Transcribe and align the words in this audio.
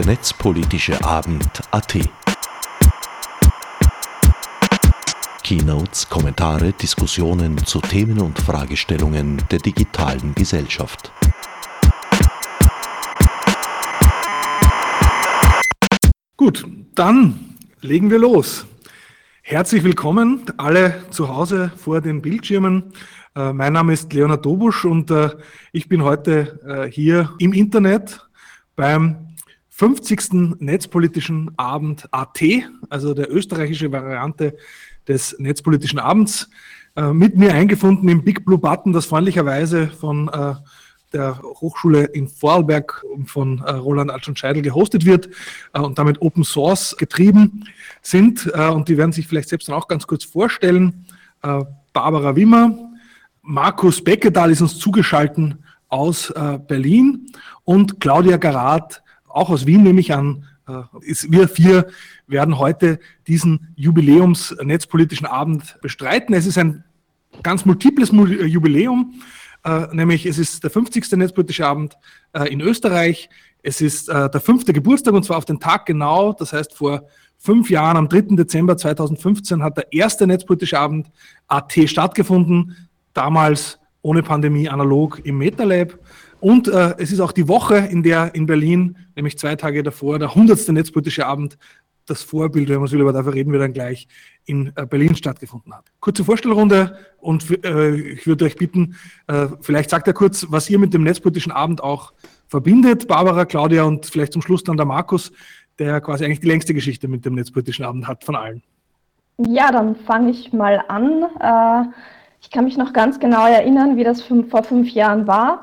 der 0.00 0.14
Netzpolitische 0.14 1.04
Abend 1.04 1.60
AT. 1.72 1.98
Keynotes, 5.44 6.08
Kommentare, 6.08 6.72
Diskussionen 6.72 7.58
zu 7.58 7.82
Themen 7.82 8.18
und 8.18 8.38
Fragestellungen 8.38 9.42
der 9.50 9.58
digitalen 9.58 10.34
Gesellschaft. 10.34 11.12
Gut, 16.38 16.66
dann 16.94 17.56
legen 17.82 18.10
wir 18.10 18.20
los. 18.20 18.64
Herzlich 19.42 19.84
willkommen 19.84 20.46
alle 20.56 21.04
zu 21.10 21.28
Hause 21.28 21.72
vor 21.76 22.00
den 22.00 22.22
Bildschirmen. 22.22 22.94
Äh, 23.36 23.52
mein 23.52 23.74
Name 23.74 23.92
ist 23.92 24.10
Leonard 24.14 24.46
Dobusch 24.46 24.86
und 24.86 25.10
äh, 25.10 25.28
ich 25.72 25.90
bin 25.90 26.02
heute 26.02 26.58
äh, 26.66 26.90
hier 26.90 27.34
im 27.38 27.52
Internet 27.52 28.26
beim 28.76 29.29
50. 29.80 30.58
Netzpolitischen 30.58 31.52
Abend 31.56 32.06
AT, 32.10 32.42
also 32.90 33.14
der 33.14 33.34
österreichische 33.34 33.90
Variante 33.90 34.54
des 35.08 35.34
Netzpolitischen 35.38 35.98
Abends. 35.98 36.50
Mit 37.14 37.38
mir 37.38 37.54
eingefunden 37.54 38.06
im 38.10 38.22
Big 38.22 38.44
Blue 38.44 38.58
Button, 38.58 38.92
das 38.92 39.06
freundlicherweise 39.06 39.86
von 39.86 40.30
der 41.14 41.40
Hochschule 41.42 42.04
in 42.04 42.28
Vorarlberg 42.28 43.02
von 43.24 43.62
Roland 43.62 44.10
Altschon 44.10 44.36
Scheidel 44.36 44.60
gehostet 44.60 45.06
wird 45.06 45.30
und 45.72 45.98
damit 45.98 46.20
Open 46.20 46.44
Source 46.44 46.94
getrieben 46.98 47.64
sind. 48.02 48.48
Und 48.48 48.86
die 48.86 48.98
werden 48.98 49.12
sich 49.12 49.26
vielleicht 49.26 49.48
selbst 49.48 49.68
dann 49.68 49.76
auch 49.76 49.88
ganz 49.88 50.06
kurz 50.06 50.24
vorstellen. 50.24 51.06
Barbara 51.40 52.36
Wimmer, 52.36 52.76
Markus 53.40 54.04
Beckedahl 54.04 54.50
ist 54.50 54.60
uns 54.60 54.78
zugeschaltet 54.78 55.56
aus 55.88 56.28
äh, 56.28 56.58
Berlin 56.68 57.32
und 57.64 57.98
Claudia 57.98 58.36
Garat, 58.36 59.02
auch 59.30 59.50
aus 59.50 59.66
Wien 59.66 59.82
nehme 59.82 60.00
ich 60.00 60.12
an, 60.12 60.46
äh, 60.68 60.82
wir 61.28 61.48
vier 61.48 61.86
werden 62.26 62.58
heute 62.58 62.98
diesen 63.26 63.72
Jubiläums-netzpolitischen 63.76 65.26
Abend 65.26 65.78
bestreiten. 65.80 66.34
Es 66.34 66.46
ist 66.46 66.58
ein 66.58 66.84
ganz 67.42 67.64
multiples 67.64 68.10
Jubiläum, 68.10 69.14
äh, 69.64 69.86
nämlich 69.92 70.26
es 70.26 70.38
ist 70.38 70.62
der 70.64 70.70
50. 70.70 71.12
netzpolitische 71.12 71.66
Abend 71.66 71.96
äh, 72.32 72.52
in 72.52 72.60
Österreich. 72.60 73.28
Es 73.62 73.80
ist 73.80 74.08
äh, 74.08 74.30
der 74.30 74.40
fünfte 74.40 74.72
Geburtstag 74.72 75.14
und 75.14 75.24
zwar 75.24 75.38
auf 75.38 75.44
den 75.44 75.60
Tag 75.60 75.86
genau, 75.86 76.32
das 76.32 76.52
heißt 76.52 76.74
vor 76.74 77.06
fünf 77.36 77.70
Jahren, 77.70 77.96
am 77.96 78.08
3. 78.08 78.36
Dezember 78.36 78.76
2015 78.76 79.62
hat 79.62 79.76
der 79.76 79.92
erste 79.92 80.26
netzpolitische 80.26 80.78
Abend 80.78 81.10
AT 81.48 81.72
stattgefunden 81.86 82.88
damals 83.12 83.78
ohne 84.02 84.22
Pandemie 84.22 84.68
analog 84.68 85.20
im 85.24 85.38
MetaLab. 85.38 85.98
Und 86.40 86.68
äh, 86.68 86.94
es 86.98 87.12
ist 87.12 87.20
auch 87.20 87.32
die 87.32 87.48
Woche, 87.48 87.76
in 87.76 88.02
der 88.02 88.34
in 88.34 88.46
Berlin, 88.46 88.96
nämlich 89.14 89.38
zwei 89.38 89.56
Tage 89.56 89.82
davor, 89.82 90.18
der 90.18 90.28
100. 90.28 90.68
Netzpolitische 90.68 91.26
Abend, 91.26 91.58
das 92.06 92.22
Vorbild, 92.22 92.68
wenn 92.68 92.78
man 92.78 92.88
so 92.88 92.94
will, 92.94 93.02
aber 93.02 93.12
dafür 93.12 93.34
reden 93.34 93.52
wir 93.52 93.60
dann 93.60 93.72
gleich, 93.72 94.08
in 94.44 94.72
äh, 94.74 94.84
Berlin 94.84 95.14
stattgefunden 95.14 95.72
hat. 95.72 95.84
Kurze 96.00 96.24
Vorstellrunde 96.24 96.98
und 97.18 97.64
äh, 97.64 97.94
ich 97.94 98.26
würde 98.26 98.46
euch 98.46 98.56
bitten, 98.56 98.96
äh, 99.28 99.46
vielleicht 99.60 99.90
sagt 99.90 100.08
er 100.08 100.14
kurz, 100.14 100.46
was 100.50 100.68
ihr 100.68 100.78
mit 100.78 100.92
dem 100.92 101.04
Netzpolitischen 101.04 101.52
Abend 101.52 101.82
auch 101.82 102.12
verbindet, 102.48 103.06
Barbara, 103.06 103.44
Claudia 103.44 103.84
und 103.84 104.06
vielleicht 104.06 104.32
zum 104.32 104.42
Schluss 104.42 104.64
dann 104.64 104.76
der 104.76 104.86
Markus, 104.86 105.30
der 105.78 106.00
quasi 106.00 106.24
eigentlich 106.24 106.40
die 106.40 106.48
längste 106.48 106.74
Geschichte 106.74 107.06
mit 107.06 107.24
dem 107.24 107.34
Netzpolitischen 107.34 107.84
Abend 107.84 108.08
hat 108.08 108.24
von 108.24 108.34
allen. 108.34 108.62
Ja, 109.38 109.70
dann 109.70 109.94
fange 109.94 110.30
ich 110.30 110.52
mal 110.52 110.82
an. 110.88 111.22
Äh, 111.40 111.88
ich 112.42 112.50
kann 112.50 112.64
mich 112.64 112.76
noch 112.76 112.92
ganz 112.92 113.20
genau 113.20 113.46
erinnern, 113.46 113.96
wie 113.96 114.04
das 114.04 114.22
vor 114.22 114.64
fünf 114.64 114.90
Jahren 114.90 115.26
war. 115.26 115.62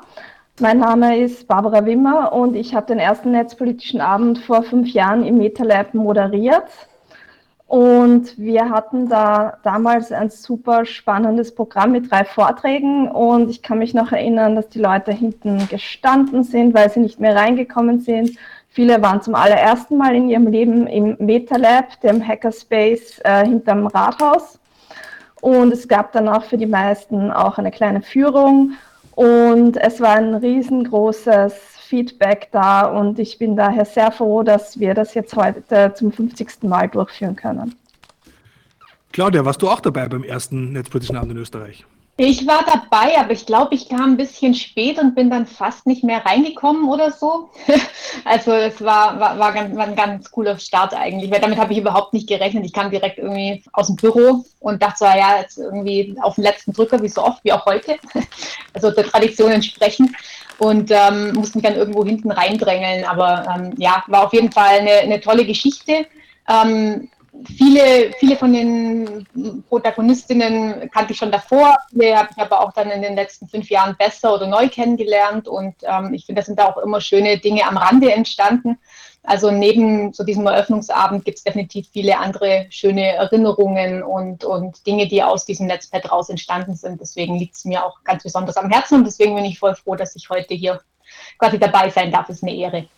Mein 0.60 0.78
Name 0.80 1.16
ist 1.20 1.46
Barbara 1.46 1.86
Wimmer 1.86 2.32
und 2.32 2.56
ich 2.56 2.74
habe 2.74 2.86
den 2.86 2.98
ersten 2.98 3.30
netzpolitischen 3.30 4.00
Abend 4.00 4.38
vor 4.38 4.64
fünf 4.64 4.88
Jahren 4.88 5.24
im 5.24 5.38
MetaLab 5.38 5.94
moderiert. 5.94 6.64
Und 7.68 8.36
wir 8.36 8.68
hatten 8.68 9.08
da 9.08 9.58
damals 9.62 10.10
ein 10.10 10.30
super 10.30 10.84
spannendes 10.84 11.54
Programm 11.54 11.92
mit 11.92 12.10
drei 12.10 12.24
Vorträgen. 12.24 13.08
Und 13.08 13.50
ich 13.50 13.62
kann 13.62 13.78
mich 13.78 13.94
noch 13.94 14.10
erinnern, 14.10 14.56
dass 14.56 14.68
die 14.68 14.80
Leute 14.80 15.12
hinten 15.12 15.68
gestanden 15.68 16.42
sind, 16.42 16.74
weil 16.74 16.90
sie 16.90 17.00
nicht 17.00 17.20
mehr 17.20 17.36
reingekommen 17.36 18.00
sind. 18.00 18.36
Viele 18.68 19.00
waren 19.00 19.22
zum 19.22 19.36
allerersten 19.36 19.96
Mal 19.96 20.16
in 20.16 20.28
ihrem 20.28 20.48
Leben 20.48 20.88
im 20.88 21.16
MetaLab, 21.20 22.00
dem 22.00 22.26
Hackerspace 22.26 23.20
äh, 23.22 23.46
hinterm 23.46 23.86
Rathaus. 23.86 24.58
Und 25.40 25.72
es 25.72 25.86
gab 25.86 26.10
dann 26.10 26.28
auch 26.28 26.42
für 26.42 26.58
die 26.58 26.66
meisten 26.66 27.30
auch 27.30 27.58
eine 27.58 27.70
kleine 27.70 28.02
Führung. 28.02 28.72
Und 29.18 29.76
es 29.78 30.00
war 30.00 30.14
ein 30.14 30.32
riesengroßes 30.32 31.52
Feedback 31.88 32.50
da. 32.52 32.82
Und 32.82 33.18
ich 33.18 33.36
bin 33.36 33.56
daher 33.56 33.84
sehr 33.84 34.12
froh, 34.12 34.44
dass 34.44 34.78
wir 34.78 34.94
das 34.94 35.14
jetzt 35.14 35.34
heute 35.34 35.92
zum 35.94 36.12
50. 36.12 36.62
Mal 36.62 36.88
durchführen 36.88 37.34
können. 37.34 37.74
Claudia, 39.10 39.44
warst 39.44 39.60
du 39.60 39.68
auch 39.68 39.80
dabei 39.80 40.06
beim 40.06 40.22
ersten 40.22 40.70
Netzpolitischen 40.72 41.16
Abend 41.16 41.32
in 41.32 41.38
Österreich? 41.38 41.84
Ich 42.20 42.48
war 42.48 42.64
dabei, 42.66 43.16
aber 43.16 43.30
ich 43.30 43.46
glaube, 43.46 43.76
ich 43.76 43.88
kam 43.88 44.14
ein 44.14 44.16
bisschen 44.16 44.52
spät 44.52 44.98
und 44.98 45.14
bin 45.14 45.30
dann 45.30 45.46
fast 45.46 45.86
nicht 45.86 46.02
mehr 46.02 46.26
reingekommen 46.26 46.88
oder 46.88 47.12
so. 47.12 47.48
Also 48.24 48.52
es 48.52 48.82
war, 48.82 49.20
war, 49.20 49.38
war, 49.38 49.52
ganz, 49.52 49.76
war 49.76 49.84
ein 49.84 49.94
ganz 49.94 50.30
cooler 50.30 50.58
Start 50.58 50.92
eigentlich, 50.92 51.30
weil 51.30 51.40
damit 51.40 51.58
habe 51.58 51.72
ich 51.72 51.78
überhaupt 51.78 52.12
nicht 52.12 52.26
gerechnet. 52.26 52.64
Ich 52.64 52.72
kam 52.72 52.90
direkt 52.90 53.18
irgendwie 53.18 53.62
aus 53.72 53.86
dem 53.86 53.96
Büro 53.96 54.44
und 54.58 54.82
dachte 54.82 54.98
so, 54.98 55.04
ja, 55.04 55.38
jetzt 55.40 55.58
irgendwie 55.58 56.16
auf 56.20 56.34
den 56.34 56.44
letzten 56.44 56.72
Drücker, 56.72 57.00
wie 57.02 57.08
so 57.08 57.22
oft, 57.22 57.44
wie 57.44 57.52
auch 57.52 57.64
heute. 57.66 57.96
Also 58.74 58.90
der 58.90 59.06
Tradition 59.06 59.50
entsprechend 59.50 60.10
und 60.58 60.90
ähm, 60.90 61.32
musste 61.34 61.58
mich 61.58 61.66
dann 61.66 61.76
irgendwo 61.76 62.04
hinten 62.04 62.30
reindrängeln. 62.30 63.04
Aber 63.04 63.46
ähm, 63.54 63.74
ja, 63.76 64.02
war 64.08 64.26
auf 64.26 64.32
jeden 64.32 64.52
Fall 64.52 64.80
eine, 64.80 64.90
eine 64.90 65.20
tolle 65.20 65.44
Geschichte. 65.44 66.06
Ähm, 66.48 67.08
viele, 67.44 68.12
viele 68.18 68.36
von 68.36 68.52
den 68.52 69.26
Protagonistinnen 69.68 70.90
kannte 70.90 71.12
ich 71.12 71.18
schon 71.18 71.32
davor, 71.32 71.76
viele 71.90 72.16
habe 72.16 72.28
ich 72.34 72.42
aber 72.42 72.60
auch 72.60 72.72
dann 72.72 72.90
in 72.90 73.02
den 73.02 73.14
letzten 73.14 73.48
fünf 73.48 73.70
Jahren 73.70 73.96
besser 73.96 74.34
oder 74.34 74.46
neu 74.46 74.68
kennengelernt 74.68 75.48
und 75.48 75.74
ähm, 75.82 76.14
ich 76.14 76.26
finde, 76.26 76.40
da 76.40 76.46
sind 76.46 76.58
da 76.58 76.66
auch 76.66 76.78
immer 76.78 77.00
schöne 77.00 77.38
Dinge 77.38 77.64
am 77.66 77.76
Rande 77.76 78.12
entstanden. 78.12 78.78
Also 79.24 79.50
neben 79.50 80.12
so 80.14 80.24
diesem 80.24 80.46
Eröffnungsabend 80.46 81.24
gibt 81.24 81.38
es 81.38 81.44
definitiv 81.44 81.88
viele 81.92 82.18
andere 82.18 82.66
schöne 82.70 83.14
Erinnerungen 83.14 84.02
und, 84.02 84.44
und 84.44 84.86
Dinge, 84.86 85.06
die 85.06 85.22
aus 85.22 85.44
diesem 85.44 85.66
Netzpad 85.66 86.10
raus 86.10 86.30
entstanden 86.30 86.76
sind. 86.76 87.00
Deswegen 87.00 87.36
liegt 87.36 87.56
es 87.56 87.64
mir 87.64 87.84
auch 87.84 88.02
ganz 88.04 88.22
besonders 88.22 88.56
am 88.56 88.70
Herzen 88.70 88.94
und 88.94 89.04
deswegen 89.04 89.34
bin 89.34 89.44
ich 89.44 89.58
voll 89.58 89.74
froh, 89.74 89.96
dass 89.96 90.16
ich 90.16 90.30
heute 90.30 90.54
hier 90.54 90.80
quasi 91.38 91.58
dabei 91.58 91.90
sein 91.90 92.10
darf. 92.10 92.28
Es 92.28 92.36
ist 92.36 92.42
eine 92.42 92.54
Ehre. 92.54 92.88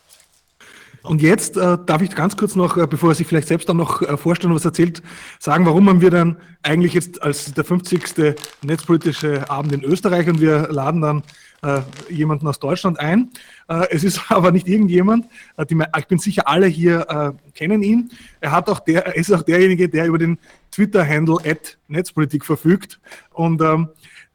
Und 1.03 1.23
jetzt 1.23 1.57
äh, 1.57 1.79
darf 1.87 2.03
ich 2.03 2.15
ganz 2.15 2.37
kurz 2.37 2.57
noch, 2.57 2.77
äh, 2.77 2.87
bevor 2.87 3.11
er 3.11 3.15
sich 3.15 3.27
vielleicht 3.27 3.49
selbst 3.49 3.69
dann 3.69 3.79
noch 3.79 4.03
äh, 4.03 4.17
vorstellen, 4.17 4.55
was 4.55 4.65
erzählt, 4.65 5.03
sagen, 5.39 5.67
warum 5.67 5.89
haben 5.89 6.01
wir 6.01 6.11
dann 6.11 6.37
eigentlich 6.63 6.93
jetzt 6.93 7.23
als 7.23 7.53
der 7.55 7.65
50. 7.65 8.37
netzpolitische 8.63 9.49
Abend 9.51 9.73
in 9.73 9.83
Österreich 9.83 10.29
und 10.29 10.41
wir 10.41 10.69
laden 10.71 11.01
dann 11.01 11.23
äh, 11.63 11.81
jemanden 12.09 12.47
aus 12.47 12.59
Deutschland 12.59 12.99
ein. 12.99 13.31
Äh, 13.69 13.87
es 13.91 14.05
ist 14.05 14.21
aber 14.31 14.51
nicht 14.53 14.69
irgendjemand, 14.69 15.27
äh, 15.57 15.67
die, 15.67 15.79
ich 15.99 16.07
bin 16.07 16.19
sicher, 16.19 16.49
alle 16.49 16.67
hier 16.67 17.07
äh, 17.09 17.51
kennen 17.53 17.83
ihn. 17.83 18.11
Er 18.41 18.53
hat 18.53 18.69
auch 18.69 18.81
der, 18.81 19.07
er 19.07 19.17
ist 19.17 19.33
auch 19.33 19.43
derjenige, 19.43 19.89
der 19.89 20.07
über 20.07 20.19
den 20.19 20.39
Twitter-Handle 20.71 21.39
at 21.45 21.79
Netzpolitik 21.89 22.45
verfügt. 22.45 23.01
Und 23.31 23.61
ähm, 23.63 23.89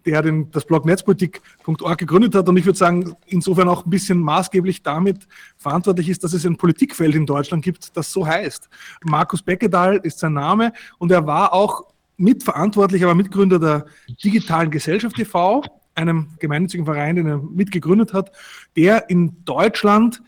der 0.05 0.21
den, 0.21 0.51
das 0.51 0.66
Blog 0.66 0.85
netzpolitik.org 0.85 1.97
gegründet 1.97 2.35
hat 2.35 2.47
und 2.47 2.57
ich 2.57 2.66
würde 2.66 2.77
sagen, 2.77 3.16
insofern 3.25 3.67
auch 3.67 3.85
ein 3.85 3.89
bisschen 3.89 4.19
maßgeblich 4.19 4.83
damit 4.83 5.27
verantwortlich 5.57 6.09
ist, 6.09 6.23
dass 6.23 6.33
es 6.33 6.45
ein 6.45 6.57
Politikfeld 6.57 7.16
in 7.16 7.25
Deutschland 7.25 7.63
gibt, 7.63 7.95
das 7.97 8.11
so 8.11 8.25
heißt. 8.25 8.69
Markus 9.03 9.41
Beckedahl 9.41 9.97
ist 9.97 10.19
sein 10.19 10.33
Name 10.33 10.73
und 10.97 11.11
er 11.11 11.25
war 11.25 11.53
auch 11.53 11.85
mitverantwortlich, 12.17 13.03
aber 13.03 13.16
Mitgründer 13.16 13.59
der 13.59 13.85
Digitalen 14.23 14.72
Gesellschaft 14.72 15.19
e.V., 15.19 15.63
einem 15.96 16.29
gemeinnützigen 16.40 16.85
Verein, 16.85 17.16
den 17.16 17.28
er 17.28 17.37
mitgegründet 17.37 18.13
hat, 18.13 18.31
der 18.75 19.09
in 19.09 19.43
Deutschland 19.46 20.22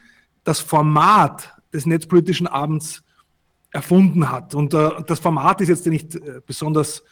das 0.43 0.59
Format 0.59 1.53
des 1.73 1.85
netzpolitischen 1.85 2.47
Abends 2.47 3.03
erfunden 3.71 4.31
hat. 4.31 4.55
Und 4.55 4.73
äh, 4.73 4.89
das 5.05 5.19
Format 5.19 5.61
ist 5.61 5.67
jetzt 5.67 5.85
nicht 5.85 6.15
äh, 6.15 6.41
besonders 6.45 7.03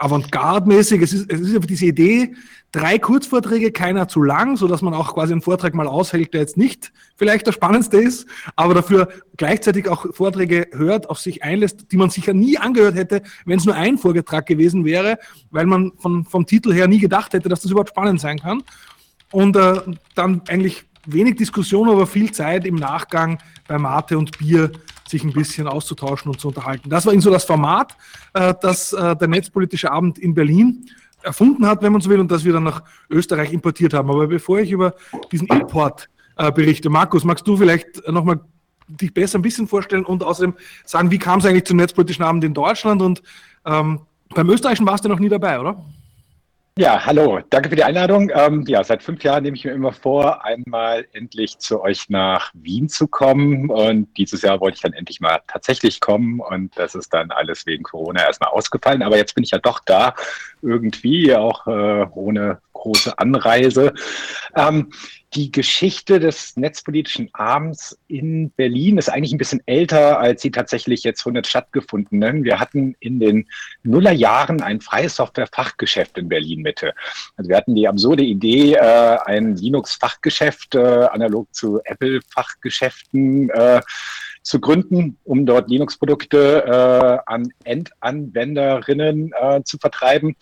avantgarde-mäßig. 0.00 1.02
Es 1.02 1.12
ist, 1.12 1.30
es 1.30 1.40
ist 1.40 1.54
einfach 1.54 1.66
diese 1.66 1.86
Idee, 1.86 2.34
drei 2.72 2.98
Kurzvorträge, 2.98 3.72
keiner 3.72 4.08
zu 4.08 4.22
lang, 4.22 4.56
so 4.56 4.66
dass 4.66 4.82
man 4.82 4.94
auch 4.94 5.14
quasi 5.14 5.32
einen 5.32 5.42
Vortrag 5.42 5.74
mal 5.74 5.86
aushält, 5.86 6.32
der 6.34 6.40
jetzt 6.40 6.56
nicht 6.56 6.92
vielleicht 7.16 7.46
der 7.46 7.52
spannendste 7.52 7.98
ist, 7.98 8.26
aber 8.56 8.74
dafür 8.74 9.08
gleichzeitig 9.36 9.88
auch 9.88 10.06
Vorträge 10.14 10.68
hört, 10.72 11.10
auf 11.10 11.18
sich 11.18 11.42
einlässt, 11.42 11.92
die 11.92 11.96
man 11.96 12.10
sicher 12.10 12.32
nie 12.32 12.58
angehört 12.58 12.94
hätte, 12.94 13.22
wenn 13.44 13.58
es 13.58 13.66
nur 13.66 13.74
ein 13.74 13.98
Vorgetrag 13.98 14.46
gewesen 14.46 14.84
wäre, 14.84 15.18
weil 15.50 15.66
man 15.66 15.92
von, 15.98 16.24
vom 16.24 16.46
Titel 16.46 16.72
her 16.72 16.88
nie 16.88 16.98
gedacht 16.98 17.32
hätte, 17.32 17.48
dass 17.48 17.60
das 17.60 17.70
überhaupt 17.70 17.90
spannend 17.90 18.20
sein 18.20 18.38
kann. 18.38 18.62
Und 19.32 19.56
äh, 19.56 19.80
dann 20.14 20.42
eigentlich 20.48 20.84
wenig 21.06 21.36
Diskussion, 21.36 21.88
aber 21.88 22.06
viel 22.06 22.32
Zeit 22.32 22.66
im 22.66 22.76
Nachgang 22.76 23.38
bei 23.68 23.78
Mate 23.78 24.16
und 24.18 24.38
Bier 24.38 24.72
sich 25.10 25.24
ein 25.24 25.32
bisschen 25.32 25.66
auszutauschen 25.66 26.30
und 26.30 26.40
zu 26.40 26.48
unterhalten. 26.48 26.88
Das 26.88 27.04
war 27.04 27.12
eben 27.12 27.22
so 27.22 27.30
das 27.30 27.44
Format, 27.44 27.96
äh, 28.32 28.54
das 28.60 28.92
äh, 28.92 29.16
der 29.16 29.28
Netzpolitische 29.28 29.90
Abend 29.90 30.18
in 30.18 30.34
Berlin 30.34 30.86
erfunden 31.22 31.66
hat, 31.66 31.82
wenn 31.82 31.92
man 31.92 32.00
so 32.00 32.08
will, 32.08 32.20
und 32.20 32.30
das 32.30 32.44
wir 32.44 32.52
dann 32.52 32.62
nach 32.62 32.82
Österreich 33.10 33.52
importiert 33.52 33.92
haben. 33.92 34.10
Aber 34.10 34.26
bevor 34.26 34.60
ich 34.60 34.70
über 34.70 34.94
diesen 35.30 35.48
Import 35.48 36.08
äh, 36.36 36.50
berichte, 36.50 36.88
Markus, 36.88 37.24
magst 37.24 37.46
du 37.46 37.56
vielleicht 37.56 38.08
nochmal 38.08 38.40
dich 38.88 39.12
besser 39.12 39.38
ein 39.38 39.42
bisschen 39.42 39.68
vorstellen 39.68 40.04
und 40.04 40.24
außerdem 40.24 40.54
sagen, 40.84 41.10
wie 41.10 41.18
kam 41.18 41.40
es 41.40 41.46
eigentlich 41.46 41.64
zum 41.64 41.76
netzpolitischen 41.76 42.24
Abend 42.24 42.42
in 42.44 42.54
Deutschland 42.54 43.02
und 43.02 43.22
ähm, 43.64 44.00
beim 44.34 44.48
Österreichischen 44.48 44.86
warst 44.86 45.04
du 45.04 45.08
noch 45.08 45.18
nie 45.18 45.28
dabei, 45.28 45.60
oder? 45.60 45.84
Ja, 46.78 47.04
hallo, 47.04 47.40
danke 47.50 47.68
für 47.68 47.76
die 47.76 47.84
Einladung. 47.84 48.30
Ähm, 48.32 48.64
ja, 48.66 48.82
seit 48.84 49.02
fünf 49.02 49.22
Jahren 49.24 49.42
nehme 49.42 49.56
ich 49.56 49.64
mir 49.64 49.72
immer 49.72 49.92
vor, 49.92 50.44
einmal 50.44 51.06
endlich 51.12 51.58
zu 51.58 51.82
euch 51.82 52.08
nach 52.08 52.52
Wien 52.54 52.88
zu 52.88 53.08
kommen. 53.08 53.68
Und 53.68 54.16
dieses 54.16 54.42
Jahr 54.42 54.60
wollte 54.60 54.76
ich 54.76 54.82
dann 54.82 54.92
endlich 54.92 55.20
mal 55.20 55.40
tatsächlich 55.46 56.00
kommen. 56.00 56.40
Und 56.40 56.78
das 56.78 56.94
ist 56.94 57.12
dann 57.12 57.32
alles 57.32 57.66
wegen 57.66 57.82
Corona 57.82 58.24
erstmal 58.24 58.50
ausgefallen. 58.50 59.02
Aber 59.02 59.16
jetzt 59.16 59.34
bin 59.34 59.44
ich 59.44 59.50
ja 59.50 59.58
doch 59.58 59.80
da, 59.84 60.14
irgendwie, 60.62 61.34
auch 61.34 61.66
äh, 61.66 62.06
ohne 62.14 62.60
große 62.80 63.18
Anreise. 63.18 63.92
Ähm, 64.56 64.90
die 65.34 65.52
Geschichte 65.52 66.18
des 66.18 66.56
netzpolitischen 66.56 67.28
Abends 67.34 67.96
in 68.08 68.50
Berlin 68.50 68.98
ist 68.98 69.08
eigentlich 69.08 69.32
ein 69.32 69.38
bisschen 69.38 69.62
älter, 69.66 70.18
als 70.18 70.42
sie 70.42 70.50
tatsächlich 70.50 71.04
jetzt 71.04 71.20
100 71.20 71.46
stattgefunden 71.46 72.24
hat. 72.24 72.42
Wir 72.42 72.58
hatten 72.58 72.96
in 72.98 73.20
den 73.20 73.46
Nullerjahren 73.84 74.60
ein 74.60 74.80
freies 74.80 75.16
Software-Fachgeschäft 75.16 76.18
in 76.18 76.28
Berlin 76.28 76.62
Mitte. 76.62 76.94
Also 77.36 77.48
wir 77.48 77.56
hatten 77.56 77.76
die 77.76 77.86
absurde 77.86 78.24
Idee, 78.24 78.74
äh, 78.74 79.18
ein 79.24 79.54
Linux-Fachgeschäft, 79.54 80.74
äh, 80.74 80.80
analog 80.80 81.54
zu 81.54 81.80
Apple-Fachgeschäften, 81.84 83.50
äh, 83.50 83.80
zu 84.42 84.60
gründen, 84.60 85.18
um 85.24 85.44
dort 85.46 85.68
Linux-Produkte 85.68 86.64
äh, 86.64 87.30
an 87.30 87.48
Endanwenderinnen 87.64 89.32
äh, 89.38 89.62
zu 89.64 89.78
vertreiben. 89.78 90.34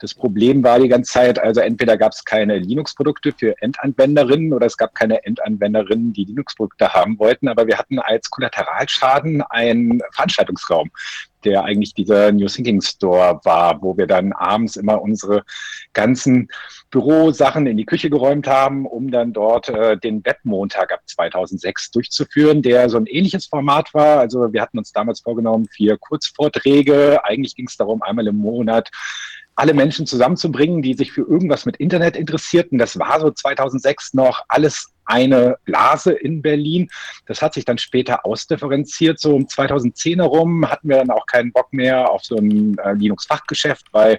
Das 0.00 0.14
Problem 0.14 0.64
war 0.64 0.78
die 0.80 0.88
ganze 0.88 1.12
Zeit, 1.12 1.38
also 1.38 1.60
entweder 1.60 1.96
gab 1.96 2.12
es 2.12 2.24
keine 2.24 2.58
Linux-Produkte 2.58 3.32
für 3.32 3.54
Endanwenderinnen 3.62 4.52
oder 4.52 4.66
es 4.66 4.76
gab 4.76 4.94
keine 4.94 5.24
Endanwenderinnen, 5.24 6.12
die 6.12 6.24
Linux-Produkte 6.24 6.92
haben 6.92 7.18
wollten, 7.18 7.48
aber 7.48 7.66
wir 7.66 7.78
hatten 7.78 7.98
als 7.98 8.28
Kollateralschaden 8.30 9.42
einen 9.42 10.00
Veranstaltungsraum 10.12 10.90
der 11.44 11.64
eigentlich 11.64 11.94
dieser 11.94 12.32
New 12.32 12.46
Thinking 12.46 12.80
Store 12.80 13.40
war, 13.44 13.82
wo 13.82 13.96
wir 13.96 14.06
dann 14.06 14.32
abends 14.32 14.76
immer 14.76 15.00
unsere 15.00 15.44
ganzen 15.92 16.48
Bürosachen 16.90 17.66
in 17.66 17.76
die 17.76 17.86
Küche 17.86 18.10
geräumt 18.10 18.46
haben, 18.46 18.86
um 18.86 19.10
dann 19.10 19.32
dort 19.32 19.68
äh, 19.68 19.96
den 19.96 20.24
Webmontag 20.24 20.92
ab 20.92 21.00
2006 21.06 21.90
durchzuführen, 21.90 22.62
der 22.62 22.88
so 22.88 22.98
ein 22.98 23.06
ähnliches 23.06 23.46
Format 23.46 23.92
war. 23.94 24.20
Also 24.20 24.52
wir 24.52 24.62
hatten 24.62 24.78
uns 24.78 24.92
damals 24.92 25.20
vorgenommen, 25.20 25.66
vier 25.70 25.98
Kurzvorträge. 25.98 27.24
Eigentlich 27.24 27.54
ging 27.56 27.66
es 27.66 27.76
darum, 27.76 28.02
einmal 28.02 28.26
im 28.26 28.36
Monat 28.36 28.90
alle 29.56 29.74
Menschen 29.74 30.06
zusammenzubringen, 30.06 30.82
die 30.82 30.94
sich 30.94 31.12
für 31.12 31.22
irgendwas 31.22 31.64
mit 31.64 31.76
Internet 31.76 32.16
interessierten. 32.16 32.78
Das 32.78 32.98
war 32.98 33.20
so 33.20 33.30
2006 33.30 34.14
noch 34.14 34.42
alles 34.48 34.94
eine 35.06 35.56
Blase 35.64 36.12
in 36.12 36.42
Berlin. 36.42 36.88
Das 37.26 37.42
hat 37.42 37.54
sich 37.54 37.64
dann 37.64 37.78
später 37.78 38.24
ausdifferenziert. 38.24 39.20
So 39.20 39.34
um 39.34 39.48
2010 39.48 40.20
herum 40.20 40.68
hatten 40.68 40.88
wir 40.88 40.96
dann 40.96 41.10
auch 41.10 41.26
keinen 41.26 41.52
Bock 41.52 41.72
mehr 41.72 42.10
auf 42.10 42.24
so 42.24 42.36
ein 42.36 42.78
äh, 42.78 42.92
Linux-Fachgeschäft, 42.94 43.86
weil 43.92 44.18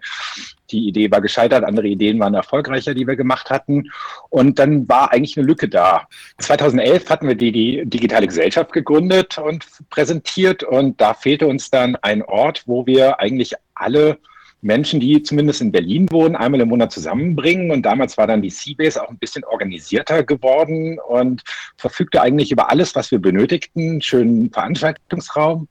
die 0.72 0.88
Idee 0.88 1.12
war 1.12 1.22
gescheitert, 1.22 1.64
andere 1.64 1.88
Ideen 1.88 2.20
waren 2.20 2.34
erfolgreicher, 2.34 2.94
die 2.94 3.08
wir 3.08 3.16
gemacht 3.16 3.50
hatten. 3.50 3.92
Und 4.30 4.60
dann 4.60 4.88
war 4.88 5.12
eigentlich 5.12 5.38
eine 5.38 5.48
Lücke 5.48 5.70
da. 5.70 6.08
2011 6.40 7.10
hatten 7.10 7.28
wir 7.28 7.36
die, 7.36 7.52
die 7.52 7.84
digitale 7.86 8.28
Gesellschaft 8.28 8.72
gegründet 8.72 9.38
und 9.38 9.66
präsentiert 9.90 10.64
und 10.64 11.00
da 11.02 11.14
fehlte 11.14 11.48
uns 11.48 11.70
dann 11.70 11.96
ein 11.98 12.24
Ort, 12.24 12.64
wo 12.66 12.86
wir 12.86 13.20
eigentlich 13.20 13.54
alle 13.74 14.18
Menschen, 14.62 15.00
die 15.00 15.22
zumindest 15.22 15.62
in 15.62 15.72
Berlin 15.72 16.12
wohnen, 16.12 16.36
einmal 16.36 16.62
im 16.62 16.70
Monat 16.70 16.92
zusammenbringen. 16.92 17.72
Und 17.72 17.84
damals 17.84 18.18
war 18.18 18.28
dann 18.28 18.42
die 18.42 18.50
Seabase 18.50 19.02
auch 19.02 19.10
ein 19.10 19.18
bisschen 19.18 19.44
organisierter 19.44 20.24
geworden 20.24 21.00
und 21.00 21.44
verfügte 21.78 22.22
eigentlich 22.22 22.52
über 22.52 22.70
alles, 22.70 22.96
was 22.96 23.12
wir 23.12 23.20
benötigten. 23.20 24.02
Schönen 24.02 24.52
Veranstaltungsraum. 24.52 25.68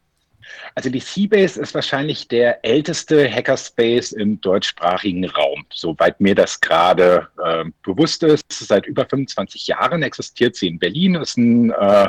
Also 0.75 0.91
die 0.91 1.01
Seabase 1.01 1.61
ist 1.61 1.75
wahrscheinlich 1.75 2.29
der 2.29 2.65
älteste 2.65 3.31
Hackerspace 3.31 4.13
im 4.13 4.41
deutschsprachigen 4.41 5.25
Raum, 5.25 5.65
soweit 5.73 6.21
mir 6.21 6.35
das 6.35 6.61
gerade 6.61 7.29
äh, 7.43 7.65
bewusst 7.83 8.23
ist. 8.23 8.45
Seit 8.51 8.87
über 8.87 9.07
25 9.07 9.67
Jahren 9.67 10.03
existiert 10.03 10.57
sie 10.57 10.69
in 10.69 10.79
Berlin, 10.79 11.15
ist 11.17 11.37
ein 11.37 11.71
äh, 11.71 12.09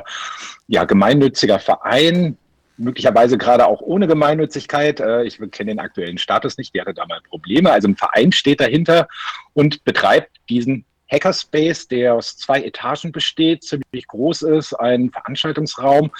ja, 0.68 0.84
gemeinnütziger 0.84 1.60
Verein, 1.60 2.38
möglicherweise 2.78 3.38
gerade 3.38 3.66
auch 3.68 3.82
ohne 3.82 4.08
Gemeinnützigkeit. 4.08 5.00
Äh, 5.00 5.24
ich 5.24 5.40
kenne 5.52 5.72
den 5.72 5.80
aktuellen 5.80 6.18
Status 6.18 6.58
nicht, 6.58 6.74
die 6.74 6.82
hatte 6.82 6.94
da 6.94 7.06
mal 7.06 7.22
Probleme. 7.22 7.72
Also 7.72 7.88
ein 7.88 7.96
Verein 7.96 8.32
steht 8.32 8.60
dahinter 8.60 9.08
und 9.54 9.84
betreibt 9.84 10.32
diesen 10.50 10.86
Hackerspace, 11.12 11.88
der 11.88 12.16
aus 12.16 12.36
zwei 12.38 12.64
Etagen 12.64 13.12
besteht, 13.12 13.64
ziemlich 13.64 14.08
groß 14.08 14.42
ist, 14.44 14.74
einen 14.74 15.12
Veranstaltungsraum 15.12 16.12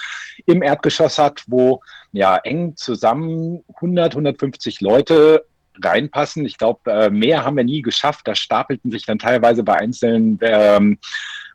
im 0.46 0.62
Erdgeschoss 0.62 1.18
hat, 1.18 1.42
wo 1.46 1.82
ja 2.12 2.36
eng 2.36 2.76
zusammen 2.76 3.64
100, 3.74 4.12
150 4.12 4.80
Leute 4.80 5.44
reinpassen. 5.82 6.46
Ich 6.46 6.56
glaube, 6.56 6.90
äh, 6.90 7.10
mehr 7.10 7.44
haben 7.44 7.56
wir 7.56 7.64
nie 7.64 7.82
geschafft. 7.82 8.26
Da 8.28 8.34
stapelten 8.34 8.90
sich 8.90 9.04
dann 9.04 9.18
teilweise 9.18 9.62
bei 9.62 9.74
einzelnen 9.74 10.38
ähm, 10.40 10.98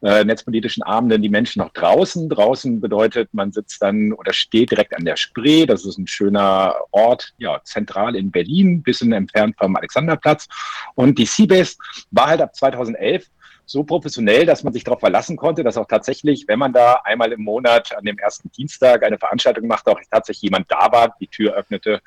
äh, 0.02 0.24
netzpolitischen 0.24 0.84
Abenden 0.84 1.22
die 1.22 1.30
Menschen 1.30 1.60
noch 1.62 1.72
draußen. 1.74 2.28
Draußen 2.30 2.82
bedeutet, 2.82 3.30
man 3.34 3.52
sitzt 3.52 3.82
dann 3.82 4.14
oder 4.14 4.34
steht 4.34 4.72
direkt 4.72 4.96
an 4.96 5.06
der 5.06 5.16
Spree. 5.16 5.66
Das 5.66 5.86
ist 5.86 5.98
ein 5.98 6.08
schöner 6.08 6.76
Ort, 6.92 7.34
ja, 7.38 7.62
zentral 7.64 8.16
in 8.16 8.32
Berlin, 8.32 8.82
bisschen 8.82 9.14
entfernt 9.14 9.56
vom 9.58 9.76
Alexanderplatz. 9.76 10.48
Und 10.96 11.18
die 11.18 11.26
Seabase 11.26 11.76
war 12.12 12.28
halt 12.28 12.42
ab 12.42 12.56
2011 12.56 13.28
so 13.66 13.84
professionell, 13.84 14.46
dass 14.46 14.64
man 14.64 14.74
sich 14.74 14.84
darauf 14.84 15.00
verlassen 15.00 15.38
konnte, 15.38 15.64
dass 15.64 15.78
auch 15.78 15.88
tatsächlich, 15.88 16.46
wenn 16.48 16.60
man 16.60 16.74
da 16.74 17.00
einmal 17.06 17.32
im 17.32 17.44
Monat 17.44 17.96
an 17.96 18.04
dem 18.04 18.18
ersten 18.18 18.52
Dienstag 18.52 19.04
eine 19.04 19.18
Veranstaltung 19.18 19.68
macht, 19.68 19.88
auch 19.88 20.00
tatsächlich 20.10 20.42
jemand 20.42 20.70
da 20.70 20.92
war, 20.92 21.16
die 21.20 21.28
Tür 21.28 21.54
öffnete 21.54 22.02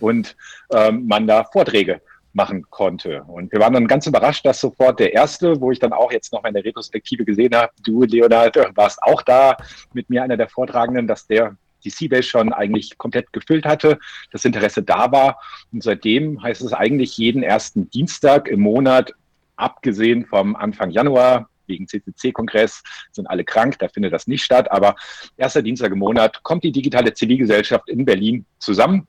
und 0.00 0.36
ähm, 0.72 1.06
man 1.06 1.26
da 1.26 1.44
Vorträge 1.44 2.00
machen 2.32 2.64
konnte. 2.70 3.22
Und 3.24 3.52
wir 3.52 3.60
waren 3.60 3.74
dann 3.74 3.86
ganz 3.86 4.06
überrascht, 4.06 4.44
dass 4.46 4.60
sofort 4.60 5.00
der 5.00 5.12
erste, 5.12 5.60
wo 5.60 5.70
ich 5.70 5.78
dann 5.78 5.92
auch 5.92 6.12
jetzt 6.12 6.32
noch 6.32 6.42
mal 6.42 6.48
in 6.48 6.54
der 6.54 6.64
Retrospektive 6.64 7.24
gesehen 7.24 7.54
habe, 7.54 7.72
du, 7.82 8.02
Leonard, 8.04 8.56
warst 8.74 9.02
auch 9.02 9.22
da 9.22 9.56
mit 9.92 10.08
mir, 10.10 10.22
einer 10.22 10.36
der 10.36 10.48
Vortragenden, 10.48 11.06
dass 11.06 11.26
der 11.26 11.56
die 11.84 11.90
Seabase 11.90 12.22
schon 12.22 12.52
eigentlich 12.52 12.96
komplett 12.96 13.32
gefüllt 13.32 13.66
hatte, 13.66 13.98
das 14.30 14.44
Interesse 14.44 14.82
da 14.82 15.10
war. 15.10 15.40
Und 15.72 15.82
seitdem 15.82 16.42
heißt 16.42 16.62
es 16.62 16.72
eigentlich 16.72 17.16
jeden 17.18 17.42
ersten 17.42 17.90
Dienstag 17.90 18.48
im 18.48 18.60
Monat, 18.60 19.12
abgesehen 19.56 20.26
vom 20.26 20.56
Anfang 20.56 20.90
Januar, 20.90 21.48
wegen 21.66 21.86
CCC-Kongress 21.86 22.82
sind 23.12 23.28
alle 23.28 23.44
krank, 23.44 23.78
da 23.78 23.88
findet 23.88 24.12
das 24.12 24.26
nicht 24.26 24.44
statt. 24.44 24.70
Aber 24.70 24.94
erster 25.36 25.62
Dienstag 25.62 25.92
im 25.92 25.98
Monat 25.98 26.42
kommt 26.42 26.64
die 26.64 26.72
digitale 26.72 27.14
Zivilgesellschaft 27.14 27.88
in 27.88 28.04
Berlin 28.04 28.44
zusammen 28.58 29.06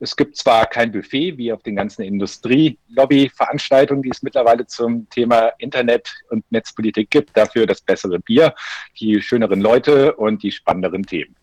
es 0.00 0.16
gibt 0.16 0.36
zwar 0.36 0.66
kein 0.66 0.90
Buffet 0.90 1.36
wie 1.36 1.52
auf 1.52 1.62
den 1.62 1.76
ganzen 1.76 2.02
Industrie-Lobby-Veranstaltungen, 2.02 4.02
die 4.02 4.08
es 4.08 4.22
mittlerweile 4.22 4.66
zum 4.66 5.08
Thema 5.10 5.52
Internet 5.58 6.10
und 6.30 6.50
Netzpolitik 6.50 7.10
gibt, 7.10 7.36
dafür 7.36 7.66
das 7.66 7.82
bessere 7.82 8.18
Bier, 8.18 8.54
die 8.98 9.20
schöneren 9.20 9.60
Leute 9.60 10.16
und 10.16 10.42
die 10.42 10.50
spannenderen 10.50 11.04
Themen. 11.04 11.36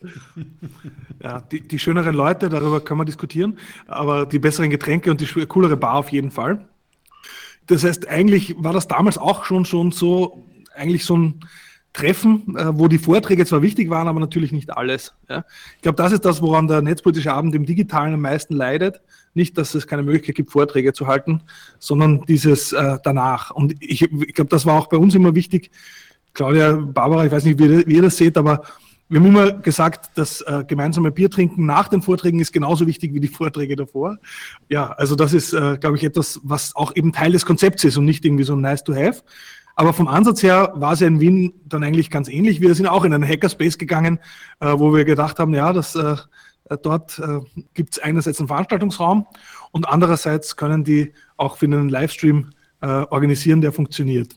Ja, 1.22 1.40
die, 1.40 1.60
die 1.60 1.78
schöneren 1.78 2.14
Leute, 2.14 2.50
darüber 2.50 2.84
kann 2.84 2.98
man 2.98 3.06
diskutieren, 3.06 3.58
aber 3.86 4.26
die 4.26 4.38
besseren 4.38 4.68
Getränke 4.68 5.10
und 5.10 5.22
die 5.22 5.46
coolere 5.46 5.78
Bar 5.78 5.94
auf 5.94 6.10
jeden 6.10 6.30
Fall. 6.30 6.68
Das 7.66 7.82
heißt, 7.82 8.06
eigentlich 8.08 8.54
war 8.58 8.74
das 8.74 8.88
damals 8.88 9.16
auch 9.16 9.46
schon, 9.46 9.64
schon 9.64 9.90
so, 9.90 10.44
eigentlich 10.74 11.06
so 11.06 11.16
ein 11.16 11.40
Treffen, 11.94 12.56
äh, 12.56 12.76
wo 12.76 12.88
die 12.88 12.98
Vorträge 12.98 13.46
zwar 13.46 13.62
wichtig 13.62 13.88
waren, 13.88 14.08
aber 14.08 14.20
natürlich 14.20 14.52
nicht 14.52 14.76
alles. 14.76 15.14
Ich 15.76 15.82
glaube, 15.82 15.96
das 15.96 16.12
ist 16.12 16.24
das, 16.24 16.42
woran 16.42 16.66
der 16.66 16.82
Netzpolitische 16.82 17.32
Abend 17.32 17.54
im 17.54 17.64
Digitalen 17.64 18.14
am 18.14 18.20
meisten 18.20 18.54
leidet. 18.54 19.00
Nicht, 19.32 19.56
dass 19.56 19.74
es 19.74 19.86
keine 19.86 20.02
Möglichkeit 20.02 20.34
gibt, 20.34 20.50
Vorträge 20.50 20.92
zu 20.92 21.06
halten, 21.06 21.42
sondern 21.78 22.24
dieses 22.26 22.72
äh, 22.72 22.98
danach. 23.02 23.52
Und 23.52 23.76
ich, 23.80 24.02
ich 24.02 24.34
glaube, 24.34 24.50
das 24.50 24.66
war 24.66 24.74
auch 24.74 24.88
bei 24.88 24.96
uns 24.96 25.14
immer 25.14 25.34
wichtig. 25.36 25.70
Claudia, 26.34 26.72
Barbara, 26.72 27.26
ich 27.26 27.32
weiß 27.32 27.44
nicht, 27.44 27.60
wie, 27.60 27.94
ihr 27.94 28.02
das 28.02 28.16
seht, 28.16 28.36
aber 28.36 28.62
wir 29.08 29.20
haben 29.20 29.26
immer 29.26 29.52
gesagt, 29.52 30.10
das 30.16 30.40
äh, 30.40 30.64
gemeinsame 30.66 31.12
Bier 31.12 31.30
trinken 31.30 31.64
nach 31.64 31.88
den 31.88 32.02
Vorträgen 32.02 32.40
ist 32.40 32.52
genauso 32.52 32.88
wichtig 32.88 33.14
wie 33.14 33.20
die 33.20 33.28
Vorträge 33.28 33.76
davor. 33.76 34.18
Ja, 34.68 34.90
also 34.90 35.14
das 35.14 35.32
ist, 35.32 35.50
glaube 35.50 35.96
ich, 35.96 36.02
etwas, 36.02 36.40
was 36.42 36.74
auch 36.74 36.96
eben 36.96 37.12
Teil 37.12 37.30
des 37.30 37.46
Konzepts 37.46 37.84
ist 37.84 37.96
und 37.96 38.04
nicht 38.04 38.24
irgendwie 38.24 38.44
so 38.44 38.56
nice 38.56 38.82
to 38.82 38.94
have. 38.94 39.22
Aber 39.76 39.92
vom 39.92 40.08
Ansatz 40.08 40.42
her 40.42 40.72
war 40.76 40.92
es 40.92 41.00
ja 41.00 41.08
in 41.08 41.20
Wien 41.20 41.52
dann 41.64 41.82
eigentlich 41.82 42.10
ganz 42.10 42.28
ähnlich. 42.28 42.60
Wir 42.60 42.74
sind 42.74 42.86
auch 42.86 43.04
in 43.04 43.12
einen 43.12 43.28
Hackerspace 43.28 43.78
gegangen, 43.78 44.20
äh, 44.60 44.72
wo 44.76 44.94
wir 44.94 45.04
gedacht 45.04 45.38
haben, 45.38 45.52
ja, 45.54 45.72
das, 45.72 45.96
äh, 45.96 46.16
dort 46.82 47.18
äh, 47.18 47.40
gibt 47.74 47.94
es 47.94 47.98
einerseits 47.98 48.38
einen 48.38 48.48
Veranstaltungsraum 48.48 49.26
und 49.72 49.88
andererseits 49.88 50.56
können 50.56 50.84
die 50.84 51.12
auch 51.36 51.56
für 51.56 51.66
einen 51.66 51.88
Livestream 51.88 52.50
äh, 52.80 52.86
organisieren, 52.86 53.60
der 53.60 53.72
funktioniert. 53.72 54.36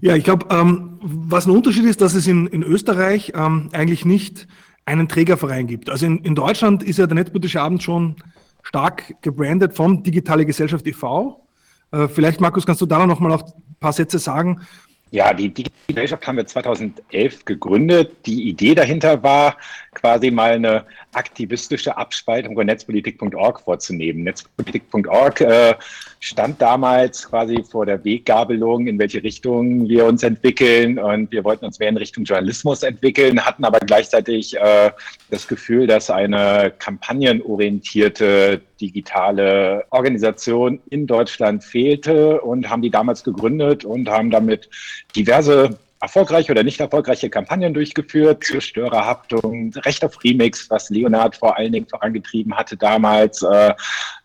Ja, 0.00 0.16
ich 0.16 0.24
glaube, 0.24 0.46
ähm, 0.50 0.98
was 1.00 1.46
ein 1.46 1.52
Unterschied 1.52 1.84
ist, 1.84 2.00
dass 2.00 2.14
es 2.14 2.26
in, 2.26 2.46
in 2.48 2.62
Österreich 2.62 3.32
ähm, 3.34 3.70
eigentlich 3.72 4.04
nicht 4.04 4.48
einen 4.84 5.08
Trägerverein 5.08 5.66
gibt. 5.66 5.88
Also 5.88 6.06
in, 6.06 6.18
in 6.18 6.34
Deutschland 6.34 6.82
ist 6.82 6.98
ja 6.98 7.06
der 7.06 7.14
Netzpolitische 7.14 7.62
Abend 7.62 7.82
schon 7.82 8.16
stark 8.62 9.14
gebrandet 9.22 9.74
vom 9.76 10.02
Digitale 10.02 10.44
Gesellschaft 10.44 10.86
e.V. 10.86 11.46
Äh, 11.90 12.08
vielleicht, 12.08 12.40
Markus, 12.40 12.66
kannst 12.66 12.80
du 12.80 12.86
da 12.86 13.06
noch 13.06 13.20
mal 13.20 13.32
auch 13.32 13.54
paar 13.84 13.92
Sätze 13.92 14.18
sagen, 14.18 14.66
Ja, 15.10 15.32
die 15.32 15.52
Digitalgesellschaft 15.52 16.26
haben 16.26 16.38
wir 16.38 16.46
2011 16.46 17.44
gegründet. 17.44 18.26
Die 18.26 18.48
Idee 18.48 18.74
dahinter 18.74 19.22
war, 19.22 19.58
quasi 19.94 20.30
mal 20.30 20.52
eine 20.52 20.84
aktivistische 21.12 21.96
Abspaltung 21.96 22.54
von 22.54 22.66
netzpolitik.org 22.66 23.60
vorzunehmen. 23.60 24.24
Netzpolitik.org 24.24 25.40
äh, 25.40 25.74
stand 26.20 26.60
damals 26.60 27.28
quasi 27.28 27.62
vor 27.62 27.86
der 27.86 28.04
Weggabelung, 28.04 28.86
in 28.86 28.98
welche 28.98 29.22
Richtung 29.22 29.88
wir 29.88 30.06
uns 30.06 30.22
entwickeln. 30.22 30.98
Und 30.98 31.30
wir 31.32 31.44
wollten 31.44 31.64
uns 31.64 31.78
mehr 31.78 31.88
in 31.88 31.96
Richtung 31.96 32.24
Journalismus 32.24 32.82
entwickeln, 32.82 33.44
hatten 33.44 33.64
aber 33.64 33.80
gleichzeitig 33.80 34.56
äh, 34.56 34.90
das 35.30 35.46
Gefühl, 35.46 35.86
dass 35.86 36.10
eine 36.10 36.72
kampagnenorientierte 36.78 38.60
digitale 38.80 39.84
Organisation 39.90 40.80
in 40.90 41.06
Deutschland 41.06 41.62
fehlte 41.64 42.40
und 42.40 42.68
haben 42.68 42.82
die 42.82 42.90
damals 42.90 43.24
gegründet 43.24 43.84
und 43.84 44.08
haben 44.08 44.30
damit 44.30 44.68
diverse 45.14 45.78
erfolgreiche 46.04 46.52
oder 46.52 46.62
nicht 46.62 46.80
erfolgreiche 46.80 47.30
Kampagnen 47.30 47.72
durchgeführt, 47.72 48.44
Zerstörerhaftung, 48.44 49.72
Recht 49.84 50.04
auf 50.04 50.22
Remix, 50.22 50.68
was 50.68 50.90
Leonard 50.90 51.36
vor 51.36 51.56
allen 51.56 51.72
Dingen 51.72 51.88
vorangetrieben 51.88 52.54
hatte 52.54 52.76
damals, 52.76 53.42
äh, 53.42 53.72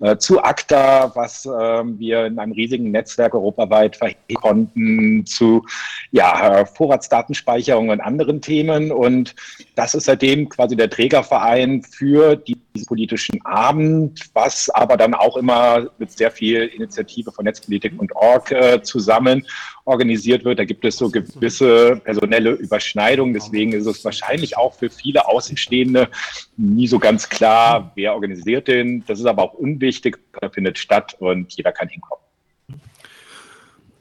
äh, 0.01 0.17
zu 0.17 0.43
ACTA, 0.43 1.15
was 1.15 1.45
äh, 1.45 1.49
wir 1.49 2.25
in 2.25 2.37
einem 2.37 2.51
riesigen 2.51 2.91
Netzwerk 2.91 3.33
europaweit 3.33 3.95
verhindern 3.95 4.19
konnten, 4.33 5.25
zu 5.25 5.65
ja, 6.11 6.65
Vorratsdatenspeicherung 6.65 7.89
und 7.89 8.01
anderen 8.01 8.41
Themen. 8.41 8.91
Und 8.91 9.33
das 9.75 9.95
ist 9.95 10.05
seitdem 10.05 10.49
quasi 10.49 10.75
der 10.75 10.89
Trägerverein 10.89 11.81
für 11.83 12.35
diesen 12.35 12.68
politischen 12.85 13.43
Abend, 13.45 14.29
was 14.33 14.69
aber 14.69 14.97
dann 14.97 15.13
auch 15.13 15.37
immer 15.37 15.89
mit 15.97 16.11
sehr 16.11 16.31
viel 16.31 16.63
Initiative 16.63 17.31
von 17.31 17.45
Netzpolitik 17.45 17.93
und 17.99 18.15
Org 18.15 18.51
äh, 18.51 18.81
zusammen 18.81 19.45
organisiert 19.85 20.45
wird. 20.45 20.59
Da 20.59 20.65
gibt 20.65 20.85
es 20.85 20.97
so 20.97 21.09
gewisse 21.09 21.97
personelle 22.03 22.51
Überschneidungen. 22.51 23.33
Deswegen 23.33 23.73
ist 23.73 23.85
es 23.85 24.05
wahrscheinlich 24.05 24.57
auch 24.57 24.75
für 24.75 24.89
viele 24.89 25.27
Außenstehende 25.27 26.09
nie 26.57 26.87
so 26.87 26.99
ganz 26.99 27.27
klar, 27.29 27.91
wer 27.95 28.13
organisiert 28.13 28.67
den. 28.67 29.03
Das 29.05 29.19
ist 29.19 29.25
aber 29.25 29.43
auch 29.43 29.53
unwichtig, 29.53 30.19
da 30.39 30.49
findet 30.49 30.77
statt 30.77 31.15
und 31.19 31.53
jeder 31.53 31.71
kann 31.71 31.89
hinkommen. 31.89 32.28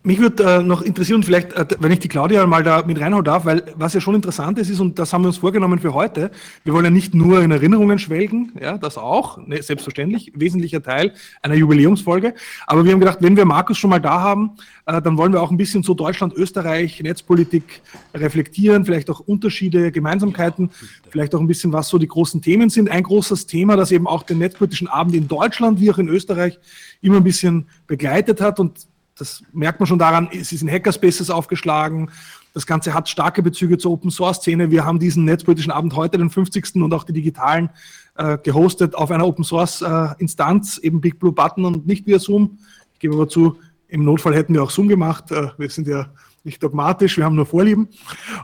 Mich 0.04 0.20
würde 0.20 0.44
äh, 0.44 0.62
noch 0.62 0.82
interessieren, 0.82 1.24
vielleicht, 1.24 1.52
äh, 1.54 1.66
wenn 1.80 1.90
ich 1.90 1.98
die 1.98 2.06
Claudia 2.06 2.46
mal 2.46 2.62
da 2.62 2.82
mit 2.82 3.00
reinhauen 3.00 3.24
darf, 3.24 3.44
weil 3.44 3.64
was 3.74 3.94
ja 3.94 4.00
schon 4.00 4.14
interessant 4.14 4.56
ist, 4.58 4.70
ist, 4.70 4.78
und 4.78 4.96
das 4.98 5.12
haben 5.12 5.22
wir 5.22 5.28
uns 5.28 5.38
vorgenommen 5.38 5.80
für 5.80 5.92
heute, 5.92 6.30
wir 6.62 6.72
wollen 6.72 6.84
ja 6.84 6.90
nicht 6.90 7.14
nur 7.14 7.42
in 7.42 7.50
Erinnerungen 7.50 7.98
schwelgen, 7.98 8.52
ja, 8.60 8.78
das 8.78 8.96
auch, 8.96 9.44
ne, 9.44 9.60
selbstverständlich, 9.60 10.32
wesentlicher 10.36 10.82
Teil 10.82 11.14
einer 11.42 11.56
Jubiläumsfolge, 11.56 12.34
aber 12.68 12.84
wir 12.84 12.92
haben 12.92 13.00
gedacht, 13.00 13.18
wenn 13.20 13.36
wir 13.36 13.44
Markus 13.44 13.76
schon 13.76 13.90
mal 13.90 13.98
da 13.98 14.20
haben, 14.20 14.52
äh, 14.86 15.02
dann 15.02 15.18
wollen 15.18 15.32
wir 15.32 15.42
auch 15.42 15.50
ein 15.50 15.56
bisschen 15.56 15.82
so 15.82 15.94
Deutschland, 15.94 16.32
Österreich, 16.32 17.02
Netzpolitik 17.02 17.82
reflektieren, 18.14 18.84
vielleicht 18.84 19.10
auch 19.10 19.18
Unterschiede, 19.18 19.90
Gemeinsamkeiten, 19.90 20.70
vielleicht 21.10 21.34
auch 21.34 21.40
ein 21.40 21.48
bisschen, 21.48 21.72
was 21.72 21.88
so 21.88 21.98
die 21.98 22.08
großen 22.08 22.40
Themen 22.40 22.70
sind. 22.70 22.88
Ein 22.88 23.02
großes 23.02 23.46
Thema, 23.46 23.76
das 23.76 23.90
eben 23.90 24.06
auch 24.06 24.22
den 24.22 24.38
netzpolitischen 24.38 24.86
Abend 24.86 25.16
in 25.16 25.26
Deutschland 25.26 25.80
wie 25.80 25.90
auch 25.90 25.98
in 25.98 26.08
Österreich 26.08 26.58
immer 27.02 27.16
ein 27.16 27.24
bisschen 27.24 27.66
begleitet 27.86 28.40
hat 28.40 28.60
und 28.60 28.86
das 29.18 29.42
merkt 29.52 29.80
man 29.80 29.87
schon 29.87 29.98
daran, 29.98 30.28
es 30.32 30.52
ist 30.52 30.62
in 30.62 30.70
Hackerspaces 30.70 31.30
aufgeschlagen. 31.30 32.10
Das 32.54 32.66
Ganze 32.66 32.94
hat 32.94 33.08
starke 33.08 33.42
Bezüge 33.42 33.78
zur 33.78 33.92
Open 33.92 34.10
Source 34.10 34.38
Szene. 34.38 34.70
Wir 34.70 34.84
haben 34.84 34.98
diesen 34.98 35.25
netzpolitischen 35.25 35.72
Abend 35.72 35.94
heute, 35.94 36.18
den 36.18 36.30
50. 36.30 36.76
und 36.76 36.92
auch 36.94 37.04
die 37.04 37.12
digitalen, 37.12 37.70
äh, 38.16 38.38
gehostet 38.42 38.94
auf 38.94 39.10
einer 39.10 39.26
Open 39.26 39.44
Source 39.44 39.82
äh, 39.82 40.08
Instanz, 40.18 40.78
eben 40.78 41.00
Big 41.00 41.18
Blue 41.18 41.32
Button 41.32 41.64
und 41.64 41.87
nicht 41.87 42.06
via 42.06 42.18
Zoom. 42.18 42.58
Ich 42.94 43.00
gebe 43.00 43.14
aber 43.14 43.28
zu, 43.28 43.58
im 43.88 44.04
Notfall 44.04 44.34
hätten 44.34 44.54
wir 44.54 44.62
auch 44.62 44.70
Zoom 44.70 44.88
gemacht. 44.88 45.30
Äh, 45.30 45.50
wir 45.58 45.70
sind 45.70 45.87
ja 45.87 46.06
nicht 46.44 46.62
dogmatisch, 46.62 47.16
wir 47.16 47.25
haben 47.25 47.37
nur 47.37 47.46
Vorlieben. 47.46 47.88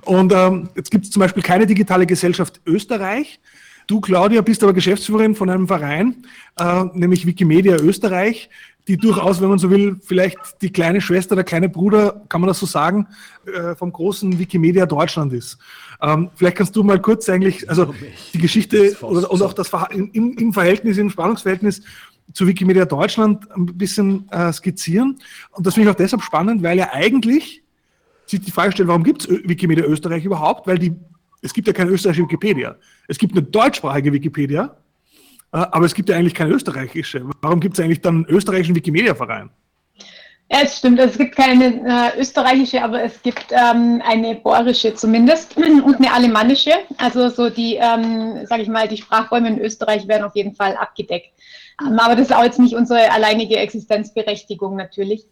Und 0.02 0.32
ähm, 0.32 0.68
jetzt 0.76 0.90
gibt 0.90 1.04
es 1.04 1.10
zum 1.10 1.20
Beispiel 1.20 1.42
keine 1.42 1.66
digitale 1.66 2.06
Gesellschaft 2.06 2.60
Österreich. 2.66 3.40
Du, 3.86 4.00
Claudia, 4.00 4.40
bist 4.40 4.62
aber 4.62 4.72
Geschäftsführerin 4.72 5.34
von 5.34 5.50
einem 5.50 5.66
Verein, 5.66 6.24
äh, 6.58 6.84
nämlich 6.94 7.26
Wikimedia 7.26 7.76
Österreich 7.76 8.48
die 8.86 8.98
durchaus, 8.98 9.40
wenn 9.40 9.48
man 9.48 9.58
so 9.58 9.70
will, 9.70 9.96
vielleicht 10.02 10.38
die 10.60 10.70
kleine 10.70 11.00
Schwester, 11.00 11.34
der 11.34 11.44
kleine 11.44 11.68
Bruder, 11.68 12.22
kann 12.28 12.40
man 12.40 12.48
das 12.48 12.58
so 12.58 12.66
sagen, 12.66 13.06
äh, 13.46 13.74
vom 13.74 13.90
großen 13.90 14.38
Wikimedia 14.38 14.84
Deutschland 14.84 15.32
ist. 15.32 15.58
Ähm, 16.02 16.30
vielleicht 16.34 16.56
kannst 16.58 16.76
du 16.76 16.82
mal 16.82 17.00
kurz 17.00 17.28
eigentlich, 17.28 17.68
also 17.68 17.94
die 18.34 18.38
Geschichte 18.38 18.96
oder, 19.00 19.30
und 19.30 19.42
auch 19.42 19.54
das 19.54 19.70
im, 19.90 20.36
im 20.36 20.52
Verhältnis, 20.52 20.98
im 20.98 21.08
Spannungsverhältnis 21.08 21.82
zu 22.32 22.46
Wikimedia 22.46 22.84
Deutschland 22.84 23.50
ein 23.56 23.66
bisschen 23.66 24.28
äh, 24.30 24.52
skizzieren. 24.52 25.18
Und 25.52 25.66
das 25.66 25.74
finde 25.74 25.88
ich 25.88 25.94
auch 25.94 25.98
deshalb 25.98 26.22
spannend, 26.22 26.62
weil 26.62 26.78
ja 26.78 26.92
eigentlich 26.92 27.62
sich 28.26 28.40
die 28.40 28.50
Frage 28.50 28.72
stellt, 28.72 28.88
warum 28.88 29.04
gibt 29.04 29.22
es 29.22 29.28
Wikimedia 29.28 29.84
Österreich 29.84 30.24
überhaupt? 30.24 30.66
Weil 30.66 30.78
die, 30.78 30.94
es 31.42 31.52
gibt 31.52 31.68
ja 31.68 31.72
keine 31.72 31.90
österreichische 31.90 32.24
Wikipedia. 32.24 32.76
Es 33.08 33.18
gibt 33.18 33.32
eine 33.32 33.42
deutschsprachige 33.42 34.12
Wikipedia, 34.12 34.76
aber 35.54 35.86
es 35.86 35.94
gibt 35.94 36.08
ja 36.08 36.16
eigentlich 36.16 36.34
keine 36.34 36.52
österreichische. 36.52 37.24
Warum 37.40 37.60
gibt 37.60 37.78
es 37.78 37.84
eigentlich 37.84 38.00
dann 38.00 38.16
einen 38.16 38.26
österreichischen 38.26 38.74
Wikimedia-Verein? 38.74 39.50
Ja, 40.50 40.58
es 40.62 40.78
stimmt. 40.78 40.98
Es 40.98 41.16
gibt 41.16 41.36
keine 41.36 42.12
äh, 42.14 42.20
österreichische, 42.20 42.82
aber 42.82 43.02
es 43.02 43.22
gibt 43.22 43.46
ähm, 43.50 44.02
eine 44.04 44.34
bohrische 44.34 44.94
zumindest 44.94 45.56
und 45.56 45.96
eine 45.96 46.12
alemannische. 46.12 46.72
Also 46.98 47.28
so 47.28 47.50
die, 47.50 47.76
ähm, 47.76 48.44
sage 48.46 48.62
ich 48.62 48.68
mal, 48.68 48.88
die 48.88 48.98
Sprachräume 48.98 49.48
in 49.48 49.60
Österreich 49.60 50.06
werden 50.06 50.24
auf 50.24 50.34
jeden 50.34 50.54
Fall 50.54 50.76
abgedeckt. 50.76 51.30
Ähm, 51.80 51.98
aber 51.98 52.16
das 52.16 52.26
ist 52.28 52.36
auch 52.36 52.44
jetzt 52.44 52.58
nicht 52.58 52.74
unsere 52.74 53.10
alleinige 53.10 53.56
Existenzberechtigung 53.56 54.76
natürlich. 54.76 55.24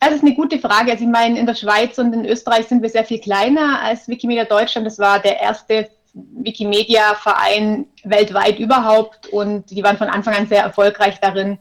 Das 0.00 0.12
ist 0.12 0.22
eine 0.22 0.34
gute 0.34 0.60
Frage. 0.60 0.92
Also 0.92 1.04
ich 1.04 1.10
meine, 1.10 1.38
in 1.38 1.46
der 1.46 1.56
Schweiz 1.56 1.98
und 1.98 2.12
in 2.12 2.24
Österreich 2.24 2.66
sind 2.66 2.82
wir 2.82 2.88
sehr 2.88 3.04
viel 3.04 3.18
kleiner 3.18 3.82
als 3.82 4.08
Wikimedia 4.08 4.44
Deutschland. 4.44 4.86
Das 4.86 4.98
war 4.98 5.18
der 5.18 5.40
erste 5.40 5.88
Wikimedia-Verein 6.34 7.86
weltweit 8.04 8.58
überhaupt 8.58 9.28
und 9.28 9.70
die 9.70 9.82
waren 9.82 9.96
von 9.96 10.08
Anfang 10.08 10.34
an 10.34 10.46
sehr 10.46 10.62
erfolgreich 10.62 11.20
darin, 11.20 11.58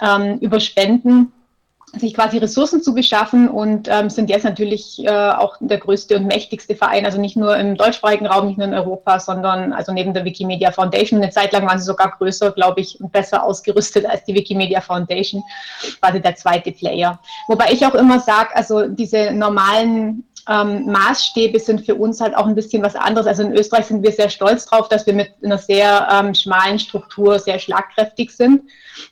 ähm, 0.00 0.38
über 0.38 0.60
Spenden 0.60 1.32
sich 1.98 2.14
quasi 2.14 2.38
Ressourcen 2.38 2.82
zu 2.82 2.94
beschaffen 2.94 3.48
und 3.48 3.88
ähm, 3.90 4.10
sind 4.10 4.30
jetzt 4.30 4.44
natürlich 4.44 5.04
äh, 5.04 5.10
auch 5.10 5.56
der 5.60 5.78
größte 5.78 6.16
und 6.16 6.26
mächtigste 6.26 6.76
Verein, 6.76 7.04
also 7.04 7.20
nicht 7.20 7.36
nur 7.36 7.56
im 7.56 7.76
deutschsprachigen 7.76 8.26
Raum, 8.26 8.46
nicht 8.46 8.58
nur 8.58 8.68
in 8.68 8.74
Europa, 8.74 9.18
sondern 9.18 9.72
also 9.72 9.92
neben 9.92 10.14
der 10.14 10.24
Wikimedia 10.24 10.70
Foundation. 10.70 11.20
Eine 11.20 11.32
Zeit 11.32 11.52
lang 11.52 11.66
waren 11.66 11.78
sie 11.78 11.84
sogar 11.84 12.12
größer, 12.16 12.52
glaube 12.52 12.80
ich, 12.80 13.00
und 13.00 13.10
besser 13.10 13.42
ausgerüstet 13.42 14.06
als 14.06 14.24
die 14.24 14.34
Wikimedia 14.34 14.80
Foundation, 14.80 15.42
quasi 16.00 16.20
der 16.20 16.36
zweite 16.36 16.70
Player. 16.70 17.18
Wobei 17.48 17.72
ich 17.72 17.84
auch 17.84 17.94
immer 17.94 18.20
sage, 18.20 18.54
also 18.54 18.86
diese 18.86 19.32
normalen 19.32 20.24
ähm, 20.50 20.86
Maßstäbe 20.86 21.60
sind 21.60 21.86
für 21.86 21.94
uns 21.94 22.20
halt 22.20 22.36
auch 22.36 22.46
ein 22.46 22.56
bisschen 22.56 22.82
was 22.82 22.96
anderes. 22.96 23.28
Also 23.28 23.44
in 23.44 23.52
Österreich 23.54 23.86
sind 23.86 24.02
wir 24.02 24.10
sehr 24.10 24.28
stolz 24.28 24.66
drauf, 24.66 24.88
dass 24.88 25.06
wir 25.06 25.14
mit 25.14 25.30
einer 25.44 25.58
sehr 25.58 26.08
ähm, 26.10 26.34
schmalen 26.34 26.80
Struktur 26.80 27.38
sehr 27.38 27.60
schlagkräftig 27.60 28.32
sind. 28.34 28.62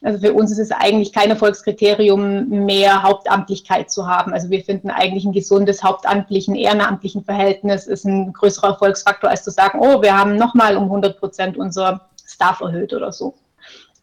Also 0.02 0.18
für 0.18 0.32
uns 0.34 0.50
ist 0.50 0.58
es 0.58 0.72
eigentlich 0.72 1.12
kein 1.12 1.30
Erfolgskriterium 1.30 2.48
mehr, 2.48 3.04
Hauptamtlichkeit 3.04 3.88
zu 3.88 4.08
haben. 4.08 4.32
Also 4.32 4.50
wir 4.50 4.64
finden 4.64 4.90
eigentlich 4.90 5.24
ein 5.24 5.32
gesundes 5.32 5.84
hauptamtlichen, 5.84 6.56
ehrenamtlichen 6.56 7.22
Verhältnis 7.24 7.86
ist 7.86 8.04
ein 8.04 8.32
größerer 8.32 8.70
Erfolgsfaktor, 8.70 9.30
als 9.30 9.44
zu 9.44 9.52
sagen, 9.52 9.78
oh, 9.80 10.02
wir 10.02 10.18
haben 10.18 10.34
nochmal 10.34 10.76
um 10.76 10.84
100 10.84 11.20
Prozent 11.20 11.56
unser 11.56 12.08
Staff 12.26 12.60
erhöht 12.60 12.92
oder 12.92 13.12
so. 13.12 13.34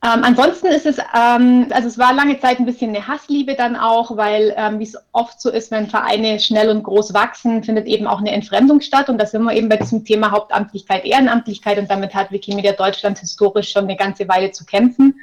Ähm, 0.03 0.23
ansonsten 0.23 0.67
ist 0.67 0.85
es, 0.85 0.97
ähm, 0.97 1.67
also 1.71 1.87
es 1.87 1.97
war 1.97 2.13
lange 2.13 2.39
Zeit 2.39 2.59
ein 2.59 2.65
bisschen 2.65 2.89
eine 2.95 3.07
Hassliebe 3.07 3.55
dann 3.55 3.75
auch, 3.75 4.15
weil, 4.17 4.53
ähm, 4.55 4.79
wie 4.79 4.83
es 4.83 4.97
oft 5.13 5.41
so 5.41 5.49
ist, 5.49 5.71
wenn 5.71 5.87
Vereine 5.87 6.39
schnell 6.39 6.69
und 6.69 6.83
groß 6.83 7.13
wachsen, 7.13 7.63
findet 7.63 7.87
eben 7.87 8.05
auch 8.05 8.19
eine 8.19 8.31
Entfremdung 8.31 8.81
statt. 8.81 9.09
Und 9.09 9.17
da 9.17 9.25
sind 9.25 9.43
wir 9.43 9.53
eben 9.53 9.69
bei 9.69 9.77
diesem 9.77 10.05
Thema 10.05 10.31
Hauptamtlichkeit, 10.31 11.05
Ehrenamtlichkeit. 11.05 11.79
Und 11.79 11.89
damit 11.89 12.13
hat 12.13 12.31
Wikimedia 12.31 12.73
Deutschland 12.73 13.17
historisch 13.19 13.71
schon 13.71 13.85
eine 13.85 13.95
ganze 13.95 14.27
Weile 14.27 14.51
zu 14.51 14.65
kämpfen. 14.65 15.15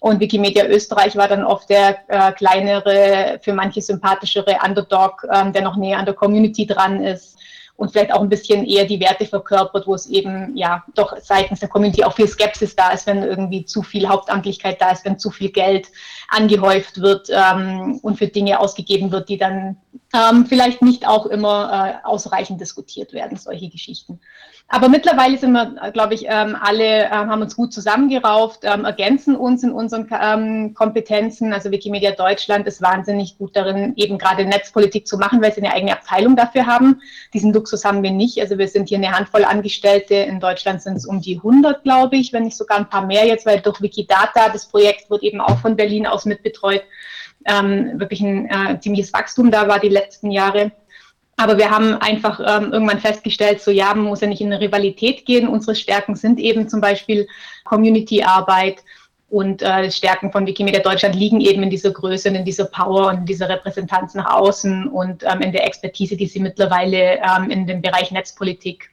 Und 0.00 0.20
Wikimedia 0.20 0.66
Österreich 0.66 1.16
war 1.16 1.28
dann 1.28 1.44
oft 1.44 1.70
der 1.70 1.98
äh, 2.08 2.32
kleinere, 2.32 3.38
für 3.40 3.52
manche 3.52 3.82
sympathischere 3.82 4.58
Underdog, 4.66 5.26
ähm, 5.32 5.52
der 5.52 5.62
noch 5.62 5.76
näher 5.76 5.98
an 5.98 6.06
der 6.06 6.14
Community 6.14 6.66
dran 6.66 7.02
ist 7.02 7.34
und 7.76 7.90
vielleicht 7.90 8.12
auch 8.12 8.20
ein 8.20 8.28
bisschen 8.28 8.64
eher 8.64 8.84
die 8.84 9.00
Werte 9.00 9.26
verkörpert, 9.26 9.86
wo 9.86 9.94
es 9.94 10.06
eben 10.06 10.56
ja 10.56 10.84
doch 10.94 11.16
seitens 11.20 11.60
der 11.60 11.68
Community 11.68 12.04
auch 12.04 12.14
viel 12.14 12.28
Skepsis 12.28 12.76
da 12.76 12.90
ist, 12.90 13.06
wenn 13.06 13.22
irgendwie 13.22 13.64
zu 13.64 13.82
viel 13.82 14.08
Hauptamtlichkeit 14.08 14.80
da 14.80 14.90
ist, 14.90 15.04
wenn 15.04 15.18
zu 15.18 15.30
viel 15.30 15.50
Geld 15.50 15.88
angehäuft 16.28 17.00
wird 17.00 17.28
ähm, 17.30 17.98
und 18.02 18.16
für 18.18 18.28
Dinge 18.28 18.60
ausgegeben 18.60 19.10
wird, 19.10 19.28
die 19.28 19.38
dann 19.38 19.76
ähm, 20.14 20.46
vielleicht 20.46 20.82
nicht 20.82 21.06
auch 21.06 21.26
immer 21.26 22.00
äh, 22.04 22.06
ausreichend 22.06 22.60
diskutiert 22.60 23.12
werden, 23.12 23.36
solche 23.36 23.68
Geschichten. 23.68 24.20
Aber 24.68 24.88
mittlerweile 24.88 25.36
sind 25.36 25.52
wir, 25.52 25.92
glaube 25.92 26.14
ich, 26.14 26.24
ähm, 26.26 26.56
alle, 26.58 27.04
ähm, 27.04 27.30
haben 27.30 27.42
uns 27.42 27.54
gut 27.54 27.72
zusammengerauft, 27.72 28.60
ähm, 28.62 28.86
ergänzen 28.86 29.36
uns 29.36 29.62
in 29.62 29.70
unseren 29.70 30.74
Kompetenzen. 30.74 31.52
Also 31.52 31.70
Wikimedia 31.70 32.12
Deutschland 32.12 32.66
ist 32.66 32.80
wahnsinnig 32.80 33.36
gut 33.38 33.54
darin, 33.54 33.92
eben 33.96 34.18
gerade 34.18 34.44
Netzpolitik 34.44 35.06
zu 35.06 35.18
machen, 35.18 35.42
weil 35.42 35.52
sie 35.52 35.62
eine 35.62 35.72
eigene 35.72 35.92
Abteilung 35.92 36.34
dafür 36.34 36.66
haben. 36.66 37.02
Diesen 37.34 37.52
Luxus 37.52 37.84
haben 37.84 38.02
wir 38.02 38.10
nicht. 38.10 38.40
Also 38.40 38.58
wir 38.58 38.68
sind 38.68 38.88
hier 38.88 38.98
eine 38.98 39.12
Handvoll 39.12 39.44
Angestellte. 39.44 40.14
In 40.14 40.40
Deutschland 40.40 40.82
sind 40.82 40.96
es 40.96 41.06
um 41.06 41.20
die 41.20 41.36
100, 41.36 41.82
glaube 41.82 42.16
ich, 42.16 42.32
wenn 42.32 42.44
nicht 42.44 42.56
sogar 42.56 42.78
ein 42.78 42.88
paar 42.88 43.06
mehr 43.06 43.26
jetzt, 43.26 43.46
weil 43.46 43.60
durch 43.60 43.80
Wikidata, 43.82 44.48
das 44.48 44.66
Projekt 44.66 45.10
wird 45.10 45.22
eben 45.22 45.40
auch 45.40 45.58
von 45.58 45.76
Berlin 45.76 46.06
aus 46.06 46.24
mitbetreut, 46.24 46.82
wirklich 47.46 48.22
ein 48.22 48.48
äh, 48.48 48.80
ziemliches 48.80 49.12
Wachstum 49.12 49.50
da 49.50 49.68
war 49.68 49.78
die 49.78 49.90
letzten 49.90 50.30
Jahre. 50.30 50.72
Aber 51.36 51.58
wir 51.58 51.70
haben 51.70 51.94
einfach 51.94 52.40
ähm, 52.40 52.72
irgendwann 52.72 53.00
festgestellt, 53.00 53.60
so 53.60 53.70
ja, 53.70 53.92
man 53.94 54.04
muss 54.04 54.20
ja 54.20 54.28
nicht 54.28 54.40
in 54.40 54.52
eine 54.52 54.60
Rivalität 54.60 55.26
gehen. 55.26 55.48
Unsere 55.48 55.74
Stärken 55.74 56.14
sind 56.14 56.38
eben 56.38 56.68
zum 56.68 56.80
Beispiel 56.80 57.26
Community-Arbeit, 57.64 58.84
und 59.34 59.62
äh, 59.62 59.90
Stärken 59.90 60.30
von 60.30 60.46
Wikimedia 60.46 60.80
Deutschland 60.80 61.16
liegen 61.16 61.40
eben 61.40 61.64
in 61.64 61.70
dieser 61.70 61.90
Größe 61.90 62.28
und 62.28 62.36
in 62.36 62.44
dieser 62.44 62.66
Power 62.66 63.08
und 63.08 63.18
in 63.18 63.26
dieser 63.26 63.48
Repräsentanz 63.48 64.14
nach 64.14 64.32
außen 64.32 64.86
und 64.86 65.24
ähm, 65.24 65.40
in 65.40 65.50
der 65.50 65.66
Expertise, 65.66 66.16
die 66.16 66.26
sie 66.26 66.38
mittlerweile 66.38 67.18
ähm, 67.18 67.50
in 67.50 67.66
dem 67.66 67.82
Bereich 67.82 68.12
Netzpolitik 68.12 68.90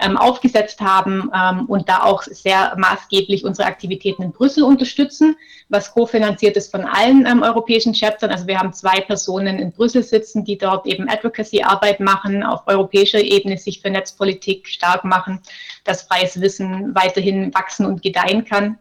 ähm, 0.00 0.16
aufgesetzt 0.16 0.80
haben 0.80 1.30
ähm, 1.32 1.66
und 1.66 1.88
da 1.88 2.02
auch 2.02 2.24
sehr 2.24 2.74
maßgeblich 2.76 3.44
unsere 3.44 3.68
Aktivitäten 3.68 4.24
in 4.24 4.32
Brüssel 4.32 4.64
unterstützen, 4.64 5.36
was 5.68 5.92
kofinanziert 5.92 6.56
ist 6.56 6.72
von 6.72 6.84
allen 6.84 7.24
ähm, 7.24 7.44
europäischen 7.44 7.94
Chaptern. 7.94 8.32
Also 8.32 8.48
wir 8.48 8.58
haben 8.58 8.72
zwei 8.72 9.00
Personen 9.00 9.60
in 9.60 9.70
Brüssel 9.70 10.02
sitzen, 10.02 10.44
die 10.44 10.58
dort 10.58 10.88
eben 10.88 11.08
Advocacy-Arbeit 11.08 12.00
machen, 12.00 12.42
auf 12.42 12.62
europäischer 12.66 13.20
Ebene 13.20 13.58
sich 13.58 13.80
für 13.80 13.90
Netzpolitik 13.90 14.66
stark 14.66 15.04
machen, 15.04 15.38
dass 15.84 16.02
freies 16.02 16.40
Wissen 16.40 16.96
weiterhin 16.96 17.54
wachsen 17.54 17.86
und 17.86 18.02
gedeihen 18.02 18.44
kann. 18.44 18.76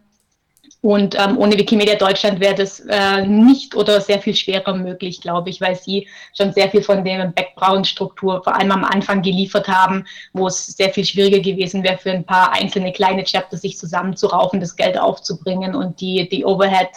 Und 0.84 1.16
ähm, 1.18 1.38
ohne 1.38 1.58
Wikimedia 1.58 1.96
Deutschland 1.96 2.42
wäre 2.42 2.56
das 2.56 2.82
äh, 2.82 3.26
nicht 3.26 3.74
oder 3.74 4.02
sehr 4.02 4.20
viel 4.20 4.36
schwerer 4.36 4.76
möglich, 4.76 5.22
glaube 5.22 5.50
ich, 5.50 5.62
weil 5.62 5.78
sie 5.78 6.10
schon 6.38 6.52
sehr 6.52 6.70
viel 6.70 6.84
von 6.84 7.06
der 7.06 7.28
Background-Struktur 7.28 8.44
vor 8.44 8.54
allem 8.54 8.70
am 8.70 8.84
Anfang 8.84 9.22
geliefert 9.22 9.70
haben, 9.70 10.06
wo 10.34 10.48
es 10.48 10.68
sehr 10.68 10.90
viel 10.90 11.06
schwieriger 11.06 11.40
gewesen 11.40 11.84
wäre 11.84 11.98
für 11.98 12.12
ein 12.12 12.26
paar 12.26 12.52
einzelne 12.52 12.92
kleine 12.92 13.24
Chapter 13.24 13.56
sich 13.56 13.78
zusammenzuraufen, 13.78 14.60
das 14.60 14.76
Geld 14.76 15.00
aufzubringen 15.00 15.74
und 15.74 16.02
die, 16.02 16.28
die 16.28 16.44
Overhead 16.44 16.90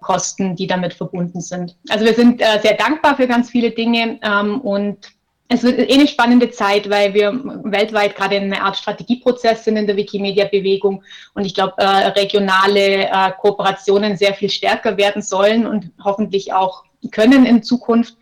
Kosten, 0.00 0.56
die 0.56 0.66
damit 0.66 0.94
verbunden 0.94 1.42
sind. 1.42 1.76
Also 1.90 2.06
wir 2.06 2.14
sind 2.14 2.40
äh, 2.40 2.60
sehr 2.62 2.74
dankbar 2.74 3.16
für 3.16 3.26
ganz 3.26 3.50
viele 3.50 3.72
Dinge 3.72 4.18
ähm, 4.22 4.60
und 4.62 5.17
es 5.48 5.62
wird 5.62 5.78
eh 5.78 5.94
eine 5.94 6.06
spannende 6.06 6.50
Zeit, 6.50 6.90
weil 6.90 7.14
wir 7.14 7.32
weltweit 7.64 8.14
gerade 8.14 8.36
in 8.36 8.52
einer 8.52 8.64
Art 8.64 8.76
Strategieprozess 8.76 9.64
sind 9.64 9.76
in 9.76 9.86
der 9.86 9.96
Wikimedia-Bewegung 9.96 11.02
und 11.34 11.44
ich 11.46 11.54
glaube, 11.54 11.74
äh, 11.78 12.08
regionale 12.08 13.08
äh, 13.08 13.32
Kooperationen 13.40 14.16
sehr 14.16 14.34
viel 14.34 14.50
stärker 14.50 14.98
werden 14.98 15.22
sollen 15.22 15.66
und 15.66 15.90
hoffentlich 16.04 16.52
auch 16.52 16.84
können 17.10 17.46
in 17.46 17.62
Zukunft. 17.62 18.16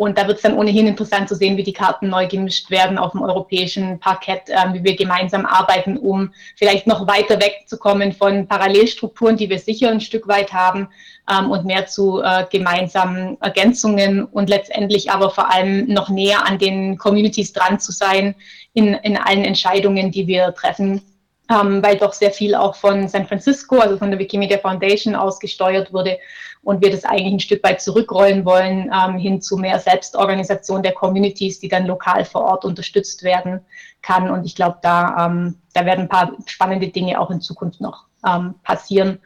Und 0.00 0.16
da 0.16 0.26
wird 0.26 0.38
es 0.38 0.42
dann 0.42 0.56
ohnehin 0.56 0.86
interessant 0.86 1.28
zu 1.28 1.34
sehen, 1.34 1.58
wie 1.58 1.62
die 1.62 1.74
Karten 1.74 2.08
neu 2.08 2.26
gemischt 2.26 2.70
werden 2.70 2.96
auf 2.96 3.12
dem 3.12 3.20
europäischen 3.20 4.00
Parkett, 4.00 4.48
äh, 4.48 4.72
wie 4.72 4.82
wir 4.82 4.96
gemeinsam 4.96 5.44
arbeiten, 5.44 5.98
um 5.98 6.32
vielleicht 6.56 6.86
noch 6.86 7.06
weiter 7.06 7.38
wegzukommen 7.38 8.12
von 8.12 8.48
Parallelstrukturen, 8.48 9.36
die 9.36 9.50
wir 9.50 9.58
sicher 9.58 9.90
ein 9.90 10.00
Stück 10.00 10.26
weit 10.26 10.54
haben, 10.54 10.88
ähm, 11.30 11.50
und 11.50 11.66
mehr 11.66 11.86
zu 11.86 12.22
äh, 12.22 12.46
gemeinsamen 12.50 13.36
Ergänzungen 13.42 14.24
und 14.24 14.48
letztendlich 14.48 15.10
aber 15.10 15.28
vor 15.28 15.52
allem 15.52 15.86
noch 15.86 16.08
näher 16.08 16.46
an 16.46 16.56
den 16.56 16.96
Communities 16.96 17.52
dran 17.52 17.78
zu 17.78 17.92
sein 17.92 18.34
in, 18.72 18.94
in 18.94 19.18
allen 19.18 19.44
Entscheidungen, 19.44 20.10
die 20.10 20.26
wir 20.26 20.54
treffen. 20.54 21.02
Ähm, 21.50 21.82
weil 21.82 21.98
doch 21.98 22.14
sehr 22.14 22.30
viel 22.30 22.54
auch 22.54 22.74
von 22.74 23.06
San 23.06 23.26
Francisco, 23.26 23.80
also 23.80 23.98
von 23.98 24.10
der 24.10 24.18
Wikimedia 24.18 24.56
Foundation 24.56 25.14
ausgesteuert 25.14 25.92
wurde 25.92 26.16
und 26.62 26.82
wir 26.82 26.90
das 26.90 27.04
eigentlich 27.04 27.34
ein 27.34 27.40
Stück 27.40 27.64
weit 27.64 27.80
zurückrollen 27.80 28.44
wollen 28.44 28.90
ähm, 28.92 29.18
hin 29.18 29.40
zu 29.40 29.56
mehr 29.56 29.78
Selbstorganisation 29.78 30.82
der 30.82 30.92
Communities, 30.92 31.58
die 31.58 31.68
dann 31.68 31.86
lokal 31.86 32.24
vor 32.24 32.44
Ort 32.44 32.64
unterstützt 32.64 33.22
werden 33.22 33.60
kann. 34.02 34.30
Und 34.30 34.44
ich 34.44 34.54
glaube, 34.54 34.78
da, 34.82 35.26
ähm, 35.26 35.56
da 35.72 35.86
werden 35.86 36.02
ein 36.02 36.08
paar 36.08 36.32
spannende 36.46 36.88
Dinge 36.88 37.20
auch 37.20 37.30
in 37.30 37.40
Zukunft 37.40 37.80
noch 37.80 38.04
ähm, 38.26 38.54
passieren. 38.62 39.20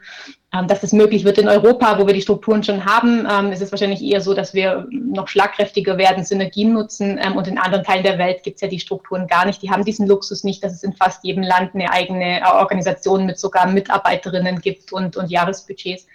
Ähm, 0.53 0.67
dass 0.67 0.83
es 0.83 0.93
möglich 0.93 1.25
wird 1.25 1.37
in 1.37 1.49
Europa, 1.49 1.99
wo 1.99 2.07
wir 2.07 2.13
die 2.13 2.21
Strukturen 2.21 2.63
schon 2.63 2.85
haben, 2.85 3.27
ähm, 3.29 3.51
ist 3.51 3.61
es 3.61 3.71
wahrscheinlich 3.71 4.01
eher 4.01 4.21
so, 4.21 4.33
dass 4.33 4.53
wir 4.53 4.87
noch 4.89 5.27
schlagkräftiger 5.27 5.97
werden, 5.97 6.23
Synergien 6.23 6.71
nutzen. 6.71 7.19
Ähm, 7.21 7.35
und 7.35 7.47
in 7.47 7.57
anderen 7.57 7.83
Teilen 7.83 8.03
der 8.03 8.17
Welt 8.17 8.43
gibt 8.43 8.55
es 8.55 8.61
ja 8.61 8.69
die 8.69 8.79
Strukturen 8.79 9.27
gar 9.27 9.45
nicht. 9.45 9.61
Die 9.61 9.69
haben 9.69 9.83
diesen 9.83 10.07
Luxus 10.07 10.43
nicht, 10.45 10.63
dass 10.63 10.73
es 10.73 10.83
in 10.83 10.93
fast 10.93 11.23
jedem 11.25 11.43
Land 11.43 11.75
eine 11.75 11.91
eigene 11.91 12.41
Organisation 12.53 13.25
mit 13.25 13.37
sogar 13.37 13.67
Mitarbeiterinnen 13.67 14.61
gibt 14.61 14.93
und, 14.93 15.17
und 15.17 15.29
Jahresbudgets. 15.29 16.07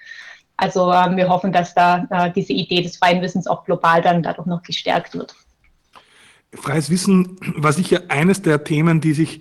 Also 0.60 0.92
ähm, 0.92 1.16
wir 1.16 1.28
hoffen, 1.30 1.52
dass 1.52 1.74
da 1.74 2.06
äh, 2.10 2.30
diese 2.30 2.52
Idee 2.52 2.82
des 2.82 2.98
freien 2.98 3.22
Wissens 3.22 3.46
auch 3.46 3.64
global 3.64 4.02
dann 4.02 4.22
dadurch 4.22 4.46
noch 4.46 4.62
gestärkt 4.62 5.14
wird. 5.14 5.34
Freies 6.52 6.90
Wissen 6.90 7.38
war 7.56 7.72
sicher 7.72 8.02
eines 8.08 8.42
der 8.42 8.62
Themen, 8.62 9.00
die 9.00 9.14
sich 9.14 9.40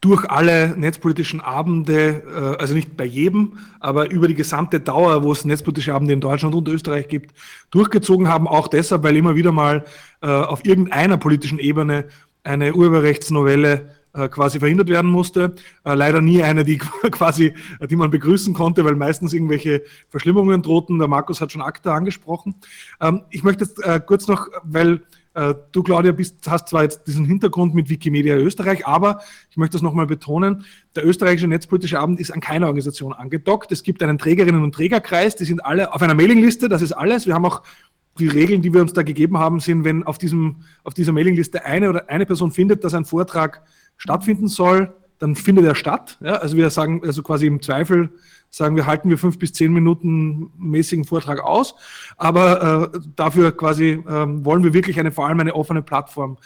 durch 0.00 0.28
alle 0.28 0.76
netzpolitischen 0.76 1.40
Abende, 1.40 2.24
äh, 2.26 2.60
also 2.60 2.74
nicht 2.74 2.96
bei 2.96 3.04
jedem, 3.04 3.58
aber 3.78 4.10
über 4.10 4.26
die 4.26 4.34
gesamte 4.34 4.80
Dauer, 4.80 5.22
wo 5.22 5.30
es 5.30 5.44
netzpolitische 5.44 5.94
Abende 5.94 6.14
in 6.14 6.20
Deutschland 6.20 6.52
und 6.56 6.66
Österreich 6.68 7.06
gibt, 7.06 7.32
durchgezogen 7.70 8.26
haben. 8.26 8.48
Auch 8.48 8.66
deshalb, 8.66 9.04
weil 9.04 9.16
immer 9.16 9.36
wieder 9.36 9.52
mal 9.52 9.84
äh, 10.20 10.26
auf 10.26 10.64
irgendeiner 10.64 11.16
politischen 11.16 11.60
Ebene 11.60 12.06
eine 12.42 12.74
Urheberrechtsnovelle 12.74 13.95
quasi 14.28 14.58
verhindert 14.58 14.88
werden 14.88 15.10
musste. 15.10 15.54
Äh, 15.84 15.94
leider 15.94 16.20
nie 16.20 16.42
eine, 16.42 16.64
die 16.64 16.78
quasi, 17.10 17.54
die 17.88 17.96
man 17.96 18.10
begrüßen 18.10 18.54
konnte, 18.54 18.84
weil 18.84 18.94
meistens 18.94 19.32
irgendwelche 19.32 19.82
Verschlimmungen 20.08 20.62
drohten. 20.62 20.98
Der 20.98 21.08
Markus 21.08 21.40
hat 21.40 21.52
schon 21.52 21.62
ACTA 21.62 21.94
angesprochen. 21.94 22.56
Ähm, 23.00 23.22
ich 23.30 23.42
möchte 23.42 23.64
jetzt 23.64 23.82
äh, 23.84 24.00
kurz 24.04 24.28
noch, 24.28 24.48
weil 24.62 25.02
Du, 25.72 25.82
Claudia, 25.82 26.12
bist, 26.12 26.50
hast 26.50 26.68
zwar 26.68 26.84
jetzt 26.84 27.06
diesen 27.06 27.26
Hintergrund 27.26 27.74
mit 27.74 27.90
Wikimedia 27.90 28.34
Österreich, 28.36 28.86
aber 28.86 29.20
ich 29.50 29.58
möchte 29.58 29.74
das 29.74 29.82
nochmal 29.82 30.06
betonen, 30.06 30.64
der 30.94 31.06
österreichische 31.06 31.46
Netzpolitische 31.46 32.00
Abend 32.00 32.18
ist 32.20 32.30
an 32.30 32.40
keiner 32.40 32.68
Organisation 32.68 33.12
angedockt. 33.12 33.70
Es 33.70 33.82
gibt 33.82 34.02
einen 34.02 34.16
Trägerinnen- 34.16 34.64
und 34.64 34.74
Trägerkreis, 34.74 35.36
die 35.36 35.44
sind 35.44 35.62
alle 35.62 35.92
auf 35.92 36.00
einer 36.00 36.14
Mailingliste, 36.14 36.70
das 36.70 36.80
ist 36.80 36.92
alles. 36.92 37.26
Wir 37.26 37.34
haben 37.34 37.44
auch 37.44 37.62
die 38.18 38.28
Regeln, 38.28 38.62
die 38.62 38.72
wir 38.72 38.80
uns 38.80 38.92
da 38.92 39.02
gegeben 39.02 39.38
haben, 39.38 39.60
sind, 39.60 39.84
wenn 39.84 40.04
auf, 40.04 40.18
diesem, 40.18 40.62
auf 40.84 40.94
dieser 40.94 41.12
Mailingliste 41.12 41.64
eine 41.64 41.90
oder 41.90 42.08
eine 42.08 42.26
Person 42.26 42.50
findet, 42.50 42.84
dass 42.84 42.94
ein 42.94 43.04
Vortrag 43.04 43.62
stattfinden 43.96 44.48
soll, 44.48 44.94
dann 45.18 45.34
findet 45.34 45.64
er 45.64 45.74
statt. 45.74 46.18
Ja? 46.20 46.34
Also 46.34 46.56
wir 46.56 46.70
sagen, 46.70 47.02
also 47.04 47.22
quasi 47.22 47.46
im 47.46 47.62
Zweifel 47.62 48.10
sagen 48.50 48.76
wir, 48.76 48.86
halten 48.86 49.10
wir 49.10 49.18
fünf 49.18 49.38
bis 49.38 49.52
zehn 49.52 49.72
Minuten 49.72 50.50
mäßigen 50.56 51.04
Vortrag 51.04 51.42
aus, 51.42 51.74
aber 52.16 52.92
äh, 52.94 52.98
dafür 53.14 53.54
quasi 53.56 53.90
äh, 53.90 54.04
wollen 54.06 54.62
wir 54.62 54.72
wirklich 54.72 54.98
eine 54.98 55.12
vor 55.12 55.26
allem 55.26 55.40
eine 55.40 55.54
offene 55.54 55.82
Plattform 55.82 56.38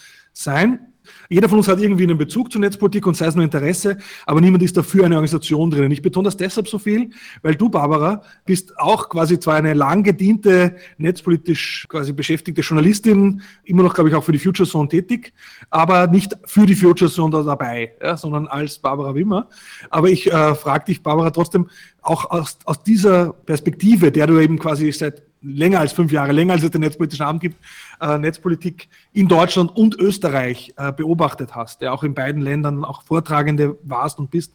sein. 0.42 0.90
Jeder 1.28 1.48
von 1.48 1.58
uns 1.58 1.68
hat 1.68 1.80
irgendwie 1.80 2.04
einen 2.04 2.18
Bezug 2.18 2.52
zur 2.52 2.60
Netzpolitik 2.60 3.06
und 3.06 3.16
sei 3.16 3.26
es 3.26 3.34
nur 3.34 3.44
Interesse, 3.44 3.98
aber 4.26 4.40
niemand 4.40 4.62
ist 4.62 4.76
dafür 4.76 5.04
eine 5.04 5.14
Organisation 5.14 5.70
drinnen. 5.70 5.90
Ich 5.90 6.02
betone 6.02 6.24
das 6.24 6.36
deshalb 6.36 6.68
so 6.68 6.78
viel, 6.78 7.10
weil 7.42 7.54
du, 7.54 7.68
Barbara, 7.68 8.22
bist 8.44 8.78
auch 8.78 9.08
quasi 9.08 9.38
zwar 9.38 9.56
eine 9.56 9.74
lang 9.74 10.02
gediente, 10.02 10.76
netzpolitisch 10.98 11.86
quasi 11.88 12.12
beschäftigte 12.12 12.60
Journalistin, 12.60 13.42
immer 13.64 13.82
noch, 13.82 13.94
glaube 13.94 14.10
ich, 14.10 14.16
auch 14.16 14.24
für 14.24 14.32
die 14.32 14.38
Future 14.38 14.68
Zone 14.68 14.88
tätig, 14.88 15.32
aber 15.70 16.06
nicht 16.06 16.36
für 16.44 16.66
die 16.66 16.74
Future 16.74 17.10
Zone 17.10 17.30
da 17.30 17.42
dabei, 17.42 17.92
ja, 18.02 18.16
sondern 18.16 18.46
als 18.46 18.78
Barbara 18.78 19.14
Wimmer. 19.14 19.48
Aber 19.88 20.08
ich 20.10 20.30
äh, 20.30 20.54
frage 20.54 20.86
dich, 20.86 21.02
Barbara, 21.02 21.30
trotzdem 21.30 21.68
auch 22.02 22.30
aus, 22.30 22.58
aus 22.64 22.82
dieser 22.82 23.32
Perspektive, 23.32 24.10
der 24.10 24.26
du 24.26 24.38
eben 24.38 24.58
quasi 24.58 24.90
seit 24.92 25.22
länger 25.42 25.80
als 25.80 25.92
fünf 25.92 26.12
Jahre, 26.12 26.32
länger 26.32 26.54
als 26.54 26.62
es 26.62 26.70
den 26.70 26.82
Netzpolitischen 26.82 27.24
Abend 27.24 27.40
gibt, 27.40 27.56
äh, 28.00 28.18
Netzpolitik 28.18 28.88
in 29.12 29.28
Deutschland 29.28 29.76
und 29.76 29.98
Österreich 29.98 30.72
äh, 30.76 30.92
beobachtet 30.92 31.54
hast, 31.54 31.80
der 31.80 31.92
auch 31.92 32.02
in 32.02 32.14
beiden 32.14 32.42
Ländern 32.42 32.84
auch 32.84 33.02
Vortragende 33.02 33.78
warst 33.82 34.18
und 34.18 34.30
bist. 34.30 34.54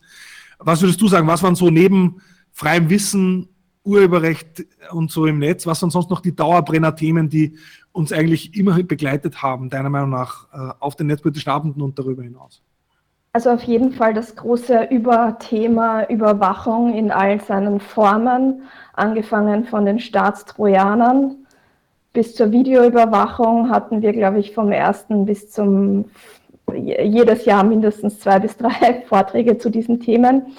Was 0.60 0.82
würdest 0.82 1.02
du 1.02 1.08
sagen, 1.08 1.28
was 1.28 1.44
waren 1.44 1.56
so 1.56 1.70
neben 1.70 2.22
freiem 2.52 2.90
Wissen, 2.90 3.50
Urheberrecht 3.84 4.66
und 4.92 5.12
so 5.12 5.28
im 5.28 5.40
Netz, 5.40 5.68
was 5.68 5.80
sind 5.80 5.92
sonst 5.92 6.10
noch 6.10 6.22
die 6.22 6.36
Dauerbrenner-Themen, 6.36 7.30
die 7.30 7.56
uns 7.92 8.12
eigentlich 8.12 8.58
immer 8.58 8.82
begleitet 8.82 9.44
haben, 9.44 9.70
deiner 9.70 9.90
Meinung 9.90 10.10
nach, 10.10 10.48
äh, 10.52 10.74
auf 10.80 10.96
den 10.96 11.08
Netzpolitischen 11.08 11.52
Abenden 11.52 11.82
und 11.82 11.98
darüber 12.00 12.24
hinaus? 12.24 12.64
Also 13.34 13.52
auf 13.52 13.64
jeden 13.64 13.92
Fall 13.92 14.14
das 14.14 14.36
große 14.36 14.88
Überthema 14.92 16.06
Überwachung 16.06 16.94
in 16.94 17.12
all 17.12 17.42
seinen 17.42 17.80
Formen, 17.80 18.64
angefangen 18.94 19.66
von 19.66 19.86
den 19.86 20.00
Staatstrojanern 20.00 21.45
bis 22.16 22.34
zur 22.34 22.52
Videoüberwachung 22.52 23.70
hatten 23.70 24.02
wir, 24.02 24.14
glaube 24.14 24.40
ich, 24.40 24.56
vom 24.56 24.72
ersten 24.72 25.26
bis 25.26 25.52
zum 25.52 26.06
jedes 26.74 27.46
Jahr 27.46 27.64
mindestens 27.64 28.20
zwei 28.20 28.40
bis 28.40 28.58
drei 28.58 29.04
Vorträge 29.08 29.60
zu 29.60 29.70
diesen 29.70 30.00
Themen. 30.00 30.56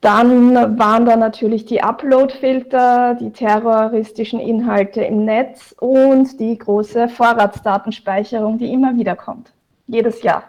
Dann 0.00 0.78
waren 0.78 1.06
da 1.06 1.16
natürlich 1.16 1.66
die 1.66 1.82
Upload-Filter, 1.82 3.16
die 3.20 3.30
terroristischen 3.30 4.40
Inhalte 4.40 5.02
im 5.02 5.24
Netz 5.24 5.74
und 5.78 6.38
die 6.40 6.56
große 6.56 7.08
Vorratsdatenspeicherung, 7.08 8.58
die 8.58 8.72
immer 8.72 8.96
wieder 8.96 9.16
kommt. 9.16 9.52
Jedes 9.86 10.22
Jahr. 10.22 10.44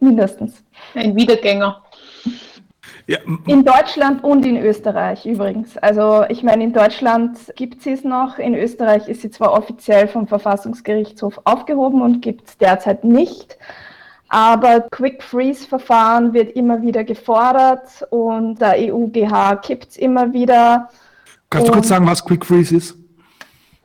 Mindestens. 0.00 0.62
Ein 0.94 1.16
Wiedergänger. 1.16 1.82
Ja. 3.06 3.18
In 3.46 3.64
Deutschland 3.64 4.24
und 4.24 4.46
in 4.46 4.56
Österreich 4.56 5.26
übrigens. 5.26 5.76
Also 5.76 6.24
ich 6.28 6.42
meine, 6.42 6.64
in 6.64 6.72
Deutschland 6.72 7.38
gibt 7.54 7.82
sie 7.82 7.92
es 7.92 8.02
noch, 8.02 8.38
in 8.38 8.54
Österreich 8.54 9.08
ist 9.08 9.20
sie 9.20 9.30
zwar 9.30 9.52
offiziell 9.52 10.08
vom 10.08 10.26
Verfassungsgerichtshof 10.26 11.40
aufgehoben 11.44 12.00
und 12.00 12.22
gibt 12.22 12.48
es 12.48 12.56
derzeit 12.56 13.04
nicht, 13.04 13.58
aber 14.28 14.80
Quick 14.90 15.22
Freeze 15.22 15.66
Verfahren 15.68 16.32
wird 16.32 16.56
immer 16.56 16.80
wieder 16.80 17.04
gefordert 17.04 18.06
und 18.10 18.60
der 18.60 18.76
EUGH 18.78 19.60
kippt 19.60 19.90
es 19.90 19.96
immer 19.96 20.32
wieder. 20.32 20.88
Kannst 21.50 21.68
du 21.68 21.72
kurz 21.72 21.88
sagen, 21.88 22.06
was 22.06 22.24
Quick 22.24 22.44
Freeze 22.44 22.76
ist? 22.76 22.96